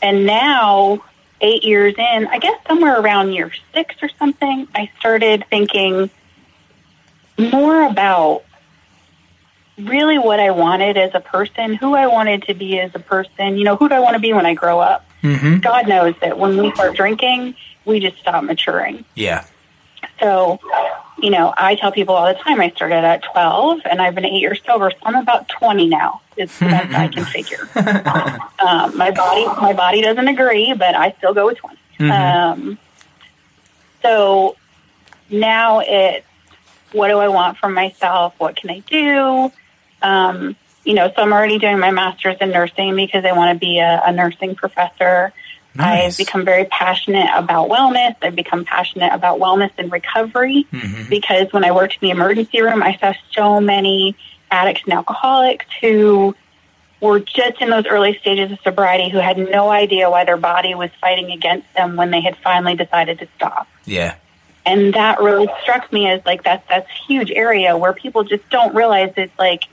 and 0.00 0.24
now 0.24 1.02
eight 1.40 1.64
years 1.64 1.94
in, 1.98 2.26
I 2.28 2.38
guess 2.38 2.56
somewhere 2.66 3.00
around 3.00 3.32
year 3.32 3.52
six 3.74 3.96
or 4.00 4.08
something, 4.18 4.68
I 4.74 4.90
started 4.98 5.44
thinking 5.50 6.08
more 7.38 7.86
about 7.86 8.44
really 9.78 10.18
what 10.18 10.40
I 10.40 10.50
wanted 10.50 10.96
as 10.96 11.10
a 11.14 11.20
person, 11.20 11.74
who 11.74 11.94
I 11.94 12.06
wanted 12.06 12.44
to 12.44 12.54
be 12.54 12.78
as 12.78 12.94
a 12.94 12.98
person. 12.98 13.56
You 13.56 13.64
know, 13.64 13.76
who 13.76 13.88
do 13.88 13.94
I 13.94 14.00
want 14.00 14.14
to 14.14 14.20
be 14.20 14.32
when 14.32 14.46
I 14.46 14.54
grow 14.54 14.80
up? 14.80 15.04
Mm-hmm. 15.22 15.58
God 15.58 15.88
knows 15.88 16.14
that 16.20 16.38
when 16.38 16.56
we 16.56 16.70
start 16.72 16.96
drinking, 16.96 17.54
we 17.84 18.00
just 18.00 18.18
stop 18.18 18.44
maturing. 18.44 19.04
Yeah. 19.14 19.46
So, 20.20 20.60
you 21.18 21.30
know, 21.30 21.52
I 21.56 21.74
tell 21.74 21.90
people 21.90 22.14
all 22.14 22.32
the 22.32 22.38
time 22.38 22.60
I 22.60 22.70
started 22.70 23.04
at 23.04 23.24
12 23.24 23.80
and 23.90 24.00
I've 24.00 24.14
been 24.14 24.26
eight 24.26 24.40
years 24.40 24.60
sober, 24.64 24.90
so 24.90 24.96
I'm 25.02 25.16
about 25.16 25.48
20 25.48 25.88
now. 25.88 26.20
It's 26.36 26.58
the 26.58 26.66
best 26.66 26.94
I 26.94 27.08
can 27.08 27.24
figure. 27.24 27.68
Um, 28.64 28.96
my 28.96 29.10
body, 29.10 29.44
my 29.60 29.74
body 29.74 30.00
doesn't 30.00 30.26
agree, 30.26 30.72
but 30.72 30.94
I 30.94 31.10
still 31.18 31.34
go 31.34 31.46
with 31.46 31.58
20. 31.58 32.10
Um, 32.10 32.78
so 34.00 34.56
now 35.28 35.80
it's 35.80 36.26
what 36.94 37.08
do 37.08 37.18
I 37.18 37.28
want 37.28 37.58
from 37.58 37.74
myself? 37.74 38.34
What 38.38 38.56
can 38.56 38.70
I 38.70 38.78
do? 38.80 39.52
Um, 40.00 40.56
you 40.84 40.94
know, 40.94 41.08
so 41.14 41.22
I'm 41.22 41.32
already 41.32 41.58
doing 41.58 41.78
my 41.78 41.90
master's 41.90 42.36
in 42.40 42.50
nursing 42.50 42.94
because 42.94 43.24
I 43.24 43.32
want 43.32 43.54
to 43.54 43.58
be 43.58 43.78
a, 43.78 44.02
a 44.06 44.12
nursing 44.12 44.54
professor. 44.54 45.32
Nice. 45.74 46.12
I've 46.12 46.26
become 46.26 46.44
very 46.44 46.66
passionate 46.66 47.28
about 47.34 47.68
wellness. 47.68 48.14
I've 48.22 48.36
become 48.36 48.64
passionate 48.64 49.12
about 49.12 49.40
wellness 49.40 49.70
and 49.76 49.90
recovery 49.90 50.66
Mhm. 50.72 51.08
because 51.08 51.52
when 51.52 51.64
I 51.64 51.72
worked 51.72 51.94
in 51.94 52.08
the 52.08 52.10
emergency 52.10 52.60
room, 52.62 52.82
I 52.82 52.96
saw 52.96 53.12
so 53.32 53.60
many 53.60 54.14
addicts 54.50 54.82
and 54.84 54.92
alcoholics 54.92 55.66
who 55.80 56.36
were 57.00 57.18
just 57.18 57.60
in 57.60 57.70
those 57.70 57.86
early 57.86 58.16
stages 58.18 58.52
of 58.52 58.58
sobriety 58.62 59.08
who 59.10 59.18
had 59.18 59.36
no 59.36 59.68
idea 59.70 60.08
why 60.08 60.24
their 60.24 60.36
body 60.36 60.74
was 60.74 60.90
fighting 61.00 61.32
against 61.32 61.66
them 61.74 61.96
when 61.96 62.10
they 62.10 62.20
had 62.20 62.36
finally 62.36 62.76
decided 62.76 63.18
to 63.18 63.26
stop. 63.36 63.66
Yeah. 63.84 64.14
And 64.66 64.94
that 64.94 65.20
really 65.20 65.48
struck 65.62 65.92
me 65.92 66.08
as 66.08 66.24
like 66.24 66.42
that's 66.42 66.66
that's 66.68 66.88
huge 67.06 67.30
area 67.30 67.76
where 67.76 67.92
people 67.92 68.24
just 68.24 68.48
don't 68.48 68.74
realize 68.74 69.12
it's 69.16 69.38
like 69.38 69.64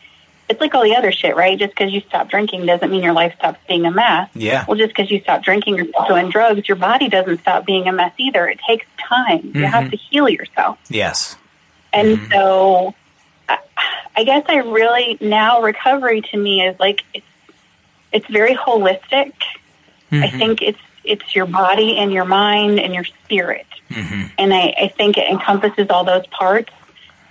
it's 0.52 0.60
like 0.60 0.76
all 0.76 0.84
the 0.84 0.96
other 0.96 1.14
shit, 1.14 1.36
right? 1.36 1.58
Just 1.58 1.72
because 1.72 1.94
you 1.94 2.02
stop 2.02 2.30
drinking 2.30 2.66
doesn't 2.66 2.92
mean 2.92 3.02
your 3.02 3.14
life 3.14 3.34
stops 3.36 3.60
being 3.68 3.86
a 3.86 3.92
mess. 3.92 4.30
Yeah. 4.34 4.66
Well, 4.68 4.78
just 4.78 4.90
because 4.90 5.10
you 5.10 5.22
stop 5.22 5.44
drinking 5.44 5.80
or 5.80 5.86
stop 5.88 6.10
doing 6.10 6.30
drugs, 6.30 6.68
your 6.68 6.76
body 6.76 7.08
doesn't 7.08 7.40
stop 7.40 7.66
being 7.66 7.88
a 7.88 7.94
mess 7.94 8.12
either. 8.18 8.48
It 8.48 8.60
takes 8.68 8.86
time. 9.02 9.52
You 9.56 9.66
have 9.66 9.86
mm-hmm. 9.86 9.92
to 9.92 9.98
heal 9.98 10.28
yourself. 10.28 10.78
Yes. 10.90 11.38
And 11.94 12.18
mm-hmm. 12.18 12.32
so 12.32 12.94
I, 13.48 13.60
I 14.16 14.24
guess 14.26 14.44
I 14.50 14.58
really 14.58 15.18
now 15.22 15.62
recovery 15.62 16.22
to 16.22 16.38
me 16.38 16.66
is 16.66 16.78
like 16.80 17.04
it's 17.14 17.26
it's 18.12 18.28
very 18.28 18.56
holistic. 18.56 19.34
I 20.12 20.16
mm-hmm. 20.16 20.38
think 20.38 20.62
it's 20.62 20.80
it's 21.04 21.36
your 21.36 21.46
body 21.46 21.98
and 21.98 22.12
your 22.12 22.26
mind 22.26 22.80
and 22.80 22.94
your 22.94 23.04
spirit. 23.04 23.66
And 23.90 24.54
I, 24.54 24.74
I 24.80 24.88
think 24.96 25.18
it 25.18 25.28
encompasses 25.30 25.90
all 25.90 26.04
those 26.06 26.26
parts 26.28 26.72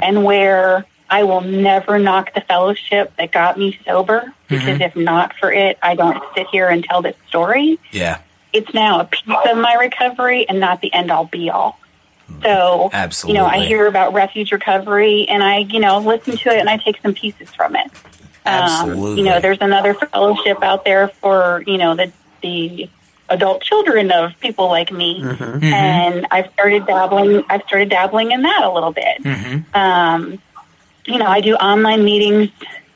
and 0.03 0.25
where 0.25 0.85
I 1.09 1.23
will 1.25 1.41
never 1.41 1.99
knock 1.99 2.35
the 2.35 2.41
fellowship 2.43 3.13
that 3.17 3.33
got 3.33 3.59
me 3.59 3.79
sober 3.87 4.33
because 4.49 4.81
if 4.81 4.95
not 4.95 5.35
for 5.37 5.51
it, 5.53 5.79
I 5.83 5.95
don't 5.95 6.23
sit 6.35 6.47
here 6.49 6.69
and 6.69 6.85
tell 6.85 7.01
this 7.03 7.17
story 7.29 7.79
Yeah. 7.93 8.19
it's 8.53 8.73
now 8.75 9.01
a 9.01 9.05
piece 9.05 9.23
of 9.51 9.57
my 9.57 9.75
recovery 9.75 10.47
and 10.49 10.61
not 10.61 10.81
the 10.83 10.93
end 10.93 11.11
all 11.11 11.25
be 11.25 11.49
all. 11.51 11.79
So, 12.43 12.91
Absolutely. 12.93 13.39
you 13.39 13.43
know, 13.43 13.49
I 13.49 13.65
hear 13.67 13.87
about 13.87 14.13
refuge 14.13 14.53
recovery 14.53 15.27
and 15.29 15.43
I, 15.43 15.59
you 15.59 15.81
know, 15.81 15.99
listen 15.99 16.37
to 16.37 16.49
it 16.51 16.59
and 16.61 16.69
I 16.69 16.77
take 16.77 17.01
some 17.03 17.15
pieces 17.15 17.53
from 17.55 17.75
it. 17.75 17.91
Absolutely. 18.47 19.13
Um, 19.13 19.19
you 19.19 19.25
know, 19.25 19.41
there's 19.41 19.61
another 19.61 19.95
fellowship 19.95 20.63
out 20.63 20.85
there 20.85 21.09
for, 21.09 21.65
you 21.67 21.77
know, 21.79 21.97
the, 21.97 22.13
the 22.43 22.89
adult 23.31 23.63
children 23.63 24.11
of 24.11 24.39
people 24.41 24.69
like 24.69 24.91
me. 24.93 25.23
And 25.63 26.27
I've 26.31 26.53
started 26.53 26.87
dabbling, 26.87 27.45
I've 27.49 27.63
started 27.63 27.89
dabbling 27.89 28.33
in 28.33 28.43
that 28.43 28.63
a 28.65 28.71
little 28.73 28.93
bit. 28.93 29.25
Um, 29.75 30.39
you 31.07 31.19
know, 31.19 31.27
I 31.27 31.41
do 31.41 31.55
online 31.55 32.05
meetings, 32.05 32.51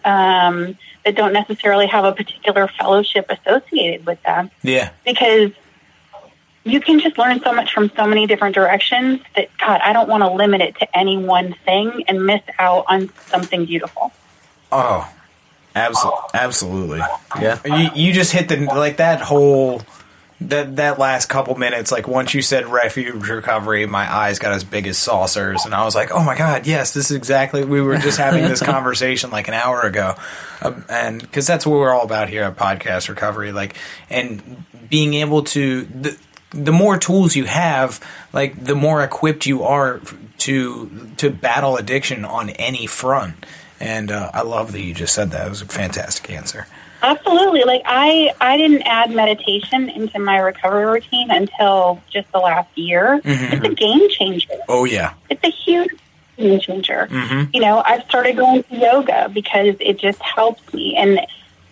um, 0.04 0.76
that 1.04 1.14
don't 1.16 1.32
necessarily 1.32 1.86
have 1.86 2.04
a 2.04 2.12
particular 2.12 2.66
fellowship 2.78 3.26
associated 3.30 4.06
with 4.06 4.22
them 4.22 4.50
Yeah. 4.62 4.90
because 5.04 5.50
you 6.64 6.80
can 6.80 6.98
just 6.98 7.18
learn 7.18 7.40
so 7.42 7.52
much 7.52 7.74
from 7.74 7.90
so 7.94 8.06
many 8.06 8.26
different 8.26 8.54
directions 8.54 9.20
that 9.36 9.48
God, 9.58 9.80
I 9.84 9.92
don't 9.92 10.08
want 10.08 10.22
to 10.22 10.30
limit 10.30 10.62
it 10.62 10.78
to 10.78 10.98
any 10.98 11.18
one 11.18 11.54
thing 11.66 12.04
and 12.08 12.24
miss 12.24 12.40
out 12.58 12.86
on 12.88 13.10
something 13.26 13.66
beautiful. 13.66 14.12
Oh, 14.72 15.06
absolutely, 15.76 16.20
absolutely. 16.32 17.02
Yeah. 17.38 17.58
You 17.66 17.90
you 17.94 18.12
just 18.14 18.32
hit 18.32 18.48
the 18.48 18.56
like 18.64 18.96
that 18.96 19.20
whole 19.20 19.82
that 20.48 20.76
that 20.76 20.98
last 20.98 21.28
couple 21.28 21.54
minutes. 21.56 21.90
Like 21.92 22.06
once 22.06 22.34
you 22.34 22.42
said 22.42 22.66
refuge 22.66 23.28
recovery, 23.28 23.86
my 23.86 24.12
eyes 24.12 24.38
got 24.38 24.52
as 24.52 24.64
big 24.64 24.86
as 24.86 24.98
saucers, 24.98 25.64
and 25.64 25.74
I 25.74 25.84
was 25.84 25.94
like, 25.94 26.10
oh 26.12 26.22
my 26.22 26.36
god, 26.36 26.66
yes, 26.66 26.94
this 26.94 27.10
is 27.10 27.16
exactly. 27.16 27.64
We 27.64 27.80
were 27.80 27.98
just 27.98 28.18
having 28.18 28.44
this 28.44 28.62
conversation 28.62 29.30
like 29.30 29.48
an 29.48 29.54
hour 29.54 29.82
ago, 29.82 30.14
um, 30.62 30.84
and 30.88 31.20
because 31.20 31.46
that's 31.46 31.66
what 31.66 31.78
we're 31.78 31.92
all 31.92 32.04
about 32.04 32.28
here 32.28 32.44
at 32.44 32.56
Podcast 32.56 33.08
Recovery, 33.08 33.52
like 33.52 33.76
and 34.10 34.64
being 34.88 35.14
able 35.14 35.44
to. 35.44 35.84
The, 35.84 36.18
the 36.50 36.70
more 36.70 36.96
tools 36.96 37.34
you 37.34 37.46
have, 37.46 38.00
like 38.32 38.64
the 38.64 38.76
more 38.76 39.02
equipped 39.02 39.44
you 39.44 39.64
are 39.64 40.00
to 40.38 41.10
to 41.16 41.30
battle 41.30 41.76
addiction 41.76 42.24
on 42.24 42.50
any 42.50 42.86
front. 42.86 43.44
And 43.80 44.12
uh, 44.12 44.30
I 44.32 44.42
love 44.42 44.70
that 44.72 44.80
you 44.80 44.94
just 44.94 45.14
said 45.14 45.32
that. 45.32 45.46
It 45.46 45.50
was 45.50 45.62
a 45.62 45.66
fantastic 45.66 46.30
answer. 46.30 46.68
Absolutely. 47.04 47.64
Like 47.64 47.82
I, 47.84 48.32
I 48.40 48.56
didn't 48.56 48.82
add 48.82 49.10
meditation 49.10 49.88
into 49.88 50.18
my 50.18 50.38
recovery 50.38 50.86
routine 50.86 51.30
until 51.30 52.00
just 52.10 52.30
the 52.32 52.38
last 52.38 52.76
year. 52.76 53.20
Mm-hmm. 53.22 53.54
It's 53.54 53.66
a 53.66 53.74
game 53.74 54.08
changer. 54.10 54.54
Oh 54.68 54.84
yeah, 54.84 55.14
It's 55.30 55.44
a 55.44 55.50
huge 55.50 55.90
game 56.36 56.58
changer. 56.60 57.06
Mm-hmm. 57.10 57.50
You 57.54 57.60
know, 57.60 57.82
I've 57.84 58.04
started 58.04 58.36
going 58.36 58.62
to 58.64 58.76
yoga 58.76 59.30
because 59.32 59.76
it 59.80 59.98
just 59.98 60.20
helps 60.22 60.72
me. 60.72 60.96
And 60.96 61.20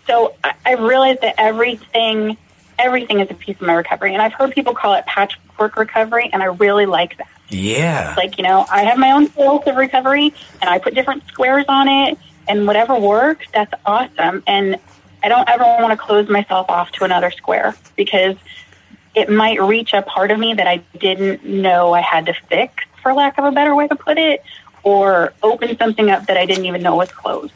so 0.07 0.35
I, 0.43 0.53
I 0.65 0.73
realized 0.75 1.21
that 1.21 1.35
everything, 1.37 2.37
everything 2.77 3.19
is 3.19 3.29
a 3.31 3.33
piece 3.33 3.55
of 3.55 3.63
my 3.63 3.73
recovery. 3.73 4.13
And 4.13 4.21
I've 4.21 4.33
heard 4.33 4.51
people 4.53 4.73
call 4.73 4.93
it 4.95 5.05
patchwork 5.05 5.75
recovery, 5.77 6.29
and 6.31 6.41
I 6.43 6.47
really 6.47 6.85
like 6.85 7.17
that. 7.17 7.27
yeah, 7.49 8.13
Like, 8.17 8.37
you 8.37 8.43
know, 8.43 8.65
I 8.71 8.83
have 8.83 8.97
my 8.97 9.11
own 9.11 9.27
skills 9.29 9.63
of 9.65 9.75
recovery 9.75 10.33
and 10.61 10.69
I 10.69 10.79
put 10.79 10.93
different 10.95 11.25
squares 11.27 11.65
on 11.67 11.87
it 11.87 12.17
and 12.47 12.67
whatever 12.67 12.95
works, 12.99 13.47
that's 13.53 13.73
awesome. 13.85 14.43
And 14.47 14.77
I 15.23 15.29
don't 15.29 15.47
ever 15.49 15.63
want 15.63 15.91
to 15.91 15.97
close 15.97 16.27
myself 16.29 16.69
off 16.69 16.91
to 16.93 17.05
another 17.05 17.31
square 17.31 17.75
because 17.95 18.35
it 19.15 19.29
might 19.29 19.61
reach 19.61 19.93
a 19.93 20.01
part 20.01 20.31
of 20.31 20.39
me 20.39 20.53
that 20.55 20.67
I 20.67 20.77
didn't 20.97 21.45
know 21.45 21.93
I 21.93 22.01
had 22.01 22.25
to 22.25 22.33
fix, 22.49 22.83
for 23.01 23.13
lack 23.13 23.37
of 23.37 23.45
a 23.45 23.51
better 23.51 23.75
way 23.75 23.87
to 23.87 23.95
put 23.95 24.17
it, 24.17 24.43
or 24.83 25.33
open 25.41 25.77
something 25.77 26.09
up 26.09 26.27
that 26.27 26.37
I 26.37 26.45
didn't 26.45 26.65
even 26.65 26.81
know 26.81 26.95
was 26.95 27.11
closed. 27.11 27.53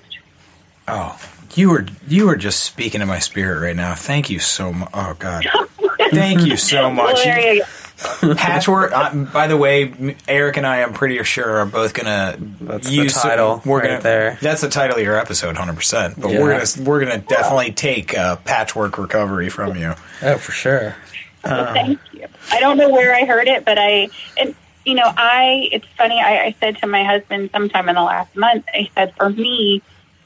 Oh, 0.88 1.20
you 1.56 1.70
were 1.70 1.86
you 2.08 2.28
were 2.28 2.38
just 2.38 2.64
speaking 2.64 3.02
to 3.02 3.06
my 3.06 3.20
spirit 3.20 3.60
right 3.62 3.76
now. 3.76 3.96
Thank 3.96 4.30
you 4.30 4.40
so 4.40 4.72
much. 4.72 4.90
Oh 4.94 5.16
God, 5.20 5.46
thank 6.12 6.46
you 6.46 6.56
so 6.56 6.84
Well, 6.84 7.08
much. 7.08 7.24
there 7.24 7.56
you. 7.56 7.64
Patchwork. 8.38 8.92
Uh, 8.92 9.26
by 9.34 9.48
the 9.48 9.58
way, 9.58 10.16
Eric 10.28 10.58
and 10.58 10.68
I, 10.68 10.84
I'm 10.84 10.94
pretty 10.94 11.22
sure, 11.24 11.58
are 11.60 11.66
both 11.66 11.94
gonna 11.94 12.38
That's 12.62 12.88
the 12.88 12.94
use 12.94 13.16
title 13.16 13.62
We're 13.66 13.80
right 13.80 13.88
gonna 13.90 14.02
there. 14.02 14.38
That's 14.42 14.62
the 14.62 14.70
title 14.70 14.98
of 14.98 15.04
your 15.04 15.18
episode, 15.18 15.58
hundred 15.58 15.78
percent. 15.78 16.20
But 16.20 16.30
Yeah. 16.32 16.42
we're 16.42 16.52
gonna 16.52 16.88
we're 16.90 17.00
gonna 17.00 17.18
definitely 17.18 17.72
take 17.72 18.16
uh, 18.18 18.36
patchwork 18.38 18.98
recovery 18.98 19.50
from 19.50 19.76
you. 19.76 19.94
Oh, 20.22 20.38
for 20.38 20.52
sure. 20.52 20.96
Well, 21.44 21.74
thank 21.74 22.00
you. 22.14 22.28
I 22.52 22.60
don't 22.60 22.78
know 22.78 22.90
where 22.90 23.16
I 23.16 23.26
heard 23.26 23.48
it, 23.48 23.66
but 23.66 23.78
I, 23.80 24.10
and 24.40 24.54
you 24.86 24.94
know, 24.96 25.12
I. 25.18 25.70
It's 25.72 25.88
funny. 25.98 26.20
I, 26.20 26.46
I 26.46 26.56
said 26.60 26.78
to 26.80 26.88
my 26.88 27.04
husband 27.04 27.50
sometime 27.52 27.90
in 27.90 27.96
the 27.96 28.04
last 28.04 28.36
month. 28.36 28.66
I 28.74 28.90
said, 28.96 29.14
for 29.16 29.30
me, 29.30 29.82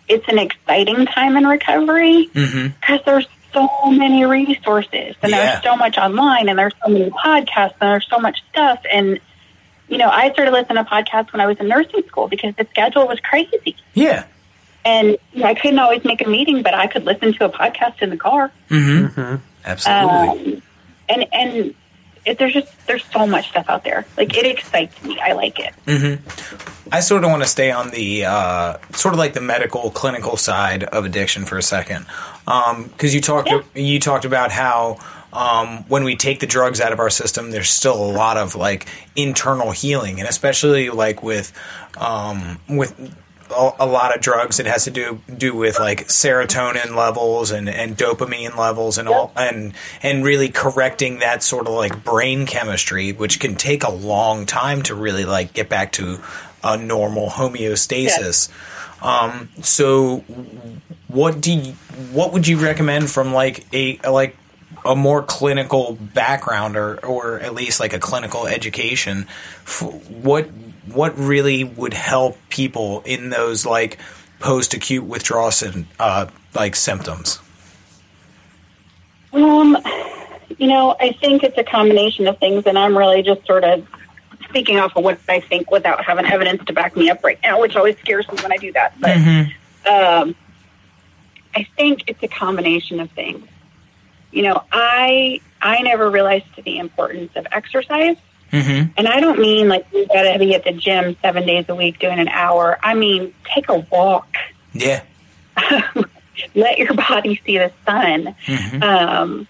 it's 0.08 0.28
an 0.28 0.40
exciting 0.40 1.06
time 1.06 1.38
in 1.38 1.46
recovery 1.48 2.28
because 2.34 3.00
there's 3.06 3.28
so 3.54 3.70
many 3.91 4.26
resources 4.26 5.16
and 5.22 5.32
Yeah. 5.32 5.52
there's 5.52 5.64
so 5.64 5.76
much 5.76 5.97
online 5.97 6.49
and 6.49 6.58
there's 6.58 6.74
so 6.84 6.91
many 6.91 7.10
podcasts 7.10 7.76
and 7.82 7.91
there's 7.91 8.08
so 8.10 8.20
much 8.20 8.41
stuff 8.52 8.80
and. 8.91 9.20
You 9.89 9.97
know, 9.97 10.08
I 10.10 10.32
started 10.32 10.52
listening 10.52 10.82
to 10.82 10.89
podcasts 10.89 11.34
when 11.34 11.41
I 11.41 11.47
was 11.47 11.58
in 11.58 11.68
nursing 11.68 12.04
school 12.08 12.30
because 12.30 12.56
the 12.56 12.66
schedule 12.70 13.06
was 13.10 13.20
crazy. 13.20 13.76
Yeah. 13.93 14.24
And 14.86 15.18
you 15.34 15.41
know, 15.41 15.47
I 15.47 15.54
couldn't 15.54 15.80
always 15.80 16.06
make 16.06 16.26
a 16.26 16.30
meeting, 16.30 16.64
but 16.64 16.74
I 16.74 16.88
could 16.88 17.04
listen 17.04 17.34
to 17.34 17.43
a 17.43 17.49
podcast 17.49 18.02
in 18.02 18.10
the 18.10 18.16
car. 18.16 18.54
Mm-hmm. 18.70 19.36
Absolutely. 19.66 20.54
Um, 20.56 20.62
and 21.10 21.26
and 21.34 21.76
it, 22.26 22.38
there's 22.39 22.54
just 22.54 22.88
there's 22.88 23.04
so 23.12 23.28
much 23.28 23.49
stuff 23.49 23.66
out 23.68 23.84
there. 23.84 24.06
Like 24.16 24.38
it 24.38 24.45
excites 24.45 25.04
me. 25.04 25.20
I 25.20 25.34
like 25.34 25.60
it. 25.60 25.74
I 26.89 27.02
sort 27.02 27.26
of 27.26 27.30
want 27.30 27.43
to 27.43 27.49
stay 27.49 27.70
on 27.70 27.89
the 27.89 28.24
uh, 28.26 28.78
sort 28.93 29.14
of 29.14 29.20
like 29.20 29.34
the 29.34 29.41
medical 29.41 29.91
clinical 29.91 30.38
side 30.38 30.86
of 30.86 31.04
addiction 31.04 31.43
for 31.43 31.58
a 31.58 31.62
second, 31.64 32.06
because 32.46 33.14
you 33.14 33.22
talked 33.22 33.50
Yeah. 33.50 33.62
you 33.76 34.00
talked 34.00 34.26
about 34.26 34.52
how 34.52 34.98
um, 35.34 35.86
when 35.88 36.04
we 36.04 36.16
take 36.16 36.39
the 36.39 36.48
drugs 36.48 36.82
out 36.82 36.92
of 36.92 37.00
our 37.00 37.10
system, 37.10 37.52
there's 37.52 37.70
still 37.70 37.96
a 37.96 38.12
lot 38.12 38.38
of 38.38 38.56
like 38.56 38.88
internal 39.16 39.72
healing, 39.72 40.20
and 40.20 40.28
especially 40.28 40.89
like 40.89 41.24
with 41.24 41.54
um, 41.98 42.60
with 42.68 42.94
a, 43.52 43.72
a 43.80 43.86
lot 43.86 44.14
of 44.16 44.22
drugs, 44.22 44.60
it 44.60 44.66
has 44.66 44.84
to 44.86 44.92
do 44.92 45.22
do 45.38 45.56
with 45.56 45.80
like 45.80 46.08
serotonin 46.08 46.96
levels 46.96 47.52
and, 47.52 47.70
and 47.70 47.98
dopamine 47.98 48.58
levels 48.58 48.98
and 48.98 49.08
all 49.08 49.32
and 49.38 49.74
and 50.04 50.24
really 50.26 50.50
correcting 50.50 51.20
that 51.20 51.44
sort 51.44 51.68
of 51.68 51.74
like 51.74 52.04
brain 52.04 52.46
chemistry, 52.46 53.14
which 53.14 53.39
can 53.39 53.56
take 53.56 53.84
a 53.84 53.92
long 53.92 54.46
time 54.46 54.82
to 54.84 54.96
really 54.96 55.24
like 55.26 55.54
get 55.54 55.70
back 55.70 55.94
to 55.94 56.20
a 56.64 56.78
normal 56.78 57.30
homeostasis. 57.30 58.50
Um, 59.02 59.49
so, 59.62 60.18
what 61.08 61.41
do 61.41 61.54
you, 61.54 61.74
what 62.12 62.34
would 62.34 62.47
you 62.47 62.58
recommend 62.58 63.10
from 63.10 63.34
like 63.34 63.66
a 63.74 63.97
like 64.08 64.36
a 64.86 64.95
more 64.95 65.24
clinical 65.24 65.97
background 65.99 66.76
or 66.76 67.04
or 67.06 67.39
at 67.39 67.54
least 67.54 67.80
like 67.80 67.93
a 67.93 67.99
clinical 67.99 68.47
education? 68.47 69.28
What 70.10 70.49
what 70.88 71.18
really 71.18 71.64
would 71.64 71.93
help 71.93 72.38
people 72.49 73.02
in 73.06 73.30
those 73.30 73.66
like 73.66 73.97
post 74.39 74.74
acute 74.74 75.04
withdrawal 75.04 75.52
uh, 75.99 76.28
like 76.54 76.76
symptoms? 76.76 77.39
Um, 79.34 79.78
you 80.58 80.68
know, 80.68 80.95
I 80.99 81.14
think 81.14 81.43
it's 81.43 81.58
a 81.58 81.64
combination 81.64 82.28
of 82.28 82.38
things, 82.39 82.66
and 82.66 82.78
I'm 82.78 82.97
really 82.97 83.24
just 83.24 83.45
sort 83.45 83.64
of 83.64 83.88
speaking 84.52 84.80
off 84.80 84.95
of 84.95 85.04
what 85.04 85.20
I 85.28 85.39
think 85.39 85.72
without 85.72 86.04
having 86.04 86.26
evidence 86.26 86.64
to 86.66 86.74
back 86.74 86.95
me 86.95 87.10
up 87.10 87.24
right 87.24 87.39
now, 87.41 87.60
which 87.60 87.76
always 87.76 87.97
scares 87.99 88.28
me 88.30 88.36
when 88.41 88.52
I 88.52 88.58
do 88.58 88.72
that. 88.74 88.93
But 88.99 89.18
um, 89.89 90.36
I 91.56 91.68
think 91.76 92.04
it's 92.08 92.22
a 92.24 92.28
combination 92.28 92.99
of 92.99 93.10
things. 93.12 93.47
You 94.32 94.43
know, 94.43 94.64
I 94.72 95.41
I 95.62 95.82
never 95.82 96.10
realized 96.10 96.45
the 96.64 96.78
importance 96.78 97.32
of 97.36 97.47
exercise, 97.52 98.18
Mm-hmm. 98.52 98.91
and 98.97 99.08
I 99.08 99.22
don't 99.22 99.39
mean 99.39 99.70
like 99.70 99.86
you 99.93 100.06
got 100.08 100.24
to 100.34 100.38
be 100.38 100.54
at 100.56 100.66
the 100.66 100.74
gym 100.74 101.16
seven 101.22 101.45
days 101.45 101.66
a 101.70 101.76
week 101.76 101.99
doing 101.99 102.20
an 102.20 102.28
hour. 102.28 102.78
I 102.84 102.95
mean, 102.95 103.34
take 103.45 103.70
a 103.70 103.80
walk. 103.89 104.36
Yeah. 104.74 105.04
let 106.56 106.78
your 106.78 106.93
body 106.93 107.41
see 107.45 107.58
the 107.58 107.72
sun. 107.86 108.36
Mhm. 108.45 108.84
Um, 108.84 109.47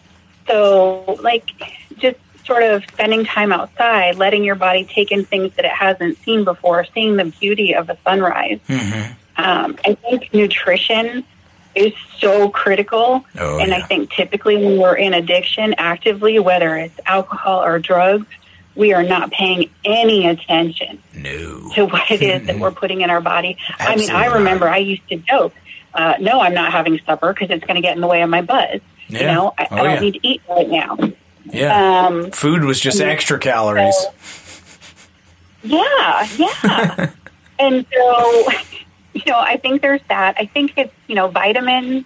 so, 0.48 1.18
like, 1.22 1.50
just 1.98 2.18
sort 2.46 2.64
of 2.64 2.84
spending 2.86 3.26
time 3.26 3.52
outside, 3.52 4.16
letting 4.18 4.44
your 4.44 4.56
body 4.56 4.86
take 4.86 5.12
in 5.12 5.26
things 5.26 5.54
that 5.56 5.66
it 5.66 5.72
hasn't 5.72 6.18
seen 6.20 6.44
before, 6.44 6.86
seeing 6.94 7.16
the 7.18 7.26
beauty 7.26 7.74
of 7.76 7.88
the 7.88 7.98
sunrise. 8.04 8.60
Mm-hmm. 8.68 9.14
Um, 9.42 9.78
I 9.86 9.96
think 9.96 10.34
nutrition 10.34 11.24
is 11.74 11.94
so 12.20 12.50
critical. 12.50 13.26
Oh, 13.40 13.60
and 13.60 13.74
I 13.74 13.82
think 13.82 14.12
typically 14.12 14.58
when 14.58 14.78
we're 14.78 14.96
in 14.96 15.14
addiction 15.14 15.74
actively, 15.78 16.38
whether 16.40 16.76
it's 16.78 17.00
alcohol 17.06 17.64
or 17.64 17.80
drugs, 17.80 18.28
we 18.76 18.94
are 18.94 19.04
not 19.04 19.32
paying 19.32 19.70
any 19.86 20.28
attention 20.28 21.02
No. 21.16 21.70
to 21.76 21.86
what 21.86 22.10
it 22.12 22.22
is 22.22 22.46
that 22.48 22.60
we're 22.60 22.72
putting 22.72 23.02
in 23.02 23.10
our 23.10 23.22
body. 23.22 23.58
I 23.80 23.96
mean, 23.96 24.10
I 24.12 24.26
remember. 24.28 24.68
I 24.68 24.78
used 24.78 25.08
to 25.10 25.16
joke, 25.18 25.54
uh, 25.94 26.16
no, 26.20 26.40
I'm 26.42 26.54
not 26.54 26.72
having 26.72 27.00
supper 27.06 27.34
because 27.34 27.50
it's 27.50 27.66
going 27.66 27.76
to 27.76 27.82
get 27.82 27.96
in 27.96 28.02
the 28.02 28.08
way 28.08 28.22
of 28.22 28.30
my 28.30 28.42
buzz. 28.42 28.80
You 29.08 29.20
know, 29.24 29.54
I, 29.58 29.68
Oh, 29.72 29.76
I 29.76 29.84
don't 29.84 29.94
yeah. 29.96 30.00
need 30.00 30.14
to 30.14 30.28
eat 30.28 30.42
right 30.50 30.70
now. 30.70 30.98
Yeah. 31.46 32.06
Um, 32.08 32.32
Food 32.32 32.64
was 32.64 32.80
just 32.80 33.02
extra 33.02 33.40
calories. 33.40 33.96
yeah, 35.64 36.28
yeah. 36.38 37.12
and 37.60 37.86
so, 37.94 38.52
you 39.14 39.24
know, 39.28 39.38
I 39.40 39.58
think 39.58 39.82
there's 39.82 40.02
that. 40.10 40.36
I 40.38 40.46
think 40.46 40.74
it's, 40.78 40.94
you 41.08 41.16
know, 41.16 41.28
vitamins. 41.28 42.06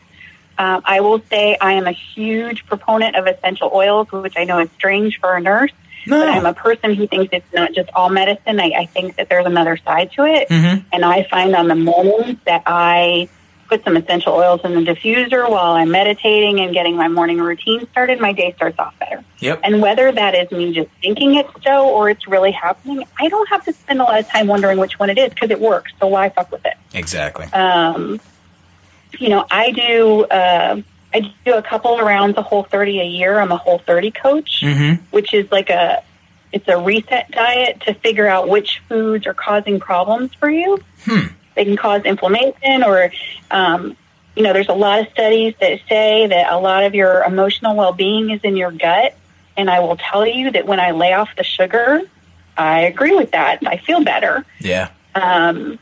Um, 0.58 0.82
I 0.86 1.02
will 1.02 1.22
say 1.30 1.58
I 1.60 1.74
am 1.74 1.86
a 1.86 1.92
huge 1.92 2.66
proponent 2.66 3.16
of 3.18 3.28
essential 3.28 3.72
oils, 3.74 4.10
which 4.12 4.36
I 4.38 4.46
know 4.46 4.60
is 4.60 4.70
strange 4.78 5.20
for 5.20 5.36
a 5.36 5.42
nurse. 5.42 5.72
But 6.08 6.30
I'm 6.30 6.46
a 6.46 6.54
person 6.54 6.94
who 6.94 7.08
thinks 7.08 7.30
it's 7.34 7.52
not 7.52 7.74
just 7.74 7.90
all 7.96 8.10
medicine. 8.10 8.60
I, 8.60 8.72
I 8.78 8.86
think 8.86 9.16
that 9.16 9.28
there's 9.28 9.48
another 9.48 9.76
side 9.76 10.12
to 10.14 10.24
it. 10.26 10.48
Mhm. 10.50 10.86
And 10.94 11.04
I 11.04 11.24
find 11.24 11.56
on 11.56 11.68
the 11.68 11.74
mornings 11.76 12.38
that 12.46 12.62
I 12.68 13.28
put 13.68 13.84
some 13.84 13.98
essential 13.98 14.34
oils 14.34 14.62
in 14.64 14.76
the 14.76 14.82
diffuser 14.82 15.50
while 15.50 15.72
I'm 15.74 15.90
meditating 15.90 16.60
and 16.60 16.72
getting 16.74 16.96
my 16.96 17.08
morning 17.08 17.40
routine 17.40 17.88
started, 17.90 18.20
my 18.22 18.34
day 18.34 18.54
starts 18.56 18.78
off 18.78 18.94
better. 19.00 19.05
Yep. 19.40 19.60
And 19.64 19.82
whether 19.82 20.12
that 20.12 20.34
is 20.36 20.50
me 20.52 20.74
just 20.74 20.90
thinking 21.02 21.36
it's 21.36 21.50
so 21.64 21.90
or 21.90 22.10
it's 22.10 22.28
really 22.28 22.52
happening, 22.52 23.04
I 23.20 23.28
don't 23.28 23.48
have 23.50 23.66
to 23.66 23.74
spend 23.74 24.00
a 24.00 24.04
lot 24.04 24.20
of 24.20 24.28
time 24.28 24.48
wondering 24.48 24.78
which 24.78 24.98
one 24.98 25.10
it 25.10 25.18
is 25.18 25.30
because 25.30 25.50
it 25.52 25.60
works. 25.60 25.92
So 26.00 26.08
why 26.08 26.30
fuck 26.30 26.52
with 26.52 26.66
it? 26.66 26.76
Exactly. 26.94 27.46
Um, 27.48 28.20
you 29.20 29.30
know, 29.30 29.46
I 29.52 29.72
do. 29.72 30.24
Uh, 30.26 30.82
I 31.14 31.32
do 31.46 31.54
a 31.54 31.62
couple 31.62 31.98
of 31.98 32.06
rounds 32.06 32.38
of 32.38 32.44
Whole 32.46 32.64
30 32.64 33.00
a 33.00 33.06
year. 33.06 33.40
I'm 33.40 33.52
a 33.52 33.58
Whole 33.58 33.78
30 33.80 34.12
coach, 34.12 34.60
Mhm. 34.62 35.00
which 35.12 35.34
is 35.34 35.50
like 35.52 35.70
a 35.70 36.04
it's 36.52 36.68
a 36.70 36.78
reset 36.78 37.30
diet 37.32 37.82
to 37.82 37.94
figure 37.94 38.28
out 38.28 38.48
which 38.48 38.82
foods 38.88 39.28
are 39.28 39.34
causing 39.34 39.80
problems 39.80 40.34
for 40.36 40.50
you. 40.50 40.80
Hmm. 41.04 41.28
They 41.56 41.66
can 41.66 41.76
cause 41.78 42.04
inflammation, 42.04 42.84
or 42.84 43.12
um, 43.52 43.96
you 44.36 44.44
know, 44.44 44.52
there's 44.54 44.68
a 44.70 44.74
lot 44.74 45.00
of 45.00 45.08
studies 45.14 45.54
that 45.62 45.80
say 45.88 46.28
that 46.28 46.52
a 46.52 46.58
lot 46.58 46.84
of 46.84 46.94
your 46.96 47.24
emotional 47.24 47.76
well-being 47.76 48.30
is 48.32 48.42
in 48.44 48.58
your 48.58 48.72
gut. 48.72 49.16
And 49.58 49.70
I 49.70 49.80
will 49.80 49.98
tell 49.98 50.26
you 50.26 50.52
that 50.52 50.66
when 50.66 50.80
I 50.80 50.92
lay 50.92 51.14
off 51.14 51.30
the 51.38 51.44
sugar, 51.44 52.02
I 52.58 52.82
agree 52.82 53.16
with 53.16 53.32
that. 53.32 53.60
I 53.66 53.78
feel 53.78 54.04
better. 54.04 54.46
Yeah. 54.60 54.90
Um, 55.16 55.80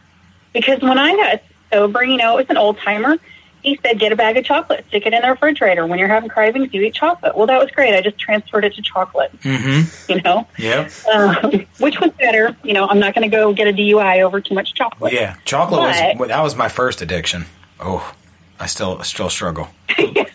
because 0.53 0.81
when 0.81 0.97
I 0.99 1.15
got 1.15 1.43
sober, 1.71 2.03
you 2.03 2.17
know, 2.17 2.37
it 2.37 2.41
was 2.47 2.49
an 2.49 2.57
old 2.57 2.77
timer. 2.77 3.17
He 3.63 3.79
said, 3.81 3.97
get 3.97 4.11
a 4.11 4.15
bag 4.17 4.35
of 4.35 4.43
chocolate, 4.43 4.83
stick 4.89 5.05
it 5.05 5.13
in 5.13 5.21
the 5.21 5.29
refrigerator. 5.29 5.87
When 5.87 5.97
you're 5.97 6.09
having 6.09 6.29
cravings, 6.29 6.73
you 6.73 6.81
eat 6.81 6.93
chocolate. 6.95 7.35
Well, 7.37 7.47
that 7.47 7.59
was 7.61 7.71
great. 7.71 7.95
I 7.95 8.01
just 8.01 8.19
transferred 8.19 8.65
it 8.65 8.75
to 8.75 8.81
chocolate, 8.81 9.31
Mm-hmm. 9.41 10.11
you 10.11 10.21
know, 10.21 10.45
Yep. 10.57 10.91
um, 11.13 11.65
which 11.79 11.97
was 12.01 12.11
better. 12.19 12.55
You 12.63 12.73
know, 12.73 12.87
I'm 12.89 12.99
not 12.99 13.15
going 13.15 13.23
to 13.29 13.33
go 13.35 13.53
get 13.53 13.67
a 13.69 13.71
DUI 13.73 14.21
over 14.21 14.41
too 14.41 14.53
much 14.53 14.73
chocolate. 14.73 15.13
Yeah. 15.13 15.37
Chocolate 15.45 15.79
was 15.79 15.97
But- 15.99 16.17
well, 16.17 16.27
that 16.29 16.43
was 16.43 16.55
my 16.57 16.67
first 16.67 17.01
addiction. 17.01 17.45
Oh, 17.79 18.13
I 18.59 18.65
still 18.65 19.01
still 19.03 19.29
struggle. 19.29 19.69
Yeah. 19.97 20.25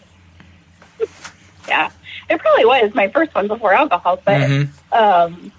It 2.31 2.39
probably 2.41 2.65
was 2.65 2.95
my 2.95 3.09
first 3.09 3.35
one 3.35 3.49
before 3.49 3.73
alcohol, 3.73 4.21
but 4.25 4.41
Mhm. 4.49 4.69
um, 4.93 5.53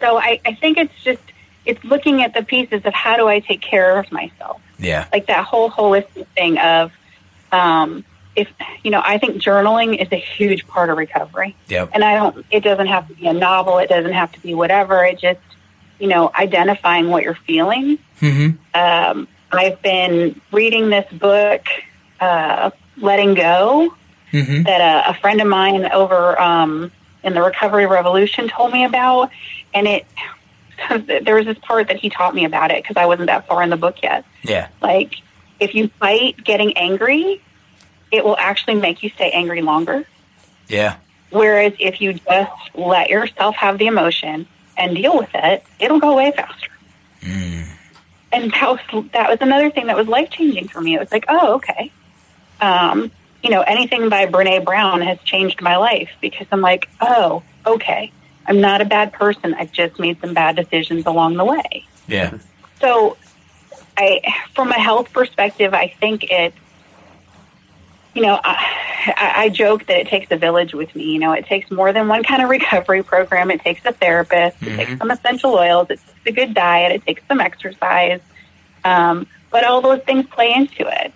so 0.00 0.18
I, 0.18 0.40
I 0.44 0.54
think 0.54 0.78
it's 0.78 0.94
just 1.02 1.20
it's 1.66 1.82
looking 1.84 2.22
at 2.22 2.34
the 2.34 2.42
pieces 2.42 2.84
of 2.84 2.92
how 2.92 3.16
do 3.16 3.26
I 3.28 3.40
take 3.40 3.60
care 3.62 3.98
of 3.98 4.10
myself. 4.12 4.60
Yeah. 4.78 5.06
like 5.12 5.26
that 5.28 5.44
whole 5.44 5.70
holistic 5.70 6.26
thing 6.36 6.58
of 6.58 6.90
um, 7.52 8.04
if 8.34 8.48
you 8.82 8.90
know 8.90 9.00
i 9.04 9.16
think 9.18 9.40
journaling 9.40 9.96
is 9.96 10.08
a 10.10 10.16
huge 10.16 10.66
part 10.66 10.90
of 10.90 10.98
recovery 10.98 11.54
Yep. 11.68 11.90
and 11.94 12.02
i 12.02 12.16
don't 12.16 12.44
it 12.50 12.64
doesn't 12.64 12.88
have 12.88 13.06
to 13.06 13.14
be 13.14 13.28
a 13.28 13.32
novel 13.32 13.78
it 13.78 13.88
doesn't 13.88 14.12
have 14.12 14.32
to 14.32 14.40
be 14.40 14.52
whatever 14.52 15.04
it 15.04 15.20
just 15.20 15.38
you 16.00 16.08
know 16.08 16.32
identifying 16.36 17.08
what 17.08 17.22
you're 17.22 17.38
feeling 17.46 17.98
Mm-hmm. 18.20 18.48
um, 18.74 19.28
i've 19.52 19.80
been 19.82 20.40
reading 20.50 20.90
this 20.90 21.06
book 21.12 21.62
uh, 22.20 22.70
letting 22.96 23.34
go 23.34 23.94
Mm-hmm. 24.34 24.62
that 24.64 24.80
a, 24.80 25.10
a 25.10 25.14
friend 25.14 25.40
of 25.40 25.46
mine 25.46 25.86
over 25.92 26.38
um, 26.40 26.90
in 27.22 27.34
the 27.34 27.40
recovery 27.40 27.86
revolution 27.86 28.48
told 28.48 28.72
me 28.72 28.84
about 28.84 29.30
and 29.72 29.86
it 29.86 30.06
there 31.24 31.36
was 31.36 31.46
this 31.46 31.58
part 31.58 31.86
that 31.88 31.96
he 31.98 32.10
taught 32.10 32.34
me 32.34 32.44
about 32.44 32.70
it 32.72 32.82
because 32.82 32.96
i 32.96 33.06
wasn't 33.06 33.28
that 33.28 33.46
far 33.46 33.62
in 33.62 33.70
the 33.70 33.76
book 33.76 34.02
yet 34.02 34.24
Yeah. 34.42 34.68
like, 34.82 35.14
if 35.60 35.74
you 35.74 35.86
fight 36.00 36.42
getting 36.42 36.76
angry, 36.76 37.40
it 38.10 38.24
will 38.24 38.36
actually 38.36 38.74
make 38.74 39.02
you 39.04 39.10
stay 39.10 39.30
angry 39.30 39.62
longer. 39.62 40.04
Yeah. 40.68 40.96
Whereas 41.30 41.72
if 41.78 42.00
you 42.00 42.14
just 42.14 42.52
let 42.74 43.08
yourself 43.08 43.54
have 43.56 43.78
the 43.78 43.86
emotion 43.86 44.46
and 44.76 44.96
deal 44.96 45.16
with 45.16 45.30
it, 45.32 45.64
it'll 45.78 46.00
go 46.00 46.10
away 46.10 46.32
faster. 46.32 46.70
And 48.32 48.50
that 48.50 48.68
was 48.68 49.04
that 49.12 49.30
was 49.30 49.38
another 49.40 49.70
thing 49.70 49.86
that 49.86 49.96
was 49.96 50.08
life 50.08 50.28
changing 50.30 50.66
for 50.68 50.80
me. 50.80 50.96
It 50.96 51.00
was 51.00 51.12
like, 51.12 51.24
oh, 51.28 51.54
okay. 51.54 51.92
Um, 52.60 53.10
you 53.44 53.50
know, 53.50 53.60
anything 53.60 54.08
by 54.08 54.24
Brene 54.24 54.64
Brown 54.64 55.02
has 55.02 55.18
changed 55.20 55.60
my 55.60 55.76
life 55.76 56.08
because 56.22 56.46
I'm 56.50 56.62
like, 56.62 56.88
oh, 57.02 57.42
okay. 57.66 58.10
I'm 58.46 58.60
not 58.60 58.80
a 58.80 58.86
bad 58.86 59.12
person. 59.12 59.52
I've 59.52 59.70
just 59.70 59.98
made 59.98 60.18
some 60.22 60.32
bad 60.32 60.56
decisions 60.56 61.04
along 61.04 61.36
the 61.36 61.44
way. 61.44 61.86
Yeah. 62.08 62.38
So, 62.80 63.18
I, 63.98 64.20
from 64.54 64.70
a 64.70 64.78
health 64.78 65.12
perspective, 65.12 65.74
I 65.74 65.88
think 65.88 66.24
it, 66.24 66.54
you 68.14 68.22
know, 68.22 68.40
I, 68.42 69.32
I 69.36 69.48
joke 69.50 69.86
that 69.86 70.00
it 70.00 70.08
takes 70.08 70.30
a 70.30 70.36
village 70.36 70.72
with 70.72 70.94
me. 70.96 71.04
You 71.12 71.18
know, 71.18 71.32
it 71.32 71.44
takes 71.44 71.70
more 71.70 71.92
than 71.92 72.08
one 72.08 72.24
kind 72.24 72.42
of 72.42 72.48
recovery 72.58 73.02
program. 73.02 73.50
It 73.50 73.60
takes 73.60 73.84
a 73.84 73.92
therapist. 73.92 74.56
It 74.62 74.76
takes 74.76 74.90
mm-hmm. 74.90 74.98
some 74.98 75.10
essential 75.10 75.54
oils. 75.54 75.90
It 75.90 76.00
takes 76.00 76.26
a 76.26 76.32
good 76.32 76.54
diet. 76.54 76.92
It 76.92 77.04
takes 77.04 77.22
some 77.28 77.40
exercise. 77.40 78.20
Um, 78.84 79.26
but 79.50 79.64
all 79.64 79.80
those 79.80 80.00
things 80.02 80.26
play 80.26 80.52
into 80.52 80.86
it 80.86 81.12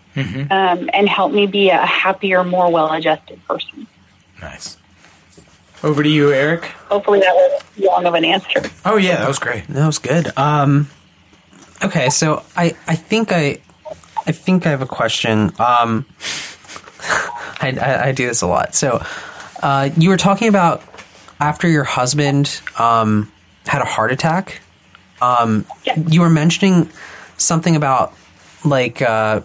um, 0.51 0.89
and 0.93 1.09
help 1.09 1.33
me 1.33 1.47
be 1.47 1.71
a 1.71 1.85
happier, 1.85 2.45
more 2.45 2.71
well-adjusted 2.71 3.45
person. 3.47 3.87
Nice. 4.41 4.77
Over 5.83 6.03
to 6.03 6.09
you, 6.09 6.33
Eric. 6.33 6.65
Hopefully 6.89 7.21
that 7.21 7.35
was 7.35 7.63
long 7.79 8.07
of 8.07 8.15
an 8.15 8.25
answer. 8.25 8.63
Oh 8.85 8.97
yeah, 8.97 9.17
that 9.17 9.29
was 9.29 9.39
great. 9.39 9.67
That 9.69 9.87
was 9.87 9.99
good. 9.99 10.37
Um, 10.37 10.89
okay, 11.85 12.11
so 12.11 12.43
I, 12.57 12.77
I 12.87 12.95
think 12.97 13.33
I, 13.33 13.59
I 14.27 14.33
think 14.33 14.67
I 14.67 14.71
have 14.71 14.83
a 14.83 14.87
question. 14.87 15.53
Um, 15.59 16.07
I, 17.61 17.77
I, 17.81 18.05
I 18.09 18.13
do 18.13 18.27
this 18.27 18.43
a 18.43 18.47
lot. 18.47 18.75
So, 18.75 19.03
uh, 19.63 19.91
you 19.97 20.11
were 20.11 20.17
talking 20.17 20.49
about 20.49 20.83
after 21.41 21.69
your 21.69 21.85
husband 21.85 22.61
um, 22.79 23.31
had 23.67 23.83
a 23.83 23.85
heart 23.85 24.13
attack. 24.13 24.61
Um, 25.21 25.65
Yeah. 25.85 25.97
You 26.09 26.21
were 26.21 26.31
mentioning 26.31 26.89
something 27.39 27.75
about 27.77 28.13
like 28.65 29.01
uh, 29.03 29.41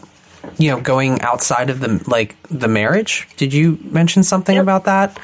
you 0.57 0.69
know 0.71 0.79
going 0.81 1.21
outside 1.21 1.69
of 1.69 1.79
the 1.79 2.03
like 2.07 2.35
the 2.49 2.67
marriage. 2.67 3.27
Did 3.37 3.53
you 3.53 3.79
mention 3.83 4.23
something 4.23 4.55
Yep. 4.55 4.63
about 4.63 4.83
that? 4.85 5.17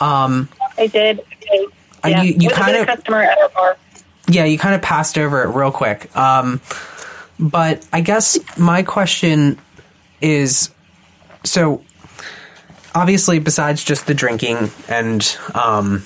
Um, 0.00 0.48
I 0.76 0.86
did. 0.86 1.20
I, 1.50 1.66
Uh, 2.04 2.08
yeah, 2.08 2.22
you- 2.22 2.34
you 2.34 2.34
was 2.36 2.44
a 2.44 2.48
good 2.48 2.54
kind 2.64 2.76
of- 2.76 2.86
customer 2.86 3.22
at 3.22 3.38
our 3.40 3.48
bar. 3.48 3.76
Yeah, 4.28 4.44
you 4.44 4.58
kind 4.58 4.74
of 4.74 4.82
passed 4.82 5.16
over 5.18 5.42
it 5.42 5.48
real 5.48 5.72
quick. 5.72 6.14
Um, 6.16 6.60
but 7.40 7.84
I 7.92 8.00
guess 8.02 8.38
my 8.58 8.82
question 8.82 9.58
is 10.20 10.70
so 11.44 11.82
obviously, 12.94 13.38
besides 13.38 13.82
just 13.82 14.06
the 14.06 14.14
drinking 14.14 14.70
and, 14.88 15.36
um, 15.54 16.04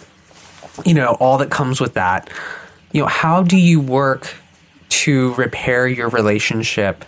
you 0.85 0.95
know, 0.95 1.17
all 1.21 1.39
that 1.39 1.51
comes 1.51 1.81
with 1.81 1.95
that, 1.95 2.29
you 2.93 3.01
know, 3.03 3.09
how 3.09 3.43
do 3.43 3.57
you 3.57 3.81
work 3.81 4.35
to 4.93 5.35
repair 5.35 5.87
your 5.89 6.09
relationship 6.09 7.05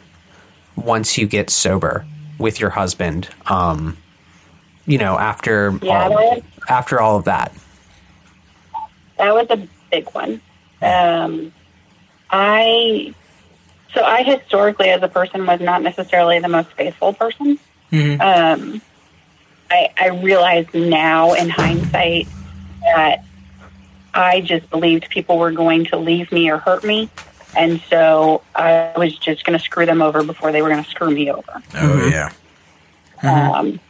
once 0.77 1.19
you 1.19 1.27
get 1.27 1.51
sober 1.51 2.05
with 2.39 2.59
your 2.61 2.71
husband? 2.71 3.29
Um, 3.47 3.97
you 4.87 4.99
know, 4.99 5.19
after 5.19 5.79
Yeah, 5.83 6.09
all, 6.09 6.11
that- 6.35 6.43
after 6.69 7.01
all 7.01 7.17
of 7.17 7.25
that. 7.25 7.53
That 9.19 9.35
was 9.35 9.47
a 9.51 9.67
big 9.91 10.09
one. 10.11 10.41
Um, 10.83 11.53
I 12.31 13.15
so 13.95 14.03
I 14.03 14.23
historically, 14.25 14.89
as 14.89 15.03
a 15.03 15.09
person, 15.09 15.47
was 15.47 15.61
not 15.61 15.83
necessarily 15.83 16.41
the 16.41 16.49
most 16.49 16.71
faithful 16.73 17.13
person. 17.13 17.59
Um, 17.93 18.83
I, 19.71 19.89
I 19.97 20.09
realize 20.21 20.67
now, 20.75 21.35
in 21.35 21.49
hindsight, 21.49 22.27
that 22.83 23.25
I 24.13 24.41
just 24.41 24.69
believed 24.69 25.09
people 25.11 25.39
were 25.39 25.53
going 25.53 25.85
to 25.87 25.97
leave 25.97 26.33
me 26.33 26.51
or 26.51 26.59
hurt 26.59 26.83
me, 26.83 27.09
and 27.57 27.81
so 27.89 28.43
I 28.55 28.93
was 28.97 29.17
just 29.17 29.45
going 29.45 29.59
to 29.59 29.65
screw 29.65 29.87
them 29.87 30.03
over 30.03 30.23
before 30.23 30.53
they 30.53 30.63
were 30.63 30.69
going 30.69 30.83
to 30.83 30.91
screw 30.91 31.11
me 31.11 31.31
over. 31.31 31.63
Oh 31.75 32.09
yeah. 32.09 32.33
Um, 33.23 33.81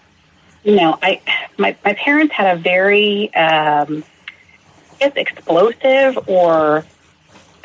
you 0.63 0.77
know, 0.77 0.99
I 1.03 1.21
my 1.59 1.77
my 1.85 1.95
parents 1.95 2.35
had 2.35 2.57
a 2.57 2.61
very 2.61 3.35
um, 3.35 4.05
I 4.93 4.97
guess 4.99 5.13
explosive 5.17 6.29
or 6.29 6.85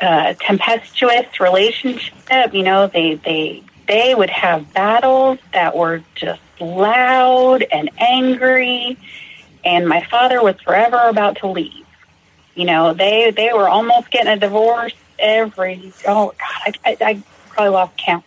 uh, 0.00 0.34
tempestuous 0.40 1.40
relationship. 1.40 2.52
You 2.52 2.62
know, 2.62 2.86
they 2.86 3.14
they 3.14 3.62
they 3.86 4.14
would 4.14 4.30
have 4.30 4.72
battles 4.72 5.38
that 5.52 5.76
were 5.76 6.02
just 6.14 6.40
loud 6.60 7.64
and 7.72 7.90
angry, 7.98 8.98
and 9.64 9.88
my 9.88 10.04
father 10.04 10.42
was 10.42 10.56
forever 10.60 11.08
about 11.08 11.38
to 11.38 11.48
leave. 11.48 11.86
You 12.54 12.66
know, 12.66 12.92
they 12.92 13.30
they 13.30 13.52
were 13.52 13.68
almost 13.68 14.10
getting 14.10 14.32
a 14.32 14.36
divorce 14.36 14.94
every 15.20 15.92
oh 16.06 16.32
god, 16.38 16.78
I, 16.84 16.90
I, 16.90 16.96
I 17.10 17.22
probably 17.50 17.70
lost 17.70 17.96
count, 17.96 18.24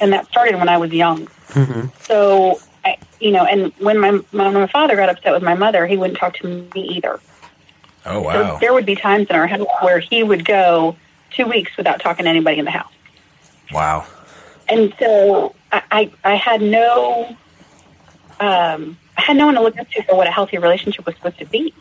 and 0.00 0.12
that 0.12 0.26
started 0.28 0.56
when 0.56 0.68
I 0.68 0.76
was 0.78 0.92
young. 0.92 1.28
So, 2.02 2.60
I, 2.84 2.98
you 3.20 3.30
know, 3.30 3.44
and 3.44 3.72
when 3.78 3.98
my 3.98 4.10
when 4.10 4.52
my 4.54 4.66
father 4.66 4.96
got 4.96 5.08
upset 5.08 5.32
with 5.32 5.42
my 5.42 5.54
mother, 5.54 5.86
he 5.86 5.96
wouldn't 5.96 6.18
talk 6.18 6.34
to 6.36 6.46
me 6.46 6.70
either. 6.74 7.18
Oh 8.06 8.20
So 8.20 8.24
wow. 8.24 8.58
there 8.60 8.72
would 8.74 8.84
be 8.86 8.94
times 8.96 9.28
in 9.30 9.36
our 9.36 9.46
house 9.46 9.66
where 9.80 9.98
he 9.98 10.22
would 10.22 10.44
go 10.44 10.96
two 11.30 11.46
weeks 11.46 11.76
without 11.76 12.00
talking 12.00 12.24
to 12.24 12.30
anybody 12.30 12.58
in 12.58 12.64
the 12.64 12.70
house, 12.70 12.92
Wow. 13.72 14.06
and 14.68 14.94
so 14.98 15.54
I 15.72 15.82
I, 15.90 16.12
I 16.24 16.34
had 16.34 16.60
no 16.62 17.36
um, 18.40 18.98
I 19.16 19.20
had 19.22 19.36
no 19.36 19.46
one 19.46 19.54
to 19.54 19.62
look 19.62 19.78
up 19.78 19.88
to 19.90 20.02
for 20.02 20.16
what 20.16 20.26
a 20.26 20.30
healthy 20.30 20.58
relationship 20.58 21.06
was 21.06 21.14
supposed 21.16 21.38
to 21.38 21.46
be. 21.46 21.72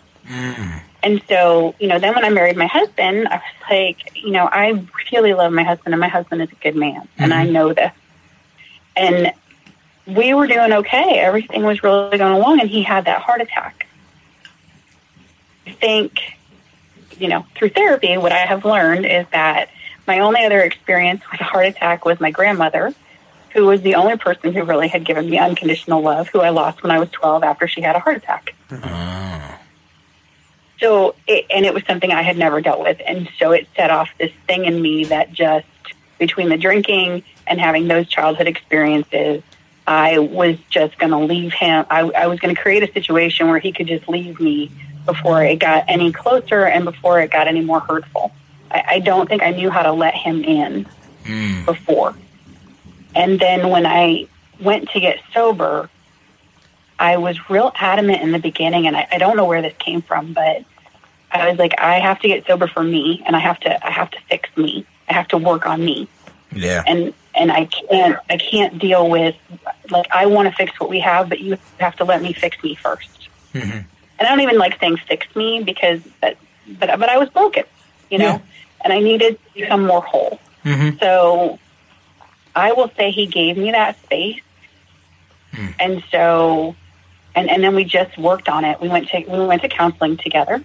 And 1.03 1.21
so, 1.27 1.75
you 1.79 1.89
know, 1.89 1.99
then 1.99 2.15
when 2.15 2.23
I 2.23 2.29
married 2.29 2.55
my 2.55 2.65
husband, 2.65 3.27
I 3.27 3.35
was 3.35 3.69
like, 3.69 4.15
you 4.15 4.31
know, 4.31 4.47
I 4.49 4.85
really 5.11 5.33
love 5.33 5.51
my 5.51 5.63
husband, 5.63 5.93
and 5.93 5.99
my 5.99 6.07
husband 6.07 6.41
is 6.41 6.49
a 6.49 6.55
good 6.55 6.77
man, 6.77 7.09
and 7.17 7.33
I 7.33 7.43
mm-hmm. 7.43 7.53
know 7.53 7.73
this. 7.73 7.91
And 8.95 9.33
we 10.07 10.33
were 10.33 10.47
doing 10.47 10.71
okay. 10.71 11.19
Everything 11.19 11.63
was 11.63 11.83
really 11.83 12.17
going 12.17 12.33
along, 12.33 12.61
and 12.61 12.69
he 12.69 12.83
had 12.83 13.05
that 13.05 13.21
heart 13.21 13.41
attack. 13.41 13.85
I 15.67 15.71
think, 15.71 16.21
you 17.19 17.27
know, 17.27 17.45
through 17.55 17.69
therapy, 17.69 18.17
what 18.17 18.31
I 18.31 18.45
have 18.45 18.63
learned 18.63 19.05
is 19.05 19.25
that 19.33 19.69
my 20.07 20.19
only 20.19 20.45
other 20.45 20.61
experience 20.61 21.21
with 21.29 21.41
a 21.41 21.45
heart 21.45 21.65
attack 21.65 22.05
was 22.05 22.19
my 22.21 22.31
grandmother, 22.31 22.93
who 23.51 23.65
was 23.65 23.81
the 23.81 23.95
only 23.95 24.17
person 24.17 24.53
who 24.53 24.63
really 24.63 24.87
had 24.87 25.03
given 25.03 25.29
me 25.29 25.37
unconditional 25.37 26.01
love, 26.01 26.29
who 26.29 26.39
I 26.39 26.49
lost 26.49 26.81
when 26.81 26.91
I 26.91 26.99
was 26.99 27.09
12 27.11 27.43
after 27.43 27.67
she 27.67 27.81
had 27.81 27.97
a 27.97 27.99
heart 27.99 28.17
attack. 28.17 28.55
Mm-hmm. 28.69 28.83
Ah. 28.85 29.59
So, 30.83 31.15
it, 31.27 31.45
and 31.49 31.65
it 31.65 31.73
was 31.73 31.83
something 31.85 32.11
I 32.11 32.23
had 32.23 32.37
never 32.37 32.59
dealt 32.59 32.81
with. 32.81 33.01
And 33.07 33.29
so 33.39 33.51
it 33.51 33.69
set 33.73 33.89
off 33.89 34.09
this 34.19 34.33
thing 34.47 34.65
in 34.65 34.81
me 34.81 35.05
that 35.05 35.31
just 35.31 35.65
between 36.19 36.49
the 36.49 36.57
drinking 36.57 37.23
and 37.47 37.57
having 37.57 37.87
those 37.87 38.05
childhood 38.09 38.47
experiences, 38.47 39.43
I 39.87 40.19
was 40.19 40.57
just 40.69 40.97
going 40.97 41.11
to 41.11 41.19
leave 41.19 41.53
him. 41.53 41.85
I, 41.89 42.01
I 42.01 42.27
was 42.27 42.41
going 42.41 42.53
to 42.53 42.61
create 42.61 42.83
a 42.83 42.91
situation 42.91 43.47
where 43.47 43.59
he 43.59 43.71
could 43.71 43.87
just 43.87 44.09
leave 44.09 44.41
me 44.41 44.71
before 45.05 45.41
it 45.41 45.59
got 45.59 45.85
any 45.87 46.11
closer 46.11 46.65
and 46.65 46.83
before 46.83 47.21
it 47.21 47.31
got 47.31 47.47
any 47.47 47.61
more 47.61 47.79
hurtful. 47.79 48.33
I, 48.69 48.83
I 48.87 48.99
don't 48.99 49.29
think 49.29 49.41
I 49.41 49.51
knew 49.51 49.69
how 49.69 49.83
to 49.83 49.93
let 49.93 50.13
him 50.13 50.43
in 50.43 50.85
hmm. 51.25 51.63
before. 51.63 52.13
And 53.15 53.39
then 53.39 53.69
when 53.69 53.85
I 53.85 54.27
went 54.59 54.89
to 54.89 54.99
get 54.99 55.21
sober, 55.33 55.89
I 56.99 57.17
was 57.17 57.49
real 57.49 57.71
adamant 57.75 58.21
in 58.21 58.33
the 58.33 58.39
beginning, 58.39 58.85
and 58.87 58.97
I, 58.97 59.07
I 59.13 59.17
don't 59.17 59.37
know 59.37 59.45
where 59.45 59.61
this 59.61 59.75
came 59.77 60.01
from, 60.01 60.33
but 60.33 60.65
I 61.33 61.49
was 61.49 61.59
like, 61.59 61.73
I 61.79 61.99
have 61.99 62.19
to 62.21 62.27
get 62.27 62.45
sober 62.45 62.67
for 62.67 62.83
me, 62.83 63.23
and 63.25 63.35
I 63.35 63.39
have 63.39 63.59
to, 63.61 63.85
I 63.85 63.91
have 63.91 64.11
to 64.11 64.19
fix 64.29 64.49
me. 64.55 64.85
I 65.09 65.13
have 65.13 65.27
to 65.29 65.37
work 65.37 65.65
on 65.65 65.83
me, 65.83 66.07
Yeah. 66.53 66.83
and 66.87 67.13
and 67.35 67.51
I 67.51 67.65
can't, 67.65 68.17
I 68.29 68.37
can't 68.37 68.77
deal 68.77 69.09
with 69.09 69.35
like 69.89 70.05
I 70.11 70.27
want 70.27 70.47
to 70.49 70.55
fix 70.55 70.79
what 70.79 70.89
we 70.89 70.99
have, 70.99 71.29
but 71.29 71.39
you 71.39 71.57
have 71.79 71.95
to 71.97 72.03
let 72.03 72.21
me 72.21 72.31
fix 72.33 72.61
me 72.63 72.75
1st 72.75 73.27
mm-hmm. 73.53 73.71
And 73.71 73.87
I 74.19 74.29
don't 74.29 74.41
even 74.41 74.57
like 74.59 74.79
saying 74.79 74.97
fix 74.97 75.27
me 75.35 75.63
because, 75.63 75.99
but 76.21 76.37
but 76.79 76.99
but 76.99 77.09
I 77.09 77.17
was 77.17 77.29
broken, 77.29 77.63
you 78.09 78.19
know, 78.19 78.25
Yeah. 78.25 78.39
and 78.81 78.93
I 78.93 78.99
needed 78.99 79.39
to 79.43 79.53
become 79.53 79.85
more 79.85 80.01
whole. 80.01 80.39
Mm-hmm. 80.63 80.97
So 80.99 81.59
I 82.55 82.71
will 82.73 82.91
say 82.95 83.11
he 83.11 83.25
gave 83.25 83.57
me 83.57 83.71
that 83.71 84.01
space. 84.03 84.39
Mm. 85.53 85.73
And 85.79 86.03
so, 86.11 86.75
and, 87.35 87.49
and 87.49 87.63
then 87.63 87.75
we 87.75 87.83
just 87.83 88.17
worked 88.17 88.49
on 88.49 88.65
it. 88.65 88.79
We 88.81 88.89
went 88.89 89.09
to, 89.09 89.19
we 89.19 89.45
went 89.45 89.61
to 89.63 89.69
counseling 89.69 90.17
together. 90.17 90.63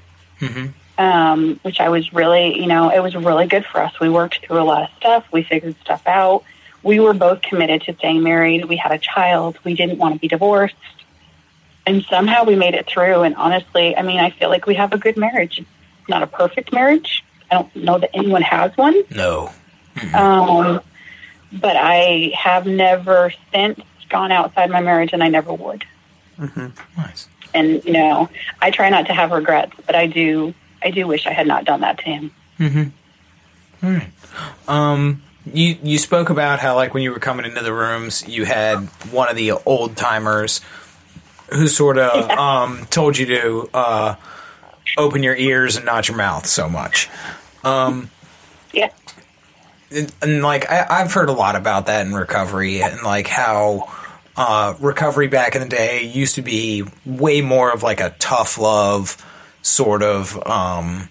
Um, 0.99 1.61
which 1.63 1.79
I 1.79 1.89
was 1.91 2.13
really, 2.13 2.59
you 2.59 2.67
know, 2.67 2.91
it 2.91 3.01
was 3.01 3.15
really 3.15 3.47
good 3.47 3.65
for 3.65 3.81
us. 3.81 4.01
We 4.01 4.09
worked 4.09 4.45
through 4.45 4.61
a 4.61 4.65
lot 4.65 4.83
of 4.83 4.89
stuff. 4.97 5.25
We 5.33 5.45
figured 5.45 5.77
stuff 5.81 6.07
out. 6.07 6.43
We 6.83 6.99
were 6.99 7.15
both 7.15 7.43
committed 7.43 7.83
to 7.83 7.95
staying 7.95 8.23
married. 8.23 8.65
We 8.65 8.77
had 8.77 8.93
a 8.93 8.99
child. 8.99 9.59
We 9.65 9.75
didn't 9.75 9.99
want 9.99 10.15
to 10.15 10.21
be 10.21 10.29
divorced. 10.29 10.75
And 11.87 12.05
somehow 12.05 12.45
we 12.45 12.57
made 12.57 12.75
it 12.75 12.87
through. 12.87 13.23
And 13.23 13.35
honestly, 13.37 13.97
I 13.97 14.03
mean, 14.03 14.19
I 14.19 14.31
feel 14.31 14.49
like 14.49 14.67
we 14.67 14.75
have 14.75 14.93
a 14.93 14.99
good 14.99 15.17
marriage. 15.17 15.59
It's 15.61 16.09
not 16.09 16.23
a 16.23 16.27
perfect 16.27 16.73
marriage. 16.73 17.25
I 17.51 17.55
don't 17.55 17.77
know 17.77 17.99
that 17.99 18.11
anyone 18.15 18.43
has 18.43 18.77
one. 18.77 19.03
No. 19.15 19.51
Um, 20.15 20.81
but 21.53 21.77
I 21.77 22.33
have 22.37 22.67
never 22.67 23.33
since 23.53 23.81
gone 24.09 24.33
outside 24.33 24.71
my 24.71 24.81
marriage, 24.81 25.13
and 25.13 25.23
I 25.23 25.29
never 25.29 25.53
would. 25.53 25.85
Nice. 26.97 27.29
And 27.55 27.85
you 27.85 27.93
know, 27.93 28.29
I 28.61 28.71
try 28.71 28.89
not 28.91 29.07
to 29.07 29.15
have 29.15 29.31
regrets, 29.31 29.73
but 29.87 29.95
I 29.95 30.07
do. 30.07 30.55
I 30.83 30.91
do 30.91 31.07
wish 31.07 31.27
I 31.27 31.33
had 31.33 31.47
not 31.47 31.65
done 31.65 31.81
that 31.81 31.99
to 31.99 32.05
him. 32.05 32.31
Um, 34.67 35.23
you 35.53 35.77
you 35.83 35.99
spoke 35.99 36.31
about 36.31 36.59
how 36.61 36.75
like 36.77 36.95
when 36.95 37.03
you 37.03 37.11
were 37.11 37.19
coming 37.19 37.47
into 37.47 37.63
the 37.63 37.73
rooms, 37.73 38.27
you 38.29 38.45
had 38.45 38.81
one 39.11 39.29
of 39.29 39.37
the 39.37 39.53
old 39.53 39.97
timers 39.97 40.61
who 41.51 41.67
sort 41.69 41.99
of 41.99 42.31
um 42.31 42.87
told 42.91 43.17
you 43.17 43.27
to 43.27 43.71
uh 43.73 44.15
open 44.97 45.23
your 45.23 45.37
ears 45.37 45.77
and 45.77 45.87
not 45.87 46.09
your 46.09 46.17
mouth 46.17 46.47
so 46.47 46.69
much. 46.69 47.09
Um, 47.65 48.11
Yeah, 48.73 48.91
and, 49.91 50.13
and 50.23 50.43
like 50.43 50.71
I, 50.71 50.87
I've 50.89 51.13
heard 51.13 51.29
a 51.29 51.33
lot 51.33 51.57
about 51.57 51.87
that 51.87 52.07
in 52.07 52.15
recovery 52.15 52.83
and 52.83 53.03
like 53.03 53.27
how 53.27 53.89
uh, 54.39 54.75
recovery 54.79 55.27
back 55.27 55.57
in 55.57 55.61
the 55.61 55.69
day 55.69 56.05
used 56.05 56.37
to 56.37 56.43
be 56.43 56.85
way 57.05 57.41
more 57.41 57.73
of 57.73 57.83
like 57.83 57.99
a 57.99 58.15
tough 58.21 58.57
love 58.57 59.17
sort 59.63 60.01
of 60.01 60.41
um, 60.47 61.09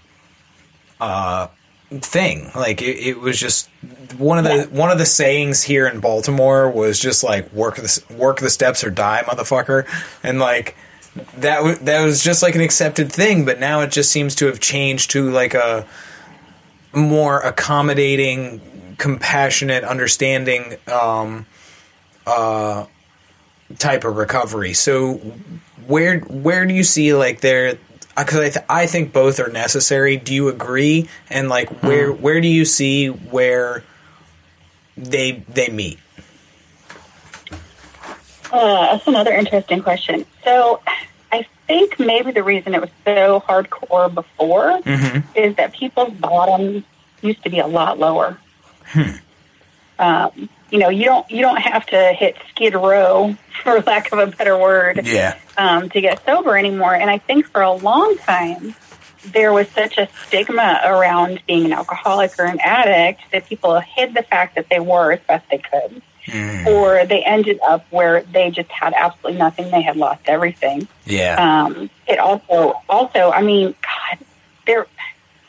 uh, 1.01 1.47
thing. 1.91 2.49
Like 2.55 2.81
it, 2.81 2.97
it 3.05 3.19
was 3.19 3.37
just 3.37 3.67
one 4.17 4.37
of 4.37 4.45
the 4.45 4.63
one 4.71 4.91
of 4.91 4.97
the 4.97 5.05
sayings 5.05 5.61
here 5.61 5.85
in 5.87 5.99
Baltimore 5.99 6.71
was 6.71 6.97
just 6.97 7.21
like 7.21 7.51
work 7.51 7.75
the 7.75 8.01
work 8.17 8.39
the 8.39 8.49
steps 8.49 8.81
or 8.81 8.89
die, 8.89 9.23
motherfucker, 9.25 9.85
and 10.23 10.39
like 10.39 10.77
that 11.35 11.57
w- 11.57 11.75
that 11.75 12.05
was 12.05 12.23
just 12.23 12.41
like 12.41 12.55
an 12.55 12.61
accepted 12.61 13.11
thing, 13.11 13.43
but 13.43 13.59
now 13.59 13.81
it 13.81 13.91
just 13.91 14.09
seems 14.09 14.35
to 14.35 14.45
have 14.45 14.61
changed 14.61 15.11
to 15.11 15.29
like 15.31 15.53
a 15.53 15.85
more 16.93 17.41
accommodating, 17.41 18.95
compassionate, 18.97 19.83
understanding 19.83 20.77
um, 20.87 21.45
uh, 22.25 22.85
type 23.79 24.03
of 24.03 24.17
recovery. 24.17 24.73
So 24.73 25.15
where 25.85 26.19
where 26.19 26.65
do 26.65 26.73
you 26.73 26.83
see 26.83 27.13
like 27.13 27.41
there? 27.41 27.77
Because 28.15 28.39
I, 28.39 28.49
th- 28.49 28.65
I 28.67 28.85
think 28.87 29.13
both 29.13 29.39
are 29.39 29.49
necessary. 29.49 30.17
Do 30.17 30.33
you 30.33 30.47
agree? 30.47 31.07
And 31.29 31.49
like 31.49 31.69
where 31.83 32.11
where 32.11 32.41
do 32.41 32.47
you 32.47 32.65
see 32.65 33.07
where 33.07 33.83
they 34.95 35.43
they 35.49 35.69
meet? 35.69 35.99
Uh, 38.51 38.93
that's 38.93 39.07
another 39.07 39.33
interesting 39.33 39.81
question. 39.83 40.25
So, 40.43 40.81
I 41.33 41.45
think 41.67 41.99
maybe 41.99 42.31
the 42.31 42.43
reason 42.43 42.73
it 42.73 42.79
was 42.79 42.89
so 43.03 43.41
hardcore 43.41 44.13
before 44.13 44.79
is 45.35 45.55
that 45.57 45.73
people's 45.73 46.13
bottoms 46.13 46.83
used 47.21 47.43
to 47.43 47.49
be 47.49 47.59
a 47.59 47.67
lot 47.67 47.99
lower. 47.99 48.39
Um, 49.99 50.47
you 50.71 50.79
know, 50.79 50.89
you 50.89 51.05
don't 51.05 51.29
you 51.31 51.41
don't 51.41 51.61
have 51.61 51.85
to 51.87 52.13
hit 52.13 52.35
skid 52.49 52.73
row, 52.73 53.35
for 53.63 53.79
lack 53.81 54.11
of 54.11 54.19
a 54.19 54.27
better 54.27 54.57
word, 54.57 55.05
Yeah. 55.05 55.37
um, 55.57 55.89
to 55.89 56.01
get 56.01 56.23
sober 56.25 56.57
anymore. 56.57 56.93
And 56.95 57.09
I 57.09 57.17
think 57.19 57.47
for 57.47 57.61
a 57.61 57.71
long 57.73 58.17
time, 58.19 58.75
there 59.25 59.51
was 59.53 59.67
such 59.69 59.97
a 59.97 60.07
stigma 60.27 60.81
around 60.85 61.41
being 61.47 61.65
an 61.65 61.73
alcoholic 61.73 62.31
or 62.39 62.45
an 62.45 62.59
addict 62.61 63.21
that 63.31 63.45
people 63.47 63.79
hid 63.79 64.13
the 64.13 64.23
fact 64.23 64.55
that 64.55 64.69
they 64.69 64.79
were 64.79 65.11
as 65.13 65.19
best 65.27 65.45
they 65.49 65.57
could. 65.59 66.01
Or 66.67 67.05
they 67.05 67.23
ended 67.23 67.59
up 67.65 67.85
where 67.89 68.21
they 68.21 68.51
just 68.51 68.69
had 68.69 68.93
absolutely 68.93 69.39
nothing. 69.39 69.71
They 69.71 69.81
had 69.81 69.95
lost 69.95 70.23
everything. 70.27 70.85
Yeah. 71.05 71.35
Um, 71.65 71.89
it 72.05 72.19
also, 72.19 72.81
also, 72.89 73.31
I 73.31 73.41
mean, 73.41 73.73
God, 73.81 74.25
there. 74.65 74.87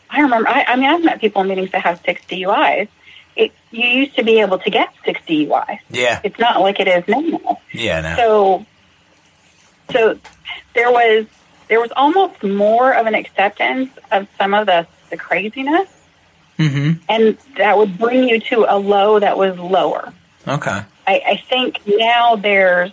I 0.09 0.21
remember. 0.21 0.49
I, 0.49 0.65
I 0.69 0.77
mean, 0.77 0.89
I've 0.89 1.03
met 1.05 1.21
people 1.21 1.43
in 1.43 1.49
meetings 1.49 1.73
that 1.73 1.83
have 1.83 2.01
six 2.05 2.23
DUIs. 2.27 2.87
It, 3.39 3.53
you 3.71 3.87
used 3.87 4.17
to 4.17 4.25
be 4.25 4.41
able 4.41 4.59
to 4.59 4.69
get 4.71 4.93
six 5.05 5.21
DUIs. 5.27 5.79
yeah. 5.91 6.21
It's 6.25 6.39
not 6.39 6.61
like 6.61 6.81
it 6.81 6.89
is 6.89 7.07
now. 7.07 7.61
Yeah. 7.73 8.01
No. 8.01 8.17
So, 8.17 8.67
so 9.93 10.19
there 10.75 10.91
was 10.91 11.27
there 11.69 11.81
was 11.81 11.93
almost 11.97 12.43
more 12.43 12.93
of 12.93 13.07
an 13.07 13.15
acceptance 13.15 13.91
of 14.11 14.27
some 14.37 14.53
of 14.55 14.67
the 14.67 14.87
the 15.11 15.17
craziness, 15.17 15.89
mm-hmm. 16.59 17.01
and 17.09 17.39
that 17.57 17.79
would 17.79 17.97
bring 17.97 18.29
you 18.29 18.41
to 18.41 18.67
a 18.69 18.77
low 18.77 19.19
that 19.21 19.39
was 19.39 19.57
lower. 19.59 20.13
Okay. 20.47 20.83
I, 21.07 21.23
I 21.27 21.43
think 21.49 21.81
now 21.87 22.37
there's, 22.37 22.91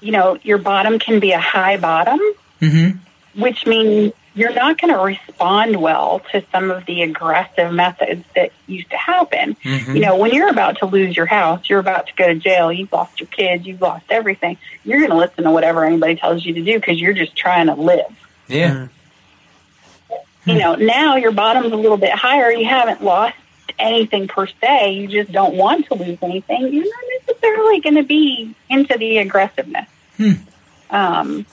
you 0.00 0.12
know, 0.12 0.38
your 0.42 0.58
bottom 0.58 0.98
can 0.98 1.20
be 1.20 1.32
a 1.32 1.40
high 1.40 1.76
bottom, 1.76 2.18
Mm-hmm. 2.60 3.40
which 3.40 3.66
means 3.66 4.12
you're 4.36 4.52
not 4.52 4.78
going 4.78 4.92
to 4.92 5.00
respond 5.00 5.76
well 5.80 6.20
to 6.30 6.44
some 6.52 6.70
of 6.70 6.84
the 6.84 7.02
aggressive 7.02 7.72
methods 7.72 8.22
that 8.34 8.52
used 8.66 8.90
to 8.90 8.96
happen. 8.96 9.56
You 9.62 10.00
know, 10.00 10.16
when 10.16 10.32
you're 10.32 10.50
about 10.50 10.78
to 10.80 10.86
lose 10.86 11.16
your 11.16 11.24
house, 11.24 11.70
you're 11.70 11.80
about 11.80 12.06
to 12.08 12.14
go 12.14 12.26
to 12.26 12.34
jail, 12.34 12.70
you've 12.70 12.92
lost 12.92 13.18
your 13.18 13.28
kids, 13.28 13.66
you've 13.66 13.80
lost 13.80 14.04
everything, 14.10 14.58
you're 14.84 14.98
going 14.98 15.10
to 15.10 15.16
listen 15.16 15.44
to 15.44 15.50
whatever 15.50 15.86
anybody 15.86 16.16
tells 16.16 16.44
you 16.44 16.52
to 16.52 16.62
do 16.62 16.78
because 16.78 17.00
you're 17.00 17.14
just 17.14 17.34
trying 17.34 17.66
to 17.68 17.74
live. 17.74 18.28
Yeah. 18.46 18.88
You 20.44 20.58
know, 20.58 20.74
now 20.76 21.16
your 21.16 21.32
bottom's 21.32 21.72
a 21.72 21.76
little 21.76 21.96
bit 21.96 22.12
higher, 22.12 22.52
you 22.52 22.66
haven't 22.66 23.02
lost 23.02 23.34
anything 23.78 24.28
per 24.28 24.46
se, 24.46 24.92
you 24.92 25.08
just 25.08 25.32
don't 25.32 25.54
want 25.54 25.86
to 25.86 25.94
lose 25.94 26.18
anything, 26.20 26.72
you're 26.72 26.84
not 26.84 27.04
necessarily 27.26 27.80
going 27.80 27.96
to 27.96 28.04
be 28.04 28.54
into 28.68 28.96
the 28.98 29.18
aggressiveness. 29.18 29.88
Hmm. 30.18 30.32
Um, 30.90 31.46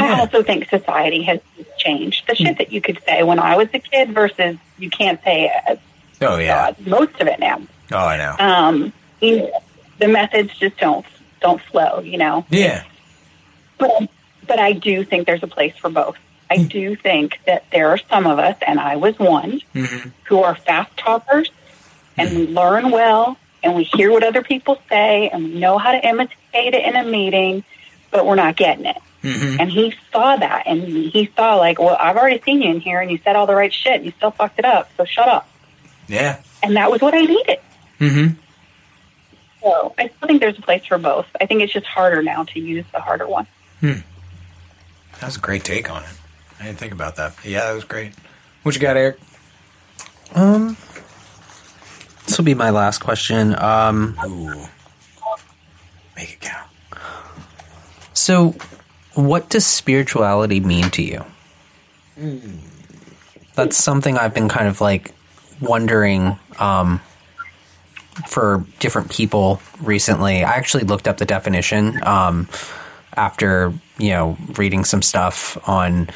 I 0.00 0.20
also 0.20 0.42
think 0.42 0.68
society 0.68 1.22
has 1.22 1.40
changed. 1.78 2.26
The 2.26 2.34
shit 2.34 2.58
that 2.58 2.72
you 2.72 2.80
could 2.80 3.02
say 3.04 3.22
when 3.22 3.38
I 3.38 3.56
was 3.56 3.68
a 3.72 3.78
kid 3.78 4.12
versus 4.12 4.56
you 4.78 4.90
can't 4.90 5.22
say 5.22 5.52
as 5.66 5.78
Oh 6.20 6.38
yeah. 6.38 6.72
God, 6.72 6.86
most 6.86 7.20
of 7.20 7.28
it 7.28 7.38
now. 7.38 7.60
Oh, 7.92 7.98
I 7.98 8.16
know. 8.16 8.36
Um, 8.38 8.92
you 9.20 9.38
know, 9.38 9.60
the 9.98 10.08
methods 10.08 10.56
just 10.58 10.76
don't 10.78 11.06
don't 11.40 11.60
flow, 11.60 12.00
you 12.00 12.18
know. 12.18 12.46
yeah. 12.50 12.84
But 13.78 14.08
but 14.46 14.58
I 14.58 14.72
do 14.72 15.04
think 15.04 15.26
there's 15.26 15.42
a 15.42 15.48
place 15.48 15.76
for 15.76 15.90
both. 15.90 16.16
I 16.50 16.58
hmm. 16.58 16.66
do 16.66 16.96
think 16.96 17.40
that 17.46 17.64
there 17.70 17.88
are 17.90 17.98
some 17.98 18.26
of 18.26 18.38
us, 18.38 18.56
and 18.66 18.78
I 18.78 18.96
was 18.96 19.18
one, 19.18 19.60
mm-hmm. 19.74 20.10
who 20.24 20.42
are 20.42 20.54
fast 20.54 20.96
talkers, 20.96 21.50
and 22.16 22.30
we 22.36 22.46
hmm. 22.46 22.54
learn 22.54 22.90
well, 22.90 23.36
and 23.62 23.74
we 23.74 23.84
hear 23.84 24.10
what 24.10 24.22
other 24.22 24.42
people 24.42 24.80
say, 24.88 25.28
and 25.28 25.44
we 25.44 25.58
know 25.58 25.78
how 25.78 25.92
to 25.92 26.06
imitate 26.06 26.74
it 26.74 26.84
in 26.84 26.96
a 26.96 27.04
meeting, 27.04 27.64
but 28.10 28.24
we're 28.24 28.36
not 28.36 28.56
getting 28.56 28.86
it. 28.86 28.98
And 29.28 29.70
he 29.70 29.94
saw 30.12 30.36
that, 30.36 30.64
and 30.66 30.82
he 30.82 31.30
saw 31.36 31.56
like, 31.56 31.78
well, 31.78 31.96
I've 31.98 32.16
already 32.16 32.40
seen 32.42 32.62
you 32.62 32.70
in 32.70 32.80
here, 32.80 33.00
and 33.00 33.10
you 33.10 33.18
said 33.24 33.36
all 33.36 33.46
the 33.46 33.54
right 33.54 33.72
shit, 33.72 33.94
and 33.94 34.04
you 34.04 34.12
still 34.16 34.30
fucked 34.30 34.58
it 34.58 34.64
up, 34.64 34.90
so 34.96 35.04
shut 35.04 35.28
up. 35.28 35.48
Yeah. 36.08 36.40
And 36.62 36.76
that 36.76 36.90
was 36.90 37.00
what 37.00 37.14
I 37.14 37.22
needed. 37.22 37.58
Mm-hmm. 38.00 38.40
So 39.62 39.94
I 39.98 40.08
still 40.08 40.28
think 40.28 40.40
there's 40.40 40.58
a 40.58 40.62
place 40.62 40.84
for 40.86 40.98
both. 40.98 41.26
I 41.40 41.46
think 41.46 41.62
it's 41.62 41.72
just 41.72 41.86
harder 41.86 42.22
now 42.22 42.44
to 42.44 42.60
use 42.60 42.84
the 42.92 43.00
harder 43.00 43.26
one. 43.26 43.46
That 45.20 45.26
was 45.26 45.36
a 45.36 45.40
great 45.40 45.64
take 45.64 45.90
on 45.90 46.02
it. 46.02 46.08
I 46.60 46.64
didn't 46.64 46.78
think 46.78 46.92
about 46.92 47.16
that. 47.16 47.34
Yeah, 47.44 47.66
that 47.66 47.72
was 47.72 47.84
great. 47.84 48.12
What 48.62 48.74
you 48.74 48.80
got, 48.80 48.96
Eric? 48.96 49.18
Um, 50.34 50.76
this 52.26 52.36
will 52.36 52.44
be 52.44 52.54
my 52.54 52.70
last 52.70 52.98
question. 52.98 53.58
Um, 53.58 54.16
Ooh. 54.26 54.66
Make 56.16 56.32
it 56.32 56.40
count. 56.40 56.70
so, 58.12 58.54
what 59.16 59.48
does 59.48 59.66
spirituality 59.66 60.60
mean 60.60 60.90
to 60.90 61.02
you? 61.02 61.24
That's 63.54 63.76
something 63.76 64.16
I've 64.18 64.34
been 64.34 64.48
kind 64.48 64.68
of 64.68 64.80
like 64.80 65.12
wondering 65.60 66.38
um, 66.58 67.00
for 68.28 68.64
different 68.78 69.10
people 69.10 69.60
recently. 69.80 70.44
I 70.44 70.52
actually 70.52 70.84
looked 70.84 71.08
up 71.08 71.16
the 71.16 71.24
definition 71.24 72.02
um, 72.06 72.48
after 73.16 73.72
you 73.98 74.10
know 74.10 74.36
reading 74.58 74.84
some 74.84 75.02
stuff 75.02 75.56
on 75.68 76.10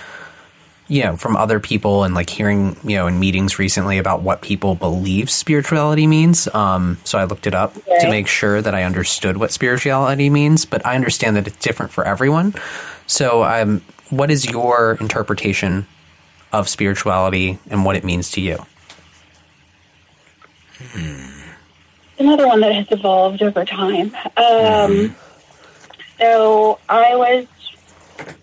you 0.90 1.04
know 1.04 1.16
from 1.16 1.36
other 1.36 1.60
people 1.60 2.02
and 2.02 2.14
like 2.14 2.28
hearing 2.28 2.76
you 2.82 2.96
know 2.96 3.06
in 3.06 3.18
meetings 3.20 3.58
recently 3.58 3.96
about 3.96 4.22
what 4.22 4.42
people 4.42 4.74
believe 4.74 5.30
spirituality 5.30 6.06
means. 6.06 6.52
Um, 6.52 6.98
so 7.04 7.18
I 7.18 7.24
looked 7.24 7.46
it 7.46 7.54
up 7.54 7.72
to 7.74 8.10
make 8.10 8.26
sure 8.26 8.60
that 8.60 8.74
I 8.74 8.82
understood 8.82 9.36
what 9.36 9.52
spirituality 9.52 10.28
means, 10.28 10.66
but 10.66 10.84
I 10.84 10.96
understand 10.96 11.36
that 11.36 11.46
it's 11.46 11.56
different 11.56 11.92
for 11.92 12.04
everyone. 12.04 12.54
So, 13.06 13.44
um, 13.44 13.82
what 14.10 14.30
is 14.30 14.44
your 14.50 14.98
interpretation 15.00 15.86
of 16.52 16.68
spirituality 16.68 17.58
and 17.70 17.84
what 17.84 17.96
it 17.96 18.04
means 18.04 18.32
to 18.32 18.40
you? 18.40 18.66
another 22.18 22.46
one 22.46 22.60
that 22.60 22.74
has 22.74 22.86
evolved 22.90 23.42
over 23.42 23.64
time. 23.64 24.14
Um, 24.36 25.14
So 26.20 26.78
I 26.86 27.16
was, 27.16 27.46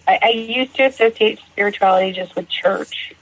I, 0.08 0.20
I 0.22 0.30
used 0.30 0.76
to 0.76 0.84
associate 0.84 1.40
spirituality 1.40 2.14
just 2.14 2.36
with 2.36 2.48
church, 2.48 3.14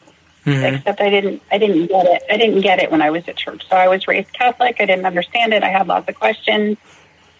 mm-hmm. 0.45 0.75
except 0.75 1.01
I 1.01 1.09
didn't, 1.09 1.41
I 1.51 1.57
didn't 1.57 1.87
get 1.87 2.05
it. 2.05 2.23
I 2.29 2.37
didn't 2.37 2.61
get 2.61 2.79
it 2.79 2.91
when 2.91 3.01
I 3.01 3.09
was 3.09 3.27
at 3.27 3.35
church. 3.37 3.67
So 3.69 3.75
I 3.75 3.87
was 3.87 4.07
raised 4.07 4.31
Catholic. 4.33 4.77
I 4.79 4.85
didn't 4.85 5.05
understand 5.05 5.53
it. 5.53 5.63
I 5.63 5.69
had 5.69 5.87
lots 5.87 6.07
of 6.07 6.15
questions. 6.15 6.77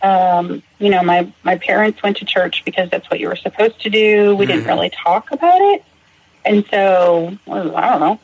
Um, 0.02 0.62
you 0.80 0.90
know, 0.90 1.04
my 1.04 1.32
my 1.44 1.58
parents 1.58 2.04
went 2.04 2.18
to 2.18 2.26
church 2.26 2.64
because 2.66 2.90
that's 2.90 3.10
what 3.10 3.20
you 3.20 3.28
were 3.28 3.36
supposed 3.36 3.82
to 3.82 3.90
do. 3.90 4.36
We 4.36 4.46
didn't 4.46 4.62
mm-hmm. 4.62 4.70
really 4.70 4.90
talk 4.92 5.32
about 5.32 5.62
it, 5.62 5.84
and 6.44 6.66
so 6.70 7.38
well, 7.46 7.76
I 7.76 7.90
don't 7.92 8.00
know. 8.02 8.20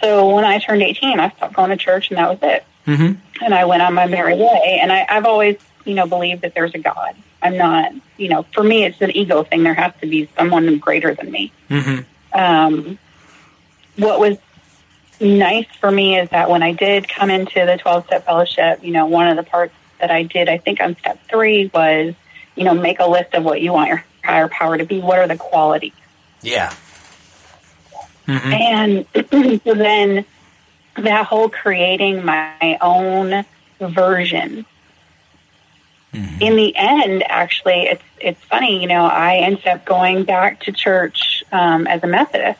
So 0.00 0.34
when 0.34 0.44
I 0.44 0.58
turned 0.58 0.82
eighteen, 0.82 1.20
I 1.20 1.30
stopped 1.30 1.54
going 1.54 1.70
to 1.70 1.76
church, 1.76 2.10
and 2.10 2.18
that 2.18 2.30
was 2.30 2.38
it 2.42 2.64
mm-hmm. 2.86 3.44
and 3.44 3.54
I 3.54 3.64
went 3.64 3.82
on 3.82 3.94
my 3.94 4.06
merry 4.06 4.36
way. 4.36 4.78
And 4.80 4.92
I, 4.92 5.06
I've 5.08 5.26
always, 5.26 5.56
you 5.84 5.94
know, 5.94 6.06
believed 6.06 6.42
that 6.42 6.54
there's 6.54 6.74
a 6.74 6.78
God. 6.78 7.14
I'm 7.42 7.56
not, 7.56 7.92
you 8.16 8.28
know, 8.28 8.44
for 8.52 8.62
me, 8.62 8.84
it's 8.84 9.00
an 9.00 9.16
ego 9.16 9.42
thing. 9.44 9.62
There 9.62 9.74
has 9.74 9.92
to 10.00 10.06
be 10.06 10.28
someone 10.36 10.78
greater 10.78 11.14
than 11.14 11.30
me. 11.30 11.52
Um, 12.32 12.98
what 13.96 14.20
was 14.20 14.38
nice 15.20 15.66
for 15.80 15.90
me 15.90 16.18
is 16.18 16.28
that 16.30 16.50
when 16.50 16.62
I 16.62 16.72
did 16.72 17.08
come 17.08 17.30
into 17.30 17.64
the 17.66 17.78
12 17.78 18.06
step 18.06 18.24
fellowship, 18.26 18.84
you 18.84 18.92
know, 18.92 19.06
one 19.06 19.28
of 19.28 19.36
the 19.36 19.42
parts 19.42 19.74
that 20.00 20.10
I 20.10 20.22
did, 20.22 20.48
I 20.48 20.58
think 20.58 20.80
on 20.80 20.96
step 20.96 21.18
three 21.28 21.70
was, 21.72 22.14
you 22.56 22.64
know, 22.64 22.74
make 22.74 23.00
a 23.00 23.06
list 23.06 23.34
of 23.34 23.44
what 23.44 23.60
you 23.60 23.72
want 23.72 23.88
your 23.88 24.04
higher 24.24 24.48
power 24.48 24.76
to 24.78 24.84
be. 24.84 25.00
What 25.00 25.18
are 25.18 25.28
the 25.28 25.36
qualities? 25.36 25.92
Yeah. 26.42 26.72
And 28.26 29.06
so 29.64 29.74
then 29.74 30.24
that 30.96 31.26
whole 31.26 31.48
creating 31.48 32.24
my 32.24 32.78
own 32.80 33.44
version. 33.80 34.64
In 36.40 36.56
the 36.56 36.74
end, 36.76 37.22
actually, 37.28 37.82
it's 37.82 38.02
it's 38.20 38.42
funny. 38.44 38.80
You 38.80 38.88
know, 38.88 39.04
I 39.04 39.36
ended 39.36 39.66
up 39.66 39.84
going 39.84 40.24
back 40.24 40.60
to 40.62 40.72
church 40.72 41.44
um, 41.52 41.86
as 41.86 42.02
a 42.02 42.06
Methodist 42.08 42.58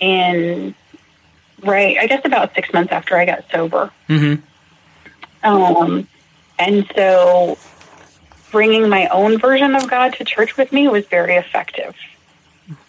in 0.00 0.74
right, 1.62 1.98
I 1.98 2.06
guess 2.06 2.24
about 2.24 2.54
six 2.54 2.72
months 2.72 2.92
after 2.92 3.16
I 3.16 3.26
got 3.26 3.44
sober. 3.52 3.90
Um, 5.42 6.08
and 6.58 6.90
so 6.94 7.58
bringing 8.50 8.88
my 8.88 9.08
own 9.08 9.38
version 9.38 9.74
of 9.74 9.88
God 9.88 10.14
to 10.14 10.24
church 10.24 10.56
with 10.56 10.72
me 10.72 10.88
was 10.88 11.06
very 11.06 11.36
effective. 11.36 11.94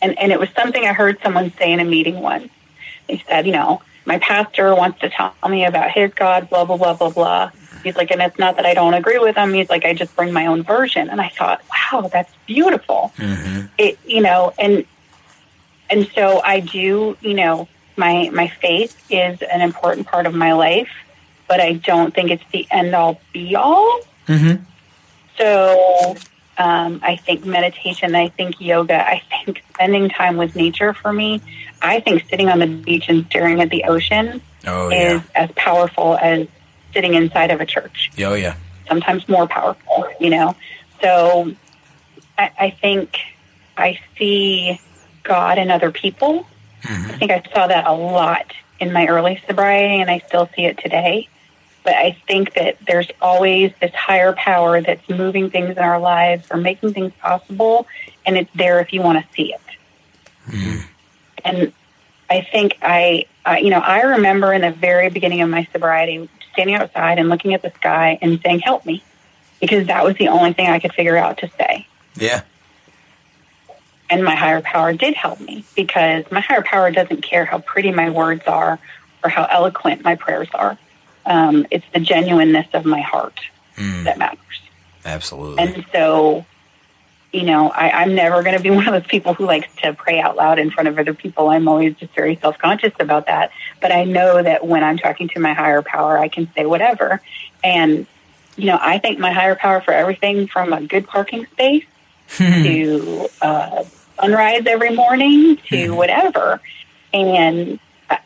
And, 0.01 0.17
and 0.17 0.31
it 0.31 0.39
was 0.39 0.49
something 0.51 0.83
I 0.85 0.93
heard 0.93 1.19
someone 1.23 1.51
say 1.57 1.71
in 1.71 1.79
a 1.79 1.85
meeting 1.85 2.19
once. 2.21 2.49
They 3.07 3.23
said, 3.27 3.45
you 3.45 3.51
know, 3.51 3.81
my 4.05 4.19
pastor 4.19 4.73
wants 4.75 4.99
to 5.01 5.09
tell 5.09 5.33
me 5.47 5.65
about 5.65 5.91
his 5.91 6.13
God, 6.13 6.49
blah, 6.49 6.65
blah, 6.65 6.77
blah, 6.77 6.93
blah, 6.93 7.09
blah. 7.09 7.51
He's 7.83 7.95
like, 7.95 8.11
and 8.11 8.21
it's 8.21 8.37
not 8.39 8.55
that 8.57 8.65
I 8.65 8.73
don't 8.73 8.93
agree 8.93 9.19
with 9.19 9.35
him. 9.35 9.53
He's 9.53 9.69
like, 9.69 9.85
I 9.85 9.93
just 9.93 10.15
bring 10.15 10.31
my 10.33 10.45
own 10.47 10.63
version. 10.63 11.09
And 11.09 11.19
I 11.21 11.29
thought, 11.29 11.61
wow, 11.69 12.09
that's 12.11 12.31
beautiful. 12.45 13.11
It, 13.77 13.99
you 14.05 14.21
know, 14.21 14.53
and, 14.57 14.85
and 15.89 16.07
so 16.15 16.41
I 16.43 16.59
do, 16.59 17.17
you 17.21 17.33
know, 17.33 17.67
my, 17.97 18.29
my 18.33 18.47
faith 18.47 19.05
is 19.09 19.41
an 19.41 19.61
important 19.61 20.07
part 20.07 20.25
of 20.25 20.33
my 20.33 20.53
life, 20.53 20.89
but 21.47 21.59
I 21.59 21.73
don't 21.73 22.13
think 22.13 22.31
it's 22.31 22.43
the 22.51 22.65
end 22.71 22.95
all 22.95 23.19
be 23.33 23.55
all. 23.55 23.99
So 25.37 26.15
um, 26.57 26.99
I 27.03 27.15
think 27.15 27.45
meditation, 27.45 28.15
I 28.15 28.29
think 28.29 28.61
yoga, 28.61 29.05
I 29.05 29.21
think 29.29 29.63
spending 29.73 30.09
time 30.09 30.37
with 30.37 30.55
nature 30.55 30.93
for 30.93 31.11
me, 31.11 31.41
I 31.81 31.99
think 31.99 32.23
sitting 32.29 32.49
on 32.49 32.59
the 32.59 32.67
beach 32.67 33.09
and 33.09 33.25
staring 33.25 33.61
at 33.61 33.69
the 33.69 33.85
ocean 33.85 34.41
Oh 34.65 34.89
is 34.89 35.21
yeah. 35.21 35.21
as 35.33 35.51
powerful 35.55 36.15
as 36.17 36.47
sitting 36.93 37.13
inside 37.13 37.51
of 37.51 37.61
a 37.61 37.65
church, 37.65 38.11
Oh 38.19 38.33
yeah. 38.33 38.55
sometimes 38.87 39.27
more 39.27 39.47
powerful, 39.47 40.07
you 40.19 40.29
know. 40.29 40.55
So 41.01 41.53
I, 42.37 42.51
I 42.59 42.69
think 42.69 43.17
I 43.77 43.99
see 44.17 44.79
God 45.23 45.57
in 45.57 45.71
other 45.71 45.91
people. 45.91 46.45
Mm-hmm. 46.83 47.11
I 47.11 47.17
think 47.17 47.31
I 47.31 47.43
saw 47.53 47.67
that 47.67 47.85
a 47.87 47.93
lot 47.93 48.53
in 48.79 48.91
my 48.91 49.07
early 49.07 49.41
sobriety, 49.47 50.01
and 50.01 50.09
I 50.09 50.19
still 50.27 50.49
see 50.55 50.65
it 50.65 50.77
today. 50.79 51.29
But 51.83 51.95
I 51.95 52.15
think 52.27 52.53
that 52.53 52.77
there's 52.85 53.07
always 53.21 53.71
this 53.81 53.93
higher 53.93 54.33
power 54.33 54.81
that's 54.81 55.07
moving 55.09 55.49
things 55.49 55.71
in 55.71 55.79
our 55.79 55.99
lives 55.99 56.47
or 56.51 56.57
making 56.57 56.93
things 56.93 57.11
possible, 57.19 57.87
and 58.25 58.37
it's 58.37 58.51
there 58.53 58.79
if 58.79 58.93
you 58.93 59.01
want 59.01 59.17
to 59.19 59.33
see 59.33 59.53
it. 59.53 59.61
Mm-hmm. 60.47 60.87
And 61.43 61.73
I 62.29 62.41
think 62.51 62.77
I, 62.81 63.25
I, 63.45 63.59
you 63.59 63.71
know, 63.71 63.79
I 63.79 64.01
remember 64.01 64.53
in 64.53 64.61
the 64.61 64.71
very 64.71 65.09
beginning 65.09 65.41
of 65.41 65.49
my 65.49 65.67
sobriety 65.71 66.29
standing 66.53 66.75
outside 66.75 67.19
and 67.19 67.29
looking 67.29 67.53
at 67.53 67.61
the 67.61 67.71
sky 67.71 68.17
and 68.21 68.39
saying, 68.41 68.59
"Help 68.59 68.85
me," 68.85 69.03
because 69.59 69.87
that 69.87 70.03
was 70.03 70.15
the 70.17 70.27
only 70.29 70.53
thing 70.53 70.67
I 70.67 70.79
could 70.79 70.93
figure 70.93 71.17
out 71.17 71.37
to 71.39 71.49
say 71.57 71.87
Yeah. 72.15 72.41
and 74.09 74.23
my 74.23 74.35
higher 74.35 74.61
power 74.61 74.93
did 74.93 75.13
help 75.13 75.39
me 75.39 75.63
because 75.75 76.25
my 76.31 76.41
higher 76.41 76.61
power 76.61 76.91
doesn't 76.91 77.21
care 77.21 77.45
how 77.45 77.59
pretty 77.59 77.91
my 77.91 78.09
words 78.09 78.43
are 78.47 78.79
or 79.23 79.29
how 79.29 79.45
eloquent 79.45 80.03
my 80.03 80.15
prayers 80.15 80.49
are. 80.53 80.77
Um, 81.25 81.65
it's 81.71 81.85
the 81.93 81.99
genuineness 81.99 82.67
of 82.73 82.83
my 82.85 83.01
heart 83.01 83.39
that 83.77 84.17
matters. 84.17 84.39
Absolutely. 85.05 85.63
And 85.63 85.85
so, 85.91 86.45
you 87.31 87.43
know, 87.43 87.69
I, 87.69 87.91
I'm 87.91 88.13
never 88.13 88.43
going 88.43 88.57
to 88.57 88.63
be 88.63 88.69
one 88.71 88.87
of 88.87 88.93
those 88.93 89.09
people 89.09 89.33
who 89.33 89.45
likes 89.45 89.67
to 89.81 89.93
pray 89.93 90.19
out 90.19 90.35
loud 90.35 90.59
in 90.59 90.71
front 90.71 90.89
of 90.89 90.99
other 90.99 91.13
people. 91.13 91.49
I'm 91.49 91.67
always 91.67 91.95
just 91.95 92.13
very 92.13 92.35
self 92.37 92.57
conscious 92.57 92.93
about 92.99 93.27
that. 93.27 93.51
But 93.79 93.91
I 93.91 94.03
know 94.03 94.41
that 94.41 94.65
when 94.65 94.83
I'm 94.83 94.97
talking 94.97 95.29
to 95.29 95.39
my 95.39 95.53
higher 95.53 95.81
power, 95.81 96.17
I 96.17 96.27
can 96.27 96.51
say 96.53 96.65
whatever. 96.65 97.21
And, 97.63 98.05
you 98.55 98.65
know, 98.65 98.77
I 98.81 98.99
thank 98.99 99.19
my 99.19 99.31
higher 99.31 99.55
power 99.55 99.81
for 99.81 99.93
everything 99.93 100.47
from 100.47 100.73
a 100.73 100.81
good 100.81 101.07
parking 101.07 101.45
space 101.47 101.85
to 102.37 103.27
uh, 103.41 103.83
sunrise 104.19 104.63
every 104.65 104.95
morning 104.95 105.57
to 105.69 105.91
whatever. 105.91 106.61
And 107.13 107.79
uh, 108.09 108.17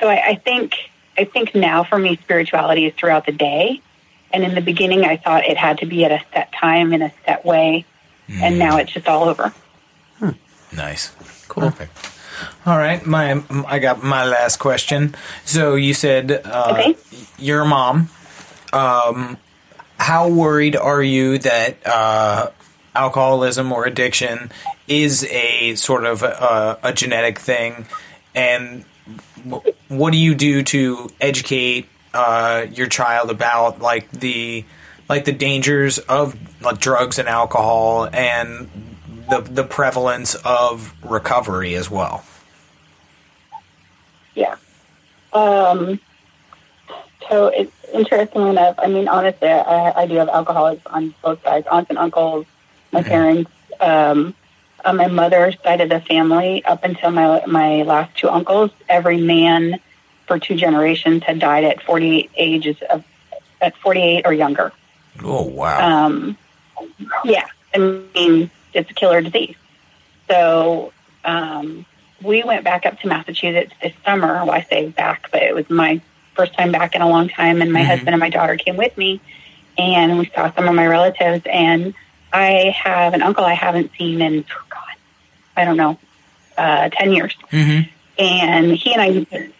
so 0.00 0.08
I, 0.08 0.28
I 0.28 0.34
think 0.36 0.74
I 1.16 1.24
think 1.24 1.54
now 1.54 1.84
for 1.84 1.98
me, 1.98 2.16
spirituality 2.16 2.86
is 2.86 2.94
throughout 2.94 3.26
the 3.26 3.32
day. 3.32 3.80
And 4.32 4.42
in 4.42 4.54
the 4.54 4.60
beginning, 4.60 5.04
I 5.04 5.16
thought 5.16 5.44
it 5.44 5.56
had 5.56 5.78
to 5.78 5.86
be 5.86 6.04
at 6.04 6.10
a 6.10 6.20
set 6.32 6.52
time 6.52 6.92
in 6.92 7.02
a 7.02 7.12
set 7.24 7.44
way, 7.44 7.84
and 8.28 8.58
now 8.58 8.76
it's 8.78 8.92
just 8.92 9.08
all 9.08 9.24
over. 9.24 9.52
Nice. 10.74 11.12
Cool. 11.48 11.70
Perfect. 11.70 12.10
All 12.66 12.76
right, 12.78 13.04
my 13.06 13.42
I 13.66 13.78
got 13.78 14.02
my 14.02 14.24
last 14.24 14.56
question. 14.58 15.14
So 15.44 15.76
you 15.76 15.94
said 15.94 16.32
uh, 16.44 16.76
Okay. 16.78 16.96
you're 17.38 17.64
mom. 17.64 18.08
Um, 18.72 19.36
how 19.98 20.28
worried 20.28 20.74
are 20.74 21.02
you 21.02 21.38
that 21.38 21.76
uh, 21.86 22.50
alcoholism 22.96 23.70
or 23.70 23.86
addiction 23.86 24.50
is 24.88 25.24
a 25.30 25.76
sort 25.76 26.04
of 26.04 26.22
a, 26.24 26.78
a 26.82 26.92
genetic 26.92 27.38
thing, 27.38 27.86
and 28.34 28.84
what 29.88 30.10
do 30.12 30.18
you 30.18 30.34
do 30.34 30.64
to 30.64 31.10
educate 31.20 31.86
uh, 32.14 32.66
your 32.72 32.88
child 32.88 33.30
about 33.30 33.80
like 33.80 34.10
the 34.10 34.64
like 35.08 35.24
the 35.24 35.32
dangers 35.32 35.98
of 35.98 36.36
like, 36.62 36.78
drugs 36.78 37.18
and 37.18 37.28
alcohol 37.28 38.08
and 38.12 38.68
the 39.30 39.40
the 39.40 39.64
prevalence 39.64 40.34
of 40.44 40.94
recovery 41.02 41.74
as 41.74 41.90
well. 41.90 42.24
Yeah. 44.34 44.56
Um, 45.32 46.00
so 47.28 47.48
it's 47.48 47.72
interesting 47.92 48.46
enough. 48.48 48.76
I 48.78 48.88
mean, 48.88 49.08
honestly, 49.08 49.48
I, 49.48 50.02
I 50.02 50.06
do 50.06 50.16
have 50.16 50.28
alcoholics 50.28 50.82
on 50.86 51.14
both 51.22 51.42
sides, 51.42 51.66
aunts 51.70 51.90
and 51.90 51.98
uncles, 51.98 52.46
my 52.92 53.02
parents. 53.02 53.50
Um, 53.80 54.34
on 54.84 54.96
my 54.98 55.06
mother's 55.06 55.56
side 55.62 55.80
of 55.80 55.88
the 55.88 56.00
family, 56.00 56.64
up 56.64 56.84
until 56.84 57.10
my 57.10 57.44
my 57.46 57.82
last 57.82 58.16
two 58.16 58.28
uncles, 58.28 58.70
every 58.88 59.18
man 59.18 59.80
for 60.26 60.38
two 60.38 60.54
generations 60.54 61.22
had 61.22 61.38
died 61.38 61.64
at 61.64 61.82
48 61.82 62.30
ages 62.36 62.76
of 62.90 63.04
at 63.60 63.76
48 63.78 64.26
or 64.26 64.32
younger. 64.32 64.72
Oh 65.22 65.42
wow! 65.44 66.06
Um, 66.06 66.36
yeah, 67.24 67.46
I 67.74 67.78
mean, 67.78 68.50
it's 68.72 68.90
a 68.90 68.94
killer 68.94 69.20
disease. 69.20 69.56
So 70.28 70.92
um, 71.24 71.86
we 72.22 72.42
went 72.42 72.64
back 72.64 72.86
up 72.86 72.98
to 73.00 73.08
Massachusetts 73.08 73.72
this 73.82 73.92
summer. 74.04 74.44
Well, 74.44 74.52
I 74.52 74.62
say 74.62 74.88
back, 74.88 75.30
but 75.30 75.42
it 75.42 75.54
was 75.54 75.68
my 75.70 76.00
first 76.34 76.54
time 76.54 76.72
back 76.72 76.94
in 76.94 77.02
a 77.02 77.08
long 77.08 77.28
time. 77.28 77.62
And 77.62 77.72
my 77.72 77.82
husband 77.82 78.10
and 78.10 78.20
my 78.20 78.30
daughter 78.30 78.56
came 78.56 78.76
with 78.76 78.96
me, 78.96 79.20
and 79.78 80.18
we 80.18 80.30
saw 80.34 80.52
some 80.52 80.68
of 80.68 80.74
my 80.74 80.86
relatives. 80.86 81.44
And 81.46 81.94
I 82.32 82.74
have 82.76 83.14
an 83.14 83.22
uncle 83.22 83.44
I 83.44 83.54
haven't 83.54 83.92
seen 83.96 84.20
in 84.20 84.44
oh 84.50 84.64
God, 84.68 84.96
I 85.56 85.64
don't 85.64 85.76
know, 85.76 85.98
uh, 86.58 86.88
ten 86.90 87.12
years. 87.12 87.36
Mhm. 87.50 87.88
And 88.16 88.72
he 88.72 88.92
and 88.92 89.02
I, 89.02 89.10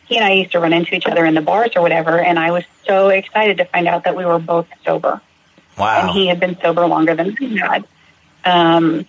he 0.06 0.16
and 0.16 0.24
I 0.24 0.32
used 0.32 0.52
to 0.52 0.60
run 0.60 0.72
into 0.72 0.94
each 0.94 1.06
other 1.06 1.26
in 1.26 1.34
the 1.34 1.40
bars 1.40 1.70
or 1.74 1.82
whatever. 1.82 2.20
And 2.20 2.38
I 2.38 2.52
was 2.52 2.64
so 2.86 3.08
excited 3.08 3.56
to 3.58 3.64
find 3.64 3.88
out 3.88 4.04
that 4.04 4.14
we 4.16 4.24
were 4.24 4.38
both 4.38 4.68
sober 4.84 5.20
wow! 5.78 6.02
and 6.02 6.10
he 6.10 6.26
had 6.26 6.40
been 6.40 6.58
sober 6.60 6.86
longer 6.86 7.14
than 7.14 7.36
I 7.40 7.44
had. 7.58 7.84
Um, 8.44 9.06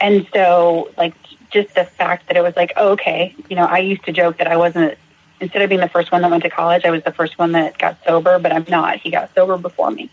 and 0.00 0.26
so, 0.32 0.90
like, 0.96 1.14
just 1.50 1.74
the 1.74 1.84
fact 1.84 2.28
that 2.28 2.36
it 2.36 2.42
was 2.42 2.56
like, 2.56 2.72
oh, 2.76 2.92
okay, 2.92 3.34
you 3.48 3.56
know, 3.56 3.64
I 3.64 3.78
used 3.78 4.04
to 4.04 4.12
joke 4.12 4.38
that 4.38 4.46
I 4.46 4.56
wasn't, 4.56 4.98
instead 5.40 5.62
of 5.62 5.68
being 5.68 5.80
the 5.80 5.88
first 5.88 6.10
one 6.10 6.22
that 6.22 6.30
went 6.30 6.42
to 6.42 6.50
college, 6.50 6.84
I 6.84 6.90
was 6.90 7.02
the 7.04 7.12
first 7.12 7.38
one 7.38 7.52
that 7.52 7.78
got 7.78 7.98
sober, 8.04 8.38
but 8.38 8.52
I'm 8.52 8.66
not. 8.68 8.98
He 8.98 9.10
got 9.10 9.34
sober 9.34 9.56
before 9.56 9.90
me. 9.90 10.10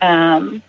Um, 0.00 0.62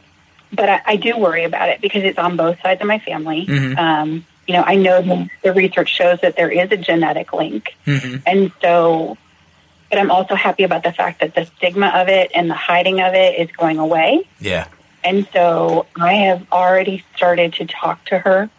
but 0.53 0.67
I, 0.69 0.82
I 0.86 0.95
do 0.97 1.17
worry 1.17 1.45
about 1.45 1.69
it 1.69 1.82
because 1.82 2.03
it's 2.03 2.17
on 2.17 2.36
both 2.36 2.59
sides 2.61 2.82
of 2.82 2.88
my 2.88 2.99
family. 2.99 3.45
Um, 3.77 4.25
you 4.47 4.55
know, 4.55 4.63
I 4.63 4.75
know 4.75 5.01
the 5.43 5.53
research 5.53 5.89
shows 5.89 6.19
that 6.21 6.36
there 6.36 6.49
is 6.51 6.71
a 6.71 6.77
genetic 6.77 7.32
link. 7.32 7.75
And 8.25 8.51
so, 8.61 9.17
but 9.91 9.99
I'm 9.99 10.09
also 10.09 10.35
happy 10.35 10.63
about 10.63 10.83
the 10.83 10.93
fact 10.93 11.19
that 11.19 11.35
the 11.35 11.45
stigma 11.57 11.91
of 11.93 12.07
it 12.07 12.31
and 12.33 12.49
the 12.49 12.55
hiding 12.55 13.01
of 13.01 13.13
it 13.13 13.37
is 13.37 13.51
going 13.51 13.77
away. 13.77 14.27
yeah, 14.39 14.67
And 15.03 15.27
so 15.33 15.85
I 15.99 16.13
have 16.13 16.47
already 16.51 17.03
started 17.15 17.53
to 17.55 17.65
talk 17.67 18.03
to 18.05 18.17
her 18.17 18.49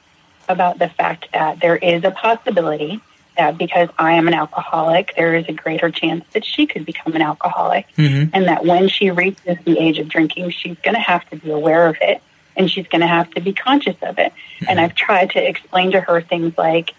about 0.47 0.79
the 0.79 0.91
fact 0.91 1.29
that 1.33 1.59
there 1.61 1.77
is 1.77 2.05
a 2.05 2.11
possibility 2.11 3.01
that 3.39 3.57
because 3.57 3.89
I 3.99 4.13
am 4.13 4.29
an 4.29 4.35
alcoholic, 4.35 5.15
there 5.17 5.35
is 5.35 5.47
a 5.49 5.55
greater 5.55 5.91
chance 5.91 6.27
that 6.35 6.45
she 6.45 6.67
could 6.67 6.85
become 6.85 7.15
an 7.15 7.23
alcoholic. 7.23 7.87
Mm-hmm. 7.97 8.29
And 8.35 8.45
that 8.45 8.67
when 8.67 8.89
she 8.89 9.11
reaches 9.11 9.57
the 9.65 9.79
age 9.79 9.99
of 9.99 10.09
drinking, 10.09 10.51
she's 10.51 10.77
going 10.83 10.95
to 10.95 11.01
have 11.01 11.29
to 11.31 11.37
be 11.37 11.51
aware 11.51 11.87
of 11.89 11.97
it 12.03 12.23
and 12.57 12.71
she's 12.71 12.87
going 12.89 13.01
to 13.01 13.07
have 13.07 13.31
to 13.31 13.41
be 13.41 13.55
conscious 13.55 13.97
of 14.03 14.19
it. 14.19 14.33
Mm-hmm. 14.33 14.65
And 14.69 14.81
I've 14.81 14.95
tried 14.95 15.31
to 15.31 15.49
explain 15.49 15.93
to 15.93 16.01
her 16.03 16.21
things 16.21 16.59
like, 16.59 16.95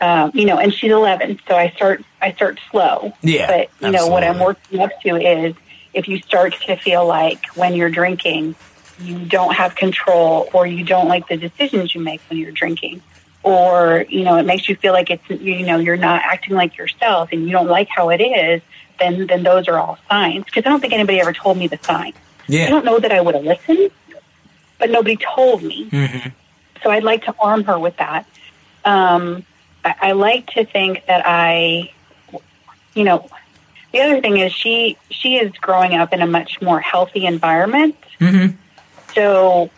um, 0.00 0.30
you 0.34 0.46
know, 0.46 0.58
and 0.58 0.72
she's 0.72 0.90
11, 0.90 1.40
so 1.46 1.54
I 1.54 1.70
start 1.70 2.02
I 2.22 2.32
start 2.32 2.58
slow. 2.70 3.12
Yeah, 3.22 3.46
but 3.46 3.86
you 3.86 3.92
know 3.92 4.06
what 4.06 4.24
I'm 4.24 4.38
working 4.38 4.80
up 4.80 4.90
to 5.02 5.16
is 5.16 5.54
if 5.92 6.08
you 6.08 6.20
start 6.20 6.54
to 6.66 6.76
feel 6.76 7.06
like 7.06 7.44
when 7.54 7.74
you're 7.74 7.90
drinking, 7.90 8.54
you 8.98 9.18
don't 9.18 9.54
have 9.54 9.74
control, 9.74 10.48
or 10.52 10.66
you 10.66 10.84
don't 10.84 11.08
like 11.08 11.28
the 11.28 11.36
decisions 11.36 11.94
you 11.94 12.00
make 12.00 12.20
when 12.30 12.38
you're 12.38 12.52
drinking, 12.52 13.02
or 13.42 14.06
you 14.08 14.24
know 14.24 14.36
it 14.36 14.44
makes 14.44 14.68
you 14.68 14.76
feel 14.76 14.92
like 14.92 15.10
it's 15.10 15.28
you 15.28 15.66
know 15.66 15.78
you're 15.78 15.96
not 15.96 16.22
acting 16.24 16.54
like 16.54 16.76
yourself, 16.78 17.30
and 17.32 17.44
you 17.44 17.52
don't 17.52 17.68
like 17.68 17.88
how 17.88 18.10
it 18.10 18.20
is. 18.20 18.62
Then 18.98 19.26
then 19.26 19.42
those 19.42 19.68
are 19.68 19.78
all 19.78 19.98
signs. 20.08 20.44
Because 20.44 20.64
I 20.64 20.70
don't 20.70 20.80
think 20.80 20.92
anybody 20.92 21.20
ever 21.20 21.32
told 21.32 21.58
me 21.58 21.66
the 21.66 21.78
signs. 21.82 22.14
I 22.66 22.70
don't 22.70 22.84
know 22.84 22.98
that 22.98 23.12
I 23.12 23.20
would 23.20 23.34
have 23.34 23.44
listened, 23.44 23.90
but 24.78 24.90
nobody 24.90 25.16
told 25.16 25.62
me. 25.62 25.88
So 26.82 26.90
I'd 26.90 27.04
like 27.04 27.24
to 27.24 27.34
arm 27.38 27.64
her 27.64 27.78
with 27.78 27.96
that. 27.98 28.26
Um, 28.84 29.44
I, 29.84 29.94
I 30.00 30.12
like 30.12 30.50
to 30.50 30.64
think 30.64 31.06
that 31.06 31.22
I, 31.24 31.92
you 32.94 33.04
know, 33.04 33.28
the 33.92 34.00
other 34.00 34.20
thing 34.20 34.38
is 34.38 34.52
she 34.52 34.96
she 35.10 35.36
is 35.36 35.52
growing 35.52 35.94
up 35.94 36.12
in 36.12 36.20
a 36.20 36.26
much 36.26 36.62
more 36.62 36.80
healthy 36.80 37.26
environment. 37.26 37.96
so, 39.14 39.70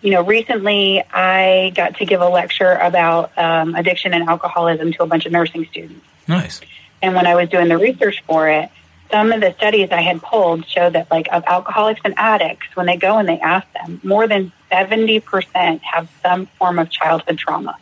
you 0.00 0.12
know, 0.12 0.22
recently 0.22 1.02
I 1.12 1.72
got 1.74 1.96
to 1.96 2.06
give 2.06 2.20
a 2.20 2.28
lecture 2.28 2.72
about 2.72 3.36
um, 3.36 3.74
addiction 3.74 4.14
and 4.14 4.28
alcoholism 4.28 4.92
to 4.92 5.02
a 5.02 5.06
bunch 5.06 5.26
of 5.26 5.32
nursing 5.32 5.66
students. 5.66 6.04
Nice. 6.26 6.60
And 7.02 7.14
when 7.14 7.26
I 7.26 7.34
was 7.34 7.48
doing 7.48 7.68
the 7.68 7.78
research 7.78 8.22
for 8.26 8.48
it, 8.48 8.70
some 9.10 9.32
of 9.32 9.40
the 9.40 9.54
studies 9.54 9.90
I 9.90 10.02
had 10.02 10.20
pulled 10.20 10.66
showed 10.66 10.92
that, 10.92 11.10
like, 11.10 11.28
of 11.32 11.44
alcoholics 11.46 12.00
and 12.04 12.14
addicts, 12.18 12.66
when 12.74 12.86
they 12.86 12.96
go 12.96 13.18
and 13.18 13.28
they 13.28 13.38
ask 13.38 13.66
them, 13.72 14.00
more 14.02 14.26
than 14.26 14.52
70% 14.70 15.80
have 15.80 16.10
some 16.22 16.46
form 16.58 16.78
of 16.78 16.90
childhood 16.90 17.38
trauma. 17.38 17.76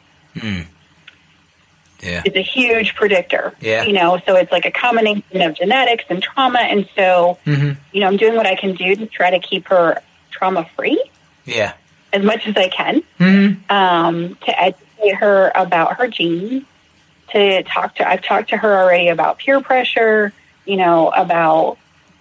Yeah. 2.02 2.22
It's 2.24 2.36
a 2.36 2.42
huge 2.42 2.94
predictor. 2.94 3.54
Yeah. 3.60 3.84
You 3.84 3.92
know, 3.94 4.20
so 4.26 4.36
it's 4.36 4.52
like 4.52 4.64
a 4.66 4.70
combination 4.70 5.40
of 5.42 5.54
genetics 5.54 6.04
and 6.08 6.22
trauma. 6.22 6.58
And 6.60 6.88
so, 6.94 7.38
Mhm. 7.46 7.76
you 7.92 8.00
know, 8.00 8.06
I'm 8.06 8.16
doing 8.16 8.36
what 8.36 8.46
I 8.46 8.54
can 8.54 8.74
do 8.74 8.94
to 8.96 9.06
try 9.06 9.30
to 9.30 9.38
keep 9.38 9.68
her 9.68 10.02
trauma 10.30 10.68
free 10.76 11.02
Yeah. 11.46 11.72
as 12.12 12.22
much 12.22 12.46
as 12.46 12.56
I 12.56 12.68
can, 12.68 13.02
Mm-hmm. 13.18 13.74
um, 13.74 14.36
to 14.44 14.60
educate 14.62 15.14
her 15.16 15.50
about 15.54 15.96
her 15.96 16.06
genes, 16.08 16.64
to 17.32 17.62
talk 17.64 17.94
to, 17.96 18.08
I've 18.08 18.22
talked 18.22 18.50
to 18.50 18.56
her 18.56 18.78
already 18.82 19.08
about 19.08 19.38
peer 19.38 19.60
pressure, 19.60 20.32
you 20.64 20.76
know, 20.76 21.08
about 21.10 21.78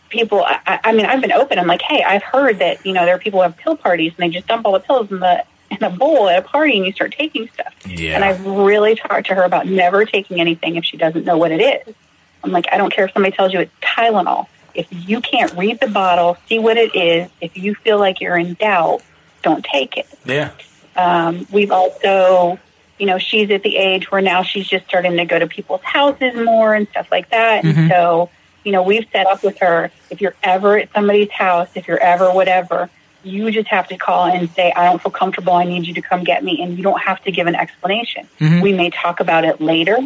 people. 0.09 0.43
I, 0.45 0.79
I 0.83 0.91
mean, 0.93 1.05
I've 1.05 1.21
been 1.21 1.31
open. 1.31 1.59
I'm 1.59 1.67
like, 1.67 1.81
hey, 1.81 2.01
I've 2.03 2.23
heard 2.23 2.59
that, 2.59 2.85
you 2.85 2.93
know, 2.93 3.05
there 3.05 3.15
are 3.15 3.19
people 3.19 3.39
who 3.39 3.43
have 3.43 3.57
pill 3.57 3.75
parties 3.75 4.13
and 4.17 4.23
they 4.25 4.33
just 4.33 4.47
dump 4.47 4.65
all 4.65 4.71
the 4.71 4.79
pills 4.79 5.11
in 5.11 5.19
the, 5.19 5.43
in 5.71 5.83
a 5.83 5.89
bowl 5.89 6.29
at 6.29 6.39
a 6.39 6.41
party 6.41 6.77
and 6.77 6.85
you 6.85 6.91
start 6.91 7.13
taking 7.17 7.49
stuff. 7.49 7.73
Yeah. 7.85 8.15
And 8.15 8.23
I've 8.23 8.45
really 8.45 8.95
talked 8.95 9.27
to 9.27 9.35
her 9.35 9.43
about 9.43 9.67
never 9.67 10.05
taking 10.05 10.39
anything 10.39 10.75
if 10.75 10.85
she 10.85 10.97
doesn't 10.97 11.25
know 11.25 11.37
what 11.37 11.51
it 11.51 11.61
is. 11.87 11.95
I'm 12.43 12.51
like, 12.51 12.65
I 12.71 12.77
don't 12.77 12.93
care 12.93 13.05
if 13.05 13.13
somebody 13.13 13.35
tells 13.35 13.53
you 13.53 13.59
it's 13.59 13.71
Tylenol. 13.81 14.47
If 14.73 14.87
you 14.91 15.21
can't 15.21 15.53
read 15.53 15.79
the 15.79 15.87
bottle, 15.87 16.37
see 16.47 16.59
what 16.59 16.77
it 16.77 16.95
is, 16.95 17.29
if 17.41 17.57
you 17.57 17.75
feel 17.75 17.97
like 17.97 18.21
you're 18.21 18.37
in 18.37 18.53
doubt, 18.55 19.01
don't 19.41 19.63
take 19.63 19.97
it. 19.97 20.07
yeah. 20.25 20.51
Um, 20.95 21.45
we've 21.51 21.71
also, 21.71 22.57
you 22.99 23.05
know, 23.05 23.17
she's 23.17 23.49
at 23.51 23.63
the 23.63 23.75
age 23.75 24.09
where 24.11 24.21
now 24.21 24.43
she's 24.43 24.67
just 24.67 24.85
starting 24.85 25.17
to 25.17 25.25
go 25.25 25.37
to 25.37 25.47
people's 25.47 25.81
houses 25.81 26.35
more 26.35 26.73
and 26.73 26.87
stuff 26.87 27.07
like 27.11 27.29
that. 27.31 27.65
And 27.65 27.89
so, 27.89 28.29
you 28.63 28.71
know, 28.71 28.81
we've 28.81 29.05
set 29.11 29.27
up 29.27 29.43
with 29.43 29.57
her 29.59 29.91
if 30.09 30.21
you're 30.21 30.35
ever 30.41 30.77
at 30.77 30.91
somebody's 30.93 31.31
house, 31.31 31.69
if 31.75 31.87
you're 31.87 32.01
ever 32.01 32.31
whatever, 32.31 32.89
you 33.25 33.51
just 33.51 33.67
have 33.67 33.87
to 33.87 33.97
call 33.97 34.25
and 34.25 34.49
say, 34.51 34.71
I 34.75 34.85
don't 34.85 35.01
feel 35.01 35.11
comfortable. 35.11 35.53
I 35.53 35.65
need 35.65 35.87
you 35.87 35.93
to 35.95 36.01
come 36.01 36.23
get 36.23 36.43
me. 36.43 36.61
And 36.61 36.77
you 36.77 36.83
don't 36.83 37.01
have 37.01 37.21
to 37.23 37.31
give 37.31 37.47
an 37.47 37.55
explanation. 37.55 38.27
Mm-hmm. 38.39 38.61
We 38.61 38.73
may 38.73 38.89
talk 38.89 39.19
about 39.19 39.43
it 39.43 39.59
later, 39.59 39.97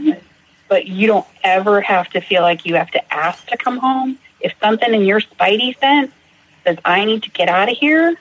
but 0.67 0.87
you 0.87 1.07
don't 1.07 1.27
ever 1.43 1.81
have 1.81 2.09
to 2.11 2.21
feel 2.21 2.41
like 2.41 2.65
you 2.65 2.75
have 2.75 2.91
to 2.91 3.13
ask 3.13 3.45
to 3.47 3.57
come 3.57 3.77
home. 3.77 4.17
If 4.39 4.53
something 4.61 4.93
in 4.93 5.03
your 5.03 5.19
spidey 5.19 5.77
sense 5.79 6.11
says, 6.63 6.77
I 6.85 7.05
need 7.05 7.23
to 7.23 7.29
get 7.29 7.49
out 7.49 7.69
of 7.69 7.77
here, 7.77 8.15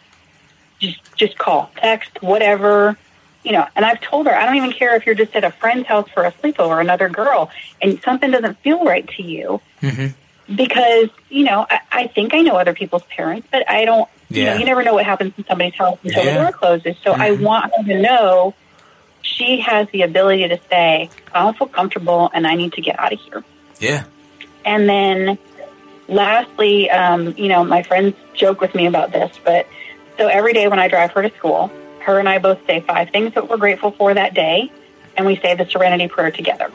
just 0.79 0.99
just 1.17 1.39
call, 1.39 1.71
text, 1.77 2.23
whatever. 2.23 2.97
You 3.45 3.53
know, 3.53 3.67
and 3.77 3.85
I've 3.85 4.01
told 4.01 4.27
her 4.27 4.35
I 4.35 4.45
don't 4.47 4.57
even 4.57 4.73
care 4.73 4.97
if 4.97 5.07
you're 5.07 5.15
just 5.15 5.35
at 5.35 5.45
a 5.45 5.51
friend's 5.51 5.87
house 5.87 6.09
for 6.11 6.25
a 6.25 6.33
sleepover, 6.33 6.81
another 6.81 7.09
girl, 7.09 7.51
and 7.81 8.01
something 8.03 8.31
doesn't 8.31 8.59
feel 8.59 8.85
right 8.85 9.09
to 9.17 9.23
you. 9.23 9.61
Mm-hmm. 9.81 10.55
Because 10.55 11.09
you 11.29 11.45
know, 11.45 11.67
I, 11.71 11.81
I 11.93 12.07
think 12.09 12.35
I 12.35 12.41
know 12.41 12.57
other 12.57 12.75
people's 12.75 13.05
parents, 13.05 13.47
but 13.51 13.69
I 13.71 13.85
don't. 13.85 14.09
You 14.31 14.45
know, 14.45 14.55
you 14.57 14.64
never 14.66 14.83
know 14.83 14.95
what 14.95 15.05
happens 15.07 15.33
in 15.39 15.45
somebody's 15.47 15.74
house 15.74 15.99
until 16.05 16.24
Yeah. 16.24 16.35
the 16.35 16.41
door 16.41 16.53
closes. 16.53 16.97
So 17.03 17.12
I 17.12 17.31
want 17.33 17.72
her 17.76 17.83
to 17.85 18.01
know 18.01 18.55
she 19.22 19.61
has 19.61 19.89
the 19.91 20.03
ability 20.03 20.49
to 20.49 20.59
say, 20.70 21.09
"I 21.35 21.43
don't 21.45 21.57
feel 21.57 21.66
comfortable, 21.68 22.31
and 22.35 22.47
I 22.47 22.55
need 22.55 22.74
to 22.74 22.81
get 22.83 22.99
out 22.99 23.12
of 23.12 23.20
here." 23.20 23.43
Yeah. 23.81 24.05
And 24.64 24.89
then 24.89 25.39
lastly, 26.09 26.91
um, 26.91 27.35
you 27.39 27.49
know, 27.49 27.64
my 27.64 27.83
friends 27.83 28.14
joke 28.35 28.61
with 28.61 28.74
me 28.74 28.87
about 28.87 29.12
this, 29.12 29.31
but 29.45 29.66
so 30.18 30.26
every 30.26 30.53
day 30.53 30.68
when 30.68 30.79
I 30.79 30.89
drive 30.89 31.12
her 31.12 31.22
to 31.22 31.35
school, 31.37 31.70
her 32.01 32.18
and 32.18 32.29
I 32.29 32.39
both 32.39 32.59
say 32.66 32.81
five 32.81 33.11
things 33.11 33.35
that 33.35 33.49
we're 33.49 33.57
grateful 33.57 33.93
for 33.93 34.12
that 34.12 34.35
day, 34.35 34.70
and 35.16 35.26
we 35.26 35.37
say 35.37 35.55
the 35.55 35.66
serenity 35.66 36.09
prayer 36.09 36.31
together. 36.31 36.70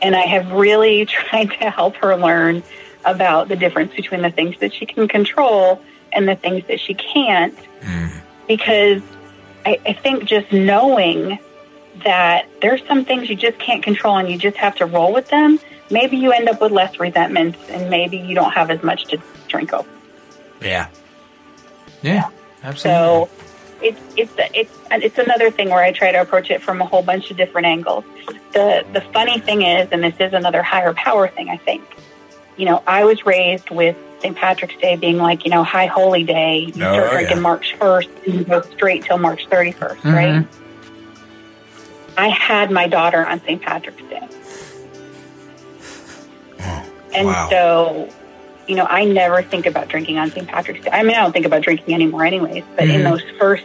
And 0.00 0.14
I 0.14 0.22
have 0.22 0.52
really 0.52 1.04
tried 1.06 1.50
to 1.60 1.70
help 1.70 1.96
her 1.96 2.16
learn 2.16 2.62
about 3.04 3.48
the 3.48 3.56
difference 3.56 3.94
between 3.94 4.22
the 4.22 4.30
things 4.30 4.58
that 4.60 4.72
she 4.74 4.86
can 4.86 5.08
control 5.08 5.80
and 6.12 6.28
the 6.28 6.36
things 6.36 6.64
that 6.68 6.80
she 6.80 6.94
can't, 6.94 7.56
mm. 7.80 8.12
because 8.46 9.02
I, 9.66 9.78
I 9.86 9.92
think 9.92 10.24
just 10.24 10.52
knowing 10.52 11.38
that 12.04 12.46
there's 12.62 12.84
some 12.86 13.04
things 13.04 13.28
you 13.28 13.36
just 13.36 13.58
can't 13.58 13.82
control 13.82 14.16
and 14.16 14.30
you 14.30 14.38
just 14.38 14.56
have 14.56 14.76
to 14.76 14.86
roll 14.86 15.12
with 15.12 15.28
them, 15.28 15.58
maybe 15.90 16.16
you 16.16 16.32
end 16.32 16.48
up 16.48 16.60
with 16.60 16.72
less 16.72 16.98
resentment 17.00 17.56
and 17.68 17.90
maybe 17.90 18.16
you 18.16 18.34
don't 18.34 18.52
have 18.52 18.70
as 18.70 18.82
much 18.82 19.04
to 19.06 19.20
drink 19.48 19.72
over. 19.72 19.88
Yeah. 20.60 20.88
Yeah. 22.02 22.30
Absolutely. 22.62 22.78
So 22.80 23.30
it's 23.80 24.00
it's 24.16 24.32
it's 24.54 24.72
it's 24.90 25.18
another 25.18 25.50
thing 25.50 25.68
where 25.68 25.82
I 25.82 25.92
try 25.92 26.10
to 26.10 26.20
approach 26.20 26.50
it 26.50 26.62
from 26.62 26.80
a 26.80 26.84
whole 26.84 27.02
bunch 27.02 27.30
of 27.30 27.36
different 27.36 27.66
angles. 27.66 28.04
The 28.52 28.84
the 28.92 29.00
funny 29.12 29.38
thing 29.38 29.62
is, 29.62 29.88
and 29.92 30.02
this 30.02 30.16
is 30.18 30.32
another 30.32 30.62
higher 30.62 30.94
power 30.94 31.28
thing, 31.28 31.48
I 31.48 31.56
think. 31.56 31.82
You 32.56 32.66
know, 32.66 32.82
I 32.86 33.04
was 33.04 33.24
raised 33.24 33.70
with 33.70 33.96
St. 34.20 34.36
Patrick's 34.36 34.76
Day 34.76 34.96
being 34.96 35.18
like, 35.18 35.44
you 35.44 35.50
know, 35.50 35.62
High 35.62 35.86
Holy 35.86 36.24
Day. 36.24 36.72
You 36.74 36.84
Oh, 36.84 36.92
start 36.94 37.10
drinking 37.12 37.36
yeah. 37.36 37.42
March 37.42 37.74
1st 37.78 38.08
and 38.26 38.34
you 38.34 38.44
go 38.44 38.60
straight 38.62 39.04
till 39.04 39.18
March 39.18 39.46
31st, 39.48 40.04
right? 40.04 40.46
I 42.16 42.28
had 42.28 42.70
my 42.70 42.88
daughter 42.88 43.24
on 43.24 43.40
St. 43.42 43.62
Patrick's 43.62 44.02
Day. 44.10 44.26
And 47.14 47.26
wow. 47.28 47.48
so, 47.48 48.08
you 48.66 48.74
know, 48.74 48.86
I 48.90 49.04
never 49.04 49.40
think 49.42 49.66
about 49.66 49.88
drinking 49.88 50.18
on 50.18 50.30
St. 50.30 50.46
Patrick's 50.46 50.84
Day. 50.84 50.90
I 50.92 51.02
mean, 51.02 51.16
I 51.16 51.22
don't 51.22 51.32
think 51.32 51.46
about 51.46 51.62
drinking 51.62 51.94
anymore, 51.94 52.24
anyways. 52.24 52.64
But 52.76 52.88
in 52.90 53.00
Mhm. 53.00 53.04
those 53.10 53.22
first, 53.38 53.64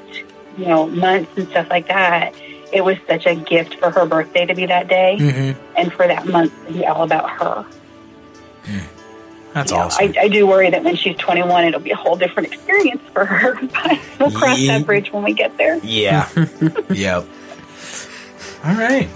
you 0.57 0.65
know, 0.67 0.87
months 0.87 1.31
and 1.35 1.47
stuff 1.49 1.67
like 1.69 1.87
that, 1.87 2.33
it 2.71 2.83
was 2.85 2.97
such 3.07 3.25
a 3.25 3.35
gift 3.35 3.75
for 3.75 3.89
her 3.89 4.05
birthday 4.05 4.45
to 4.45 4.53
be 4.55 4.65
that 4.67 4.87
day, 4.87 5.17
Mhm. 5.19 5.55
and 5.75 5.91
for 5.93 6.07
that 6.07 6.25
month 6.27 6.53
to 6.67 6.73
be 6.73 6.85
all 6.85 7.03
about 7.03 7.29
her. 7.31 7.65
That's 9.53 9.71
You 9.71 9.77
know, 9.77 9.83
awesome. 9.83 10.13
I, 10.17 10.21
I 10.21 10.27
do 10.29 10.47
worry 10.47 10.69
that 10.71 10.83
when 10.83 10.95
she's 10.95 11.15
21, 11.17 11.65
it'll 11.65 11.79
be 11.79 11.91
a 11.91 11.95
whole 11.95 12.15
different 12.15 12.51
experience 12.51 13.01
for 13.13 13.25
her. 13.25 13.55
But 14.19 14.31
we'll 14.31 14.31
cross 14.39 14.57
Ye- 14.59 14.67
that 14.67 14.85
bridge 14.85 15.11
when 15.11 15.23
we 15.23 15.33
get 15.33 15.57
there. 15.57 15.77
yeah. 15.83 16.27
yep. 16.89 17.25
All 18.63 18.73
right. 18.75 19.09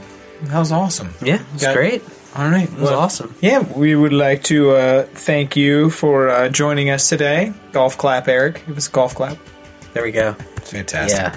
That 0.43 0.59
was 0.59 0.71
awesome. 0.71 1.13
Yeah, 1.21 1.41
it's 1.53 1.63
Got- 1.63 1.75
great. 1.75 2.03
All 2.35 2.49
right. 2.49 2.71
It 2.71 2.77
was 2.77 2.91
awesome. 2.91 3.33
Yeah, 3.41 3.59
we 3.75 3.95
would 3.95 4.13
like 4.13 4.43
to 4.43 4.71
uh, 4.71 5.03
thank 5.03 5.55
you 5.55 5.89
for 5.89 6.29
uh, 6.29 6.49
joining 6.49 6.89
us 6.91 7.09
today. 7.09 7.51
Golf 7.71 7.97
clap, 7.97 8.27
Eric. 8.27 8.63
Give 8.67 8.77
us 8.77 8.87
a 8.87 8.91
golf 8.91 9.15
clap. 9.15 9.37
There 9.93 10.03
we 10.03 10.11
go. 10.11 10.33
Fantastic. 10.33 11.17
Yeah. 11.17 11.35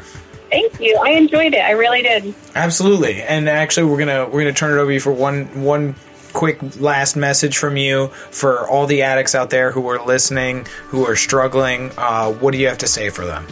Thank 0.50 0.78
you. 0.80 0.98
I 1.02 1.10
enjoyed 1.12 1.54
it. 1.54 1.60
I 1.60 1.70
really 1.70 2.02
did. 2.02 2.34
Absolutely. 2.54 3.22
And 3.22 3.48
actually, 3.48 3.84
we're 3.90 3.98
gonna 3.98 4.28
we're 4.28 4.40
gonna 4.40 4.52
turn 4.52 4.72
it 4.76 4.80
over 4.82 4.90
to 4.90 4.94
you 4.94 5.00
for 5.00 5.12
one 5.12 5.62
one 5.62 5.94
quick 6.32 6.58
last 6.80 7.16
message 7.16 7.58
from 7.58 7.76
you 7.76 8.08
for 8.30 8.68
all 8.68 8.86
the 8.86 9.02
addicts 9.02 9.34
out 9.34 9.50
there 9.50 9.70
who 9.70 9.88
are 9.88 10.04
listening, 10.04 10.66
who 10.86 11.06
are 11.06 11.16
struggling. 11.16 11.90
Uh, 11.96 12.32
what 12.32 12.52
do 12.52 12.58
you 12.58 12.68
have 12.68 12.78
to 12.78 12.86
say 12.86 13.10
for 13.10 13.26
them? 13.26 13.46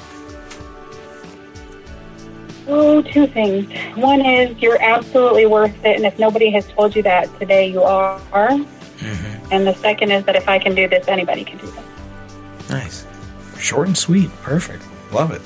Oh, 2.66 3.00
two 3.00 3.26
things. 3.26 3.72
One 3.96 4.20
is 4.24 4.56
you're 4.58 4.80
absolutely 4.82 5.46
worth 5.46 5.74
it, 5.84 5.96
and 5.96 6.04
if 6.04 6.18
nobody 6.18 6.50
has 6.50 6.66
told 6.68 6.94
you 6.94 7.02
that 7.02 7.26
today, 7.38 7.70
you 7.70 7.82
are. 7.82 8.20
And 9.50 9.66
the 9.66 9.74
second 9.74 10.10
is 10.10 10.24
that 10.24 10.36
if 10.36 10.48
I 10.48 10.58
can 10.58 10.74
do 10.74 10.86
this, 10.86 11.08
anybody 11.08 11.44
can 11.44 11.58
do 11.58 11.66
this. 11.66 11.84
Nice. 12.68 13.06
Short 13.58 13.86
and 13.86 13.96
sweet. 13.96 14.30
Perfect. 14.42 14.84
Love 15.12 15.30
it. 15.30 15.40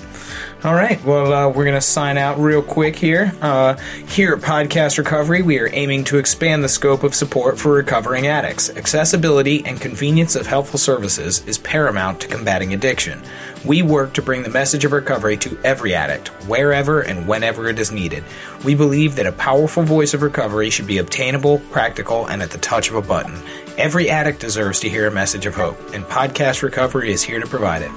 All 0.65 0.75
right. 0.75 1.03
Well, 1.05 1.33
uh, 1.33 1.49
we're 1.49 1.65
going 1.65 1.75
to 1.75 1.81
sign 1.81 2.17
out 2.17 2.39
real 2.39 2.63
quick 2.63 2.95
here. 2.95 3.33
Uh, 3.43 3.75
here 4.07 4.33
at 4.33 4.43
Podcast 4.43 4.97
Recovery, 4.97 5.43
we 5.43 5.59
are 5.59 5.69
aiming 5.73 6.05
to 6.05 6.19
expand 6.19 6.63
the 6.63 6.69
scope 6.69 7.03
of 7.03 7.17
support 7.17 7.59
for 7.59 7.73
recovering 7.73 8.29
addicts. 8.29 8.71
Accessibility 8.71 9.67
and 9.67 9.81
convenience 9.81 10.37
of 10.37 10.47
helpful 10.47 10.79
services 10.79 11.45
is 11.49 11.59
paramount 11.59 12.21
to 12.21 12.29
combating 12.29 12.73
addiction. 12.75 13.21
We 13.65 13.83
work 13.83 14.15
to 14.15 14.23
bring 14.23 14.45
the 14.45 14.51
message 14.51 14.85
of 14.85 14.93
recovery 14.93 15.37
to 15.39 15.59
every 15.65 15.97
addict, 15.97 16.29
wherever 16.47 17.01
and 17.01 17.27
whenever 17.27 17.69
it 17.69 17.81
is 17.81 17.91
needed. 17.91 18.23
We 18.65 18.77
believe 18.77 19.17
that 19.17 19.27
a 19.27 19.33
powerful 19.33 19.83
voice 19.83 20.15
of 20.15 20.23
recovery 20.23 20.71
should 20.71 20.87
be 20.87 20.99
obtainable, 20.99 21.59
practical, 21.73 22.27
and 22.27 22.41
at 22.41 22.53
the 22.53 22.59
touch 22.59 22.89
of 22.89 22.95
a 22.95 23.03
button. 23.03 23.37
Every 23.77 24.09
addict 24.09 24.39
deserves 24.39 24.79
to 24.81 24.89
hear 24.89 25.09
a 25.09 25.13
message 25.13 25.47
of 25.47 25.57
hope, 25.57 25.81
and 25.93 26.05
Podcast 26.05 26.63
Recovery 26.63 27.11
is 27.11 27.23
here 27.25 27.41
to 27.41 27.47
provide 27.49 27.83
it. 27.83 27.91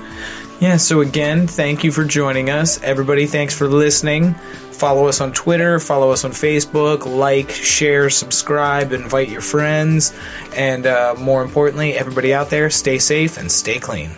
Yeah, 0.59 0.77
so 0.77 1.01
again, 1.01 1.47
thank 1.47 1.83
you 1.83 1.91
for 1.91 2.05
joining 2.05 2.49
us. 2.49 2.81
Everybody, 2.81 3.27
thanks 3.27 3.53
for 3.53 3.67
listening. 3.67 4.35
Follow 4.71 5.07
us 5.07 5.19
on 5.21 5.33
Twitter, 5.33 5.79
follow 5.79 6.11
us 6.11 6.23
on 6.23 6.31
Facebook, 6.31 7.05
like, 7.05 7.49
share, 7.49 8.09
subscribe, 8.09 8.91
invite 8.91 9.29
your 9.29 9.41
friends, 9.41 10.13
and 10.55 10.85
uh, 10.85 11.15
more 11.17 11.43
importantly, 11.43 11.93
everybody 11.93 12.33
out 12.33 12.49
there, 12.49 12.69
stay 12.69 12.99
safe 12.99 13.37
and 13.37 13.51
stay 13.51 13.79
clean. 13.79 14.11